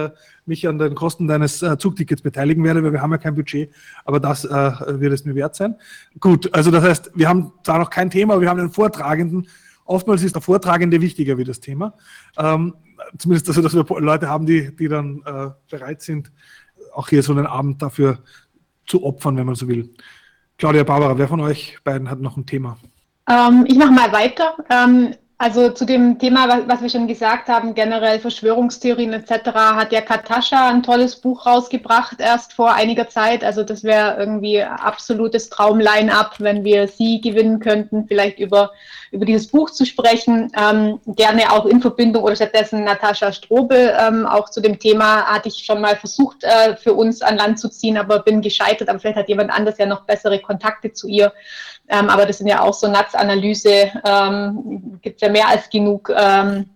mich 0.47 0.69
an 0.69 0.79
den 0.79 0.95
Kosten 0.95 1.27
deines 1.27 1.65
Zugtickets 1.79 2.21
beteiligen 2.21 2.63
werde, 2.63 2.85
weil 2.85 2.93
wir 2.93 3.01
haben 3.01 3.13
ja 3.13 3.19
kein 3.19 3.35
Budget, 3.35 3.71
aber 4.05 4.21
das 4.21 4.45
wird 4.45 5.13
es 5.13 5.25
mir 5.25 5.35
wert 5.35 5.55
sein. 5.55 5.77
Gut, 6.21 6.53
also 6.53 6.71
das 6.71 6.85
heißt, 6.85 7.13
wir 7.15 7.29
haben 7.29 7.53
zwar 7.63 7.79
noch 7.79 7.89
kein 7.89 8.11
Thema, 8.11 8.35
aber 8.35 8.43
wir 8.43 8.51
haben 8.51 8.61
einen 8.61 8.71
Vortragenden. 8.71 9.49
Oftmals 9.87 10.23
ist 10.23 10.35
der 10.35 10.43
Vortragende 10.43 11.01
wichtiger 11.01 11.39
wie 11.39 11.45
das 11.45 11.61
Thema. 11.61 11.95
Ähm, 12.37 12.75
zumindest, 13.17 13.49
also, 13.49 13.63
dass 13.63 13.75
wir 13.75 14.01
Leute 14.01 14.29
haben, 14.29 14.45
die, 14.45 14.75
die 14.77 14.89
dann 14.89 15.23
bereit 15.71 16.03
sind, 16.03 16.31
auch 16.95 17.09
hier 17.09 17.23
so 17.23 17.33
einen 17.33 17.47
Abend 17.47 17.83
dafür 17.83 18.19
zu 18.87 19.05
opfern, 19.05 19.37
wenn 19.37 19.47
man 19.47 19.55
so 19.55 19.69
will. 19.69 19.95
Claudia, 20.59 20.85
Barbara, 20.85 21.19
wer 21.19 21.29
von 21.29 21.41
euch 21.41 21.79
beiden 21.83 22.09
hat 22.09 22.21
noch 22.21 22.37
ein 22.37 22.47
Thema? 22.47 22.77
Ähm, 23.29 23.65
ich 23.67 23.77
mache 23.77 23.93
mal 23.93 24.13
weiter. 24.13 24.55
Ähm, 24.71 25.15
also 25.45 25.69
zu 25.69 25.85
dem 25.85 26.19
Thema, 26.19 26.63
was 26.67 26.81
wir 26.81 26.89
schon 26.89 27.07
gesagt 27.07 27.49
haben, 27.49 27.75
generell 27.75 28.19
Verschwörungstheorien 28.19 29.13
etc., 29.13 29.53
hat 29.53 29.93
ja 29.93 30.01
Katascha 30.01 30.71
ein 30.71 30.83
tolles 30.83 31.17
Buch 31.17 31.45
rausgebracht, 31.45 32.19
erst 32.19 32.55
vor 32.55 32.73
einiger 32.73 33.11
Zeit. 33.11 33.45
Also 33.45 33.63
das 33.63 33.85
wäre 33.85 34.17
irgendwie 34.19 34.63
absolutes 34.63 35.51
Traumline-up, 35.51 36.37
wenn 36.39 36.65
wir 36.65 36.89
sie 36.89 37.21
gewinnen 37.21 37.61
könnten, 37.61 38.07
vielleicht 38.09 38.39
über, 38.39 38.71
über 39.11 39.27
dieses 39.27 39.49
Buch 39.49 39.69
zu 39.69 39.85
sprechen. 39.85 40.51
Ähm, 40.59 40.99
gerne 41.09 41.53
auch 41.53 41.67
in 41.67 41.83
Verbindung 41.83 42.23
oder 42.23 42.37
stattdessen 42.37 42.83
Natascha 42.85 43.31
Strobel. 43.31 43.95
Ähm, 44.01 44.25
auch 44.25 44.49
zu 44.49 44.63
dem 44.63 44.79
Thema 44.79 45.27
hatte 45.27 45.49
ich 45.49 45.63
schon 45.63 45.83
mal 45.83 45.97
versucht, 45.97 46.43
äh, 46.43 46.75
für 46.77 46.95
uns 46.95 47.21
an 47.21 47.37
Land 47.37 47.59
zu 47.59 47.69
ziehen, 47.69 47.99
aber 47.99 48.21
bin 48.21 48.41
gescheitert. 48.41 48.89
Aber 48.89 48.99
vielleicht 48.99 49.19
hat 49.19 49.29
jemand 49.29 49.51
anders 49.51 49.77
ja 49.77 49.85
noch 49.85 50.07
bessere 50.07 50.39
Kontakte 50.39 50.95
zu 50.95 51.07
ihr. 51.07 51.35
Ähm, 51.89 52.09
aber 52.09 52.25
das 52.25 52.39
sind 52.39 52.47
ja 52.47 52.63
auch 52.63 52.73
so 52.73 52.89
NATS-Analyse, 52.89 53.93
ähm, 54.07 54.99
gibt 55.03 55.21
ja 55.21 55.29
mehr 55.35 55.49
als 55.49 55.69
genug 55.69 56.11
ähm, 56.17 56.71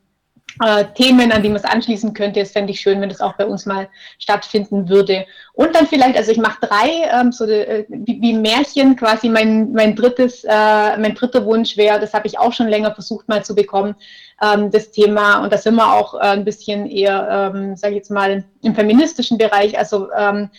äh, 0.61 0.85
Themen, 0.95 1.31
an 1.31 1.43
die 1.43 1.49
man 1.49 1.59
es 1.59 1.65
anschließen 1.65 2.15
könnte. 2.15 2.41
Es 2.41 2.51
fände 2.51 2.73
ich 2.73 2.81
schön, 2.81 3.01
wenn 3.01 3.09
das 3.09 3.21
auch 3.21 3.35
bei 3.35 3.47
uns 3.47 3.65
mal 3.65 3.89
stattfinden 4.19 4.89
würde. 4.89 5.25
Und 5.53 5.75
dann 5.75 5.87
vielleicht, 5.87 6.17
also 6.17 6.33
ich 6.33 6.39
mache 6.39 6.67
drei, 6.67 7.09
ähm, 7.13 7.31
so 7.31 7.45
äh, 7.45 7.85
wie, 7.89 8.21
wie, 8.21 8.33
Märchen, 8.33 8.97
quasi 8.97 9.29
mein, 9.29 9.73
mein 9.73 9.95
drittes, 9.95 10.43
äh, 10.45 10.97
mein 10.99 11.15
dritter 11.15 11.45
Wunsch 11.45 11.77
wäre, 11.77 12.01
das 12.01 12.13
habe 12.13 12.27
ich 12.27 12.39
auch 12.39 12.53
schon 12.53 12.69
länger 12.69 12.93
versucht 12.93 13.29
mal 13.29 13.45
zu 13.45 13.55
bekommen, 13.55 13.95
ähm, 14.43 14.71
das 14.71 14.91
Thema, 14.91 15.43
und 15.45 15.53
da 15.53 15.59
sind 15.59 15.77
wir 15.77 15.95
auch 15.95 16.15
äh, 16.15 16.19
ein 16.19 16.45
bisschen 16.45 16.87
eher, 16.87 17.53
ähm, 17.55 17.77
sage 17.77 17.95
ich 17.95 17.99
jetzt 17.99 18.11
mal, 18.11 18.45
im 18.63 18.75
feministischen 18.75 19.39
Bereich, 19.39 19.79
also 19.79 20.09
ähm, 20.13 20.51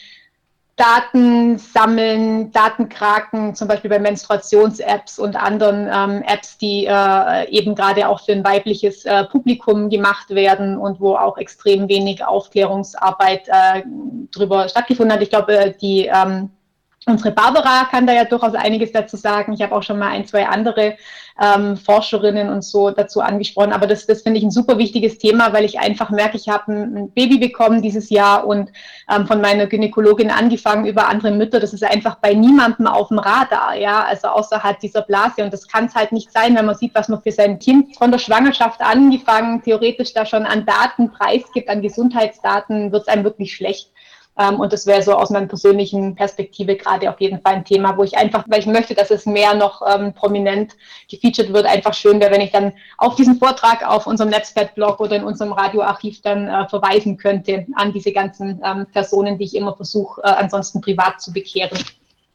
Daten 0.80 1.58
sammeln, 1.58 2.54
Datenkraken, 2.54 3.54
zum 3.54 3.68
Beispiel 3.68 3.90
bei 3.90 4.00
Menstruations-Apps 4.00 5.20
und 5.20 5.36
anderen 5.36 5.90
ähm, 5.94 6.24
Apps, 6.26 6.58
die 6.58 6.86
äh, 6.86 7.50
eben 7.50 7.76
gerade 7.76 8.08
auch 8.08 8.22
für 8.24 8.32
ein 8.32 8.46
weibliches 8.46 9.04
äh, 9.04 9.26
Publikum 9.26 9.90
gemacht 9.90 10.30
werden 10.30 10.78
und 10.78 11.02
wo 11.02 11.16
auch 11.16 11.38
extrem 11.38 11.90
wenig 11.90 12.26
Aufklärungsarbeit 12.26 13.50
äh, 13.50 13.84
drüber 14.32 14.70
stattgefunden 14.70 15.14
hat. 15.14 15.22
Ich 15.22 15.30
glaube, 15.30 15.76
die 15.82 16.06
ähm, 16.06 16.50
Unsere 17.06 17.32
Barbara 17.32 17.86
kann 17.86 18.06
da 18.06 18.14
ja 18.14 18.26
durchaus 18.26 18.54
einiges 18.54 18.92
dazu 18.92 19.16
sagen. 19.16 19.54
Ich 19.54 19.62
habe 19.62 19.74
auch 19.74 19.84
schon 19.84 19.98
mal 19.98 20.10
ein, 20.10 20.28
zwei 20.28 20.48
andere 20.48 20.98
ähm, 21.42 21.78
Forscherinnen 21.78 22.50
und 22.50 22.64
so 22.64 22.92
dazu 22.92 23.22
angesprochen. 23.22 23.72
Aber 23.72 23.88
das, 23.88 24.06
das 24.06 24.22
finde 24.22 24.38
ich 24.38 24.44
ein 24.44 24.52
super 24.52 24.78
wichtiges 24.78 25.18
Thema, 25.18 25.54
weil 25.54 25.64
ich 25.64 25.80
einfach 25.80 26.10
merke, 26.10 26.36
ich 26.36 26.50
habe 26.50 26.74
ein, 26.74 26.98
ein, 26.98 27.12
Baby 27.12 27.38
bekommen 27.38 27.82
dieses 27.82 28.10
Jahr 28.10 28.46
und 28.46 28.72
ähm, 29.10 29.26
von 29.26 29.40
meiner 29.40 29.66
Gynäkologin 29.68 30.30
angefangen 30.30 30.86
über 30.86 31.08
andere 31.08 31.32
Mütter. 31.32 31.60
Das 31.60 31.74
ist 31.74 31.84
einfach 31.84 32.16
bei 32.16 32.34
niemandem 32.34 32.86
auf 32.88 33.08
dem 33.08 33.20
Radar, 33.20 33.76
ja, 33.76 34.04
also 34.04 34.28
außerhalb 34.28 34.80
dieser 34.80 35.02
Blase. 35.02 35.44
Und 35.44 35.54
das 35.54 35.68
kann 35.68 35.86
es 35.86 35.96
halt 35.96 36.12
nicht 36.12 36.32
sein, 36.32 36.56
wenn 36.56 36.66
man 36.66 36.76
sieht, 36.76 36.94
was 36.96 37.08
man 37.08 37.22
für 37.22 37.32
sein 37.32 37.60
Kind 37.60 37.96
von 37.96 38.12
der 38.12 38.20
Schwangerschaft 38.20 38.82
angefangen 38.82 39.62
theoretisch 39.64 40.14
da 40.14 40.26
schon 40.26 40.46
an 40.46 40.66
Daten 40.66 41.12
preisgibt, 41.12 41.70
an 41.70 41.82
Gesundheitsdaten, 41.82 42.92
wird 42.92 43.04
es 43.04 43.08
einem 43.08 43.24
wirklich 43.24 43.56
schlecht. 43.56 43.90
Ähm, 44.40 44.60
und 44.60 44.72
das 44.72 44.86
wäre 44.86 45.04
so 45.04 45.14
aus 45.14 45.30
meiner 45.30 45.48
persönlichen 45.48 46.16
Perspektive 46.16 46.78
gerade 46.78 47.10
auf 47.10 47.20
jeden 47.20 47.42
Fall 47.42 47.56
ein 47.56 47.66
Thema, 47.66 47.98
wo 47.98 48.04
ich 48.04 48.18
einfach, 48.18 48.46
weil 48.48 48.60
ich 48.60 48.66
möchte, 48.66 48.96
dass 48.96 49.12
es 49.12 49.26
mehr 49.26 49.54
noch 49.54 49.82
ähm, 49.86 50.14
prominent 50.14 50.78
gefeatured 51.10 51.54
wird, 51.54 51.66
einfach 51.66 51.94
schön 51.94 52.22
wäre, 52.22 52.32
wenn 52.32 52.42
ich 52.42 52.52
dann 52.52 52.72
auf 52.98 53.16
diesen 53.16 53.36
Vortrag 53.36 53.86
auf 53.86 54.08
unserem 54.08 54.30
Netzwerkblog 54.30 55.02
oder 55.02 55.18
in 55.18 55.24
unserem 55.26 55.52
Radioarchiv 55.52 56.22
dann 56.22 56.48
äh, 56.48 56.68
verweisen 56.70 57.18
könnte 57.18 57.68
an 57.76 57.92
diese 57.92 58.14
ganzen 58.14 58.62
ähm, 58.64 58.86
Personen, 58.94 59.38
die 59.38 59.44
ich 59.44 59.56
immer 59.56 59.76
versuche, 59.76 60.22
äh, 60.24 60.28
ansonsten 60.28 60.80
privat 60.80 61.20
zu 61.20 61.34
bekehren. 61.34 61.78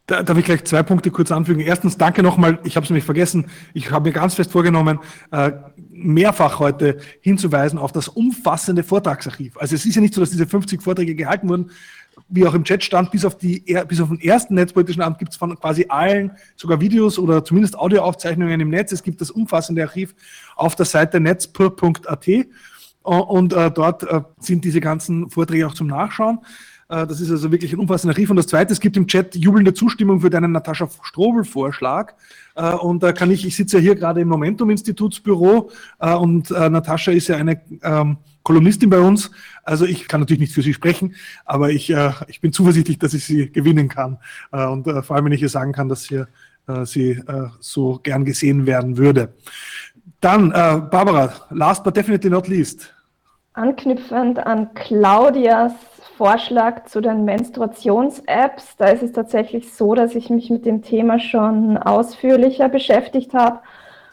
Da 0.06 0.22
darf 0.22 0.36
ich 0.36 0.44
gleich 0.44 0.64
zwei 0.64 0.82
Punkte 0.82 1.10
kurz 1.10 1.32
anfügen. 1.32 1.60
Erstens, 1.60 1.96
danke 1.96 2.22
nochmal, 2.22 2.58
ich 2.64 2.76
habe 2.76 2.84
es 2.84 2.90
nämlich 2.90 3.04
vergessen, 3.04 3.46
ich 3.72 3.90
habe 3.90 4.10
mir 4.10 4.12
ganz 4.12 4.34
fest 4.34 4.52
vorgenommen, 4.52 4.98
äh, 5.30 5.52
mehrfach 5.90 6.58
heute 6.58 6.98
hinzuweisen 7.22 7.78
auf 7.78 7.90
das 7.90 8.08
umfassende 8.08 8.82
Vortragsarchiv. 8.82 9.56
Also 9.56 9.74
es 9.74 9.86
ist 9.86 9.94
ja 9.94 10.02
nicht 10.02 10.12
so, 10.12 10.20
dass 10.20 10.30
diese 10.30 10.46
50 10.46 10.82
Vorträge 10.82 11.14
gehalten 11.14 11.48
wurden, 11.48 11.70
wie 12.28 12.46
auch 12.46 12.52
im 12.52 12.64
Chat 12.64 12.84
stand, 12.84 13.12
bis 13.12 13.24
auf, 13.24 13.38
die, 13.38 13.60
bis 13.88 14.00
auf 14.00 14.08
den 14.08 14.20
ersten 14.20 14.54
netzpolitischen 14.54 15.02
Amt 15.02 15.18
gibt 15.18 15.32
es 15.32 15.38
von 15.38 15.58
quasi 15.58 15.86
allen 15.88 16.32
sogar 16.54 16.80
Videos 16.80 17.18
oder 17.18 17.42
zumindest 17.42 17.78
Audioaufzeichnungen 17.78 18.60
im 18.60 18.68
Netz. 18.68 18.92
Es 18.92 19.02
gibt 19.02 19.22
das 19.22 19.30
umfassende 19.30 19.82
Archiv 19.82 20.14
auf 20.54 20.76
der 20.76 20.86
Seite 20.86 21.18
netzpur.at 21.18 22.28
und 23.02 23.52
äh, 23.52 23.70
dort 23.70 24.02
äh, 24.02 24.20
sind 24.38 24.64
diese 24.64 24.80
ganzen 24.80 25.30
Vorträge 25.30 25.66
auch 25.66 25.74
zum 25.74 25.86
Nachschauen. 25.86 26.40
Äh, 26.88 27.06
das 27.06 27.20
ist 27.20 27.30
also 27.30 27.50
wirklich 27.50 27.72
ein 27.72 27.78
umfassender 27.78 28.14
Brief. 28.14 28.30
Und 28.30 28.36
das 28.36 28.46
Zweite, 28.46 28.72
es 28.72 28.80
gibt 28.80 28.96
im 28.96 29.06
Chat 29.06 29.34
jubelnde 29.36 29.74
Zustimmung 29.74 30.20
für 30.20 30.30
deinen 30.30 30.52
Natascha 30.52 30.88
Strobel-Vorschlag. 31.02 32.14
Äh, 32.54 32.74
und 32.74 33.02
da 33.02 33.12
kann 33.12 33.30
ich, 33.30 33.46
ich 33.46 33.56
sitze 33.56 33.78
ja 33.78 33.82
hier 33.82 33.94
gerade 33.94 34.20
im 34.20 34.28
Momentum-Institutsbüro 34.28 35.70
äh, 36.00 36.14
und 36.14 36.50
Natascha 36.50 37.12
ist 37.12 37.28
ja 37.28 37.36
eine 37.36 37.60
ähm, 37.82 38.18
Kolumnistin 38.42 38.90
bei 38.90 38.98
uns. 38.98 39.30
Also 39.62 39.86
ich 39.86 40.08
kann 40.08 40.20
natürlich 40.20 40.40
nicht 40.40 40.52
für 40.52 40.62
sie 40.62 40.74
sprechen, 40.74 41.14
aber 41.46 41.70
ich, 41.70 41.90
ich 42.28 42.40
bin 42.42 42.52
zuversichtlich, 42.52 42.98
dass 42.98 43.14
ich 43.14 43.24
sie 43.24 43.50
gewinnen 43.50 43.88
kann. 43.88 44.18
Und 44.50 44.84
vor 44.84 45.16
allem, 45.16 45.24
wenn 45.24 45.32
ich 45.32 45.40
ihr 45.40 45.48
sagen 45.48 45.72
kann, 45.72 45.88
dass 45.88 46.04
hier, 46.04 46.28
sie 46.84 47.22
so 47.60 48.00
gern 48.02 48.26
gesehen 48.26 48.66
werden 48.66 48.98
würde. 48.98 49.32
Dann, 50.20 50.50
Barbara, 50.50 51.32
last 51.48 51.82
but 51.84 51.96
definitely 51.96 52.28
not 52.28 52.46
least. 52.46 52.92
Anknüpfend 53.54 54.38
an 54.38 54.74
Claudias 54.74 55.72
Vorschlag 56.16 56.86
zu 56.86 57.00
den 57.00 57.24
Menstruations-Apps. 57.24 58.76
Da 58.76 58.86
ist 58.86 59.02
es 59.02 59.12
tatsächlich 59.12 59.72
so, 59.74 59.94
dass 59.94 60.14
ich 60.14 60.30
mich 60.30 60.50
mit 60.50 60.64
dem 60.64 60.82
Thema 60.82 61.18
schon 61.18 61.76
ausführlicher 61.76 62.68
beschäftigt 62.68 63.34
habe 63.34 63.60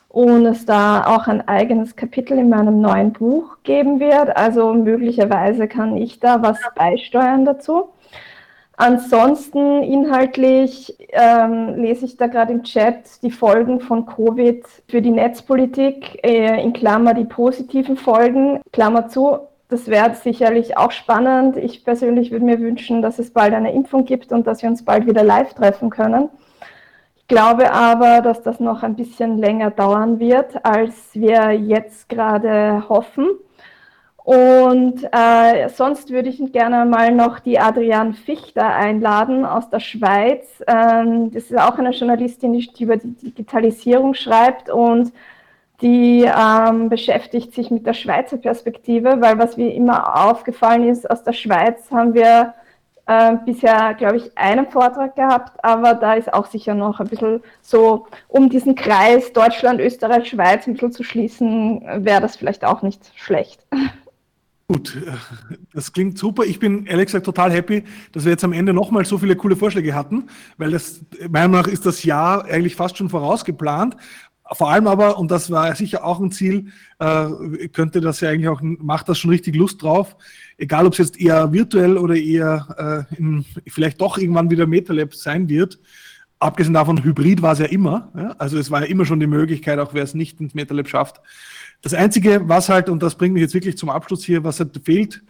und 0.10 0.46
es 0.46 0.66
da 0.66 1.06
auch 1.06 1.28
ein 1.28 1.48
eigenes 1.48 1.96
Kapitel 1.96 2.38
in 2.38 2.50
meinem 2.50 2.82
neuen 2.82 3.14
Buch 3.14 3.58
geben 3.64 4.00
wird. 4.00 4.36
Also 4.36 4.74
möglicherweise 4.74 5.68
kann 5.68 5.96
ich 5.96 6.20
da 6.20 6.42
was 6.42 6.60
beisteuern 6.76 7.46
dazu. 7.46 7.90
Ansonsten 8.78 9.84
inhaltlich 9.84 10.98
ähm, 11.12 11.76
lese 11.76 12.06
ich 12.06 12.18
da 12.18 12.26
gerade 12.26 12.52
im 12.52 12.64
Chat 12.64 13.22
die 13.22 13.30
Folgen 13.30 13.80
von 13.80 14.08
Covid 14.08 14.66
für 14.88 15.04
die 15.04 15.12
Netzpolitik, 15.12 16.20
äh, 16.26 16.64
in 16.64 16.74
Klammer 16.74 17.14
die 17.14 17.26
positiven 17.26 17.96
Folgen, 17.96 18.60
Klammer 18.74 19.08
zu, 19.08 19.38
das 19.72 19.88
wäre 19.88 20.14
sicherlich 20.16 20.78
auch 20.78 20.92
spannend. 20.92 21.56
Ich 21.56 21.86
persönlich 21.86 22.30
würde 22.30 22.44
mir 22.44 22.60
wünschen, 22.60 23.02
dass 23.02 23.20
es 23.20 23.32
bald 23.32 23.54
eine 23.54 23.72
Impfung 23.72 24.04
gibt 24.04 24.34
und 24.34 24.46
dass 24.46 24.62
wir 24.62 24.70
uns 24.70 24.84
bald 24.84 25.08
wieder 25.08 25.24
live 25.24 25.54
treffen 25.54 25.90
können. 25.90 26.28
Ich 27.16 27.28
glaube 27.28 27.72
aber, 27.72 28.20
dass 28.20 28.44
das 28.44 28.60
noch 28.60 28.84
ein 28.84 28.98
bisschen 28.98 29.38
länger 29.38 29.72
dauern 29.72 30.20
wird, 30.20 30.66
als 30.66 31.12
wir 31.14 31.52
jetzt 31.52 32.10
gerade 32.10 32.84
hoffen. 32.90 33.30
Und 34.18 35.08
äh, 35.14 35.70
sonst 35.70 36.10
würde 36.10 36.28
ich 36.28 36.52
gerne 36.52 36.84
mal 36.84 37.16
noch 37.16 37.40
die 37.40 37.58
Adrian 37.58 38.14
Fichter 38.14 38.68
einladen 38.68 39.46
aus 39.46 39.70
der 39.70 39.80
Schweiz. 39.80 40.62
Ähm, 40.68 41.32
das 41.32 41.46
ist 41.46 41.58
auch 41.58 41.80
eine 41.80 41.92
Journalistin, 41.92 42.52
die 42.52 42.70
über 42.84 42.98
die 42.98 43.14
Digitalisierung 43.14 44.16
schreibt 44.16 44.70
und 44.70 45.14
die 45.82 46.24
ähm, 46.24 46.90
beschäftigt 46.90 47.54
sich 47.54 47.72
mit 47.72 47.86
der 47.86 47.94
Schweizer 47.94 48.38
Perspektive, 48.38 49.18
weil 49.20 49.40
was 49.40 49.58
mir 49.58 49.74
immer 49.74 50.26
aufgefallen 50.28 50.88
ist, 50.88 51.10
aus 51.10 51.24
der 51.24 51.34
Schweiz 51.34 51.90
haben 51.90 52.14
wir 52.14 52.54
äh, 53.08 53.36
bisher, 53.46 53.96
glaube 53.96 54.18
ich, 54.18 54.38
einen 54.38 54.70
Vortrag 54.70 55.16
gehabt, 55.16 55.64
aber 55.64 55.96
da 55.96 56.14
ist 56.14 56.32
auch 56.34 56.46
sicher 56.46 56.76
noch 56.76 57.00
ein 57.00 57.08
bisschen 57.08 57.42
so, 57.62 58.06
um 58.28 58.50
diesen 58.50 58.76
Kreis 58.76 59.34
Deutschland, 59.34 59.80
Österreich, 59.80 60.30
Schweiz 60.30 60.68
ein 60.68 60.74
bisschen 60.74 60.92
zu 60.92 61.04
schließen, 61.04 61.82
wäre 62.06 62.22
das 62.22 62.36
vielleicht 62.36 62.64
auch 62.64 62.84
nicht 62.84 63.12
schlecht. 63.16 63.66
Gut, 64.68 64.96
das 65.74 65.92
klingt 65.92 66.18
super. 66.18 66.44
Ich 66.44 66.58
bin 66.58 66.86
ehrlich 66.86 67.08
gesagt 67.08 67.26
total 67.26 67.52
happy, 67.52 67.84
dass 68.14 68.24
wir 68.24 68.32
jetzt 68.32 68.46
am 68.46 68.54
Ende 68.54 68.72
nochmal 68.72 69.04
so 69.04 69.18
viele 69.18 69.36
coole 69.36 69.58
Vorschläge 69.58 69.94
hatten, 69.94 70.28
weil 70.58 70.72
das, 70.72 71.02
meiner 71.30 71.50
Meinung 71.50 71.66
nach 71.66 71.68
ist 71.68 71.86
das 71.86 72.06
Jahr 72.06 72.46
eigentlich 72.46 72.78
fast 72.78 72.98
schon 72.98 73.10
vorausgeplant 73.10 73.98
vor 74.54 74.72
allem 74.72 74.88
aber, 74.88 75.18
und 75.18 75.32
das 75.32 75.50
war 75.50 75.74
sicher 75.76 76.04
auch 76.04 76.20
ein 76.20 76.32
Ziel, 76.32 76.68
äh, 77.00 77.68
könnte 77.70 78.02
das 78.02 78.20
ja 78.20 78.30
eigentlich 78.30 78.50
auch, 78.50 78.62
macht 78.62 79.08
das 79.08 79.18
schon 79.18 79.32
richtig 79.32 79.56
Lust 79.56 79.82
drauf, 79.82 80.16
egal 80.58 80.86
ob 80.86 80.94
es 80.94 81.00
jetzt 81.00 81.20
eher 81.20 81.52
virtuell 81.54 81.98
oder 81.98 82.16
eher 82.16 83.08
äh, 83.12 83.16
in, 83.18 83.46
vielleicht 83.68 84.02
doch 84.02 84.18
irgendwann 84.18 84.50
wieder 84.50 84.68
MetaLab 84.68 85.16
sein 85.16 85.48
wird. 85.48 85.80
Abgesehen 86.40 86.74
davon, 86.74 87.04
Hybrid 87.04 87.42
war 87.42 87.54
es 87.54 87.60
ja 87.60 87.66
immer. 87.66 88.12
Ja? 88.16 88.36
Also 88.40 88.58
es 88.58 88.72
war 88.72 88.82
ja 88.82 88.88
immer 88.88 89.06
schon 89.06 89.20
die 89.20 89.28
Möglichkeit, 89.28 89.80
auch 89.80 89.94
wer 89.94 90.04
es 90.04 90.16
nicht 90.16 90.42
ins 90.42 90.54
MetaLab 90.54 90.88
schafft. 90.90 91.22
Das 91.82 91.94
Einzige, 91.94 92.42
was 92.48 92.68
halt, 92.68 92.90
und 92.90 93.02
das 93.02 93.16
bringt 93.16 93.34
mich 93.34 93.42
jetzt 93.42 93.54
wirklich 93.54 93.78
zum 93.78 93.90
Abschluss 93.90 94.24
hier, 94.24 94.44
was 94.44 94.60
halt 94.60 94.80
fehlt, 94.84 95.24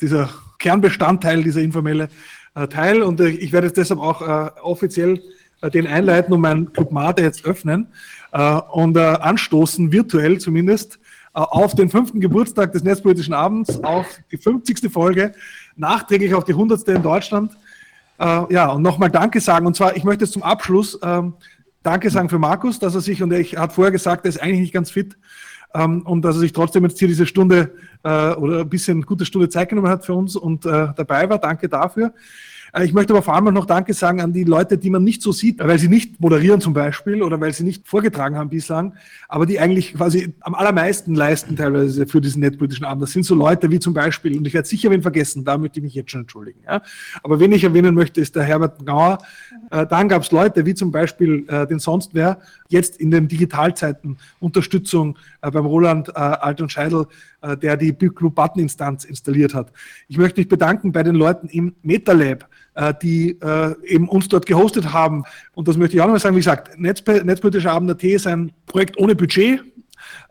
dieser 0.00 0.28
Kernbestandteil, 0.58 1.42
dieser 1.42 1.62
informelle 1.62 2.08
äh, 2.54 2.68
Teil. 2.68 3.02
Und 3.02 3.20
äh, 3.20 3.28
ich 3.28 3.52
werde 3.52 3.68
jetzt 3.68 3.76
deshalb 3.76 4.00
auch 4.00 4.22
äh, 4.22 4.50
offiziell 4.60 5.22
äh, 5.62 5.70
den 5.70 5.86
einleiten 5.86 6.32
und 6.32 6.40
meinen 6.40 6.72
Club 6.72 6.92
Mate 6.92 7.22
jetzt 7.22 7.44
öffnen 7.44 7.88
und 8.30 8.96
äh, 8.96 9.00
anstoßen, 9.00 9.92
virtuell 9.92 10.38
zumindest, 10.38 10.98
auf 11.32 11.74
den 11.74 11.90
fünften 11.90 12.20
Geburtstag 12.20 12.72
des 12.72 12.82
Netzpolitischen 12.82 13.34
Abends, 13.34 13.82
auf 13.84 14.06
die 14.32 14.36
50. 14.36 14.92
Folge, 14.92 15.32
nachträglich 15.76 16.34
auf 16.34 16.42
die 16.42 16.52
100. 16.52 16.88
in 16.88 17.02
Deutschland. 17.02 17.52
ja, 18.18 18.72
und 18.72 18.82
nochmal 18.82 19.10
Danke 19.10 19.40
sagen. 19.40 19.64
Und 19.64 19.76
zwar, 19.76 19.96
ich 19.96 20.02
möchte 20.02 20.24
jetzt 20.24 20.32
zum 20.32 20.42
Abschluss 20.42 20.98
ähm, 21.04 21.34
Danke 21.82 22.10
sagen 22.10 22.28
für 22.28 22.38
Markus, 22.38 22.78
dass 22.78 22.94
er 22.94 23.00
sich, 23.00 23.22
und 23.22 23.32
er 23.32 23.42
hat 23.42 23.72
vorher 23.72 23.92
gesagt, 23.92 24.26
er 24.26 24.28
ist 24.28 24.42
eigentlich 24.42 24.60
nicht 24.60 24.74
ganz 24.74 24.90
fit, 24.90 25.16
ähm, 25.74 26.02
und 26.02 26.22
dass 26.22 26.36
er 26.36 26.40
sich 26.40 26.52
trotzdem 26.52 26.84
jetzt 26.84 26.98
hier 26.98 27.08
diese 27.08 27.26
Stunde 27.26 27.72
äh, 28.02 28.32
oder 28.32 28.60
ein 28.60 28.68
bisschen 28.68 29.02
gute 29.02 29.24
Stunde 29.24 29.48
Zeit 29.48 29.68
genommen 29.68 29.88
hat 29.88 30.04
für 30.04 30.14
uns 30.14 30.36
und 30.36 30.66
äh, 30.66 30.88
dabei 30.96 31.28
war. 31.28 31.38
Danke 31.38 31.68
dafür. 31.68 32.12
Äh, 32.72 32.84
ich 32.84 32.92
möchte 32.92 33.12
aber 33.12 33.22
vor 33.22 33.34
allem 33.34 33.52
noch 33.52 33.66
Danke 33.66 33.94
sagen 33.94 34.20
an 34.20 34.32
die 34.32 34.44
Leute, 34.44 34.78
die 34.78 34.90
man 34.90 35.04
nicht 35.04 35.22
so 35.22 35.32
sieht, 35.32 35.58
weil 35.58 35.78
sie 35.78 35.88
nicht 35.88 36.20
moderieren 36.20 36.60
zum 36.60 36.72
Beispiel 36.72 37.22
oder 37.22 37.40
weil 37.40 37.52
sie 37.52 37.64
nicht 37.64 37.86
vorgetragen 37.86 38.36
haben 38.36 38.50
bislang, 38.50 38.94
aber 39.28 39.46
die 39.46 39.58
eigentlich 39.58 39.94
quasi 39.94 40.34
am 40.40 40.54
allermeisten 40.54 41.14
leisten 41.14 41.56
teilweise 41.56 42.06
für 42.06 42.20
diesen 42.20 42.40
netzpolitischen 42.40 42.84
Abend. 42.86 43.02
Das 43.02 43.12
sind 43.12 43.24
so 43.24 43.34
Leute 43.34 43.70
wie 43.70 43.78
zum 43.78 43.94
Beispiel, 43.94 44.36
und 44.36 44.46
ich 44.46 44.54
werde 44.54 44.68
sicher 44.68 44.90
wen 44.90 45.02
vergessen, 45.02 45.44
da 45.44 45.58
möchte 45.58 45.80
ich 45.80 45.84
mich 45.84 45.94
jetzt 45.94 46.10
schon 46.10 46.22
entschuldigen. 46.22 46.60
Ja. 46.66 46.82
Aber 47.22 47.40
wen 47.40 47.52
ich 47.52 47.64
erwähnen 47.64 47.94
möchte, 47.94 48.20
ist 48.20 48.36
der 48.36 48.44
Herbert 48.44 48.84
Gauer. 48.84 49.18
Äh, 49.70 49.86
dann 49.86 50.08
gab 50.08 50.22
es 50.22 50.30
Leute 50.30 50.66
wie 50.66 50.74
zum 50.74 50.90
Beispiel 50.92 51.44
äh, 51.48 51.66
den 51.66 51.78
Sonstwer, 51.78 52.38
jetzt 52.68 53.00
in 53.00 53.10
den 53.10 53.28
Digitalzeiten 53.28 54.16
Unterstützung 54.38 55.18
beim 55.40 55.66
Roland 55.66 56.14
Alt 56.16 56.60
und 56.60 56.70
Scheidel, 56.70 57.06
der 57.62 57.76
die 57.76 57.92
Blue 57.92 58.30
Button 58.30 58.60
Instanz 58.60 59.04
installiert 59.04 59.54
hat. 59.54 59.72
Ich 60.08 60.18
möchte 60.18 60.40
mich 60.40 60.48
bedanken 60.48 60.92
bei 60.92 61.02
den 61.02 61.14
Leuten 61.14 61.48
im 61.48 61.74
MetaLab, 61.82 62.48
die 63.02 63.38
äh, 63.40 63.74
eben 63.84 64.08
uns 64.08 64.28
dort 64.28 64.46
gehostet 64.46 64.92
haben. 64.92 65.24
Und 65.54 65.68
das 65.68 65.76
möchte 65.76 65.96
ich 65.96 66.00
auch 66.00 66.06
nochmal 66.06 66.20
sagen, 66.20 66.36
wie 66.36 66.40
gesagt, 66.40 66.78
Netz, 66.78 67.02
Netzpolitischer 67.06 67.72
Abend.at 67.72 68.02
ist 68.04 68.26
ein 68.26 68.52
Projekt 68.66 68.96
ohne 68.98 69.14
Budget, 69.14 69.60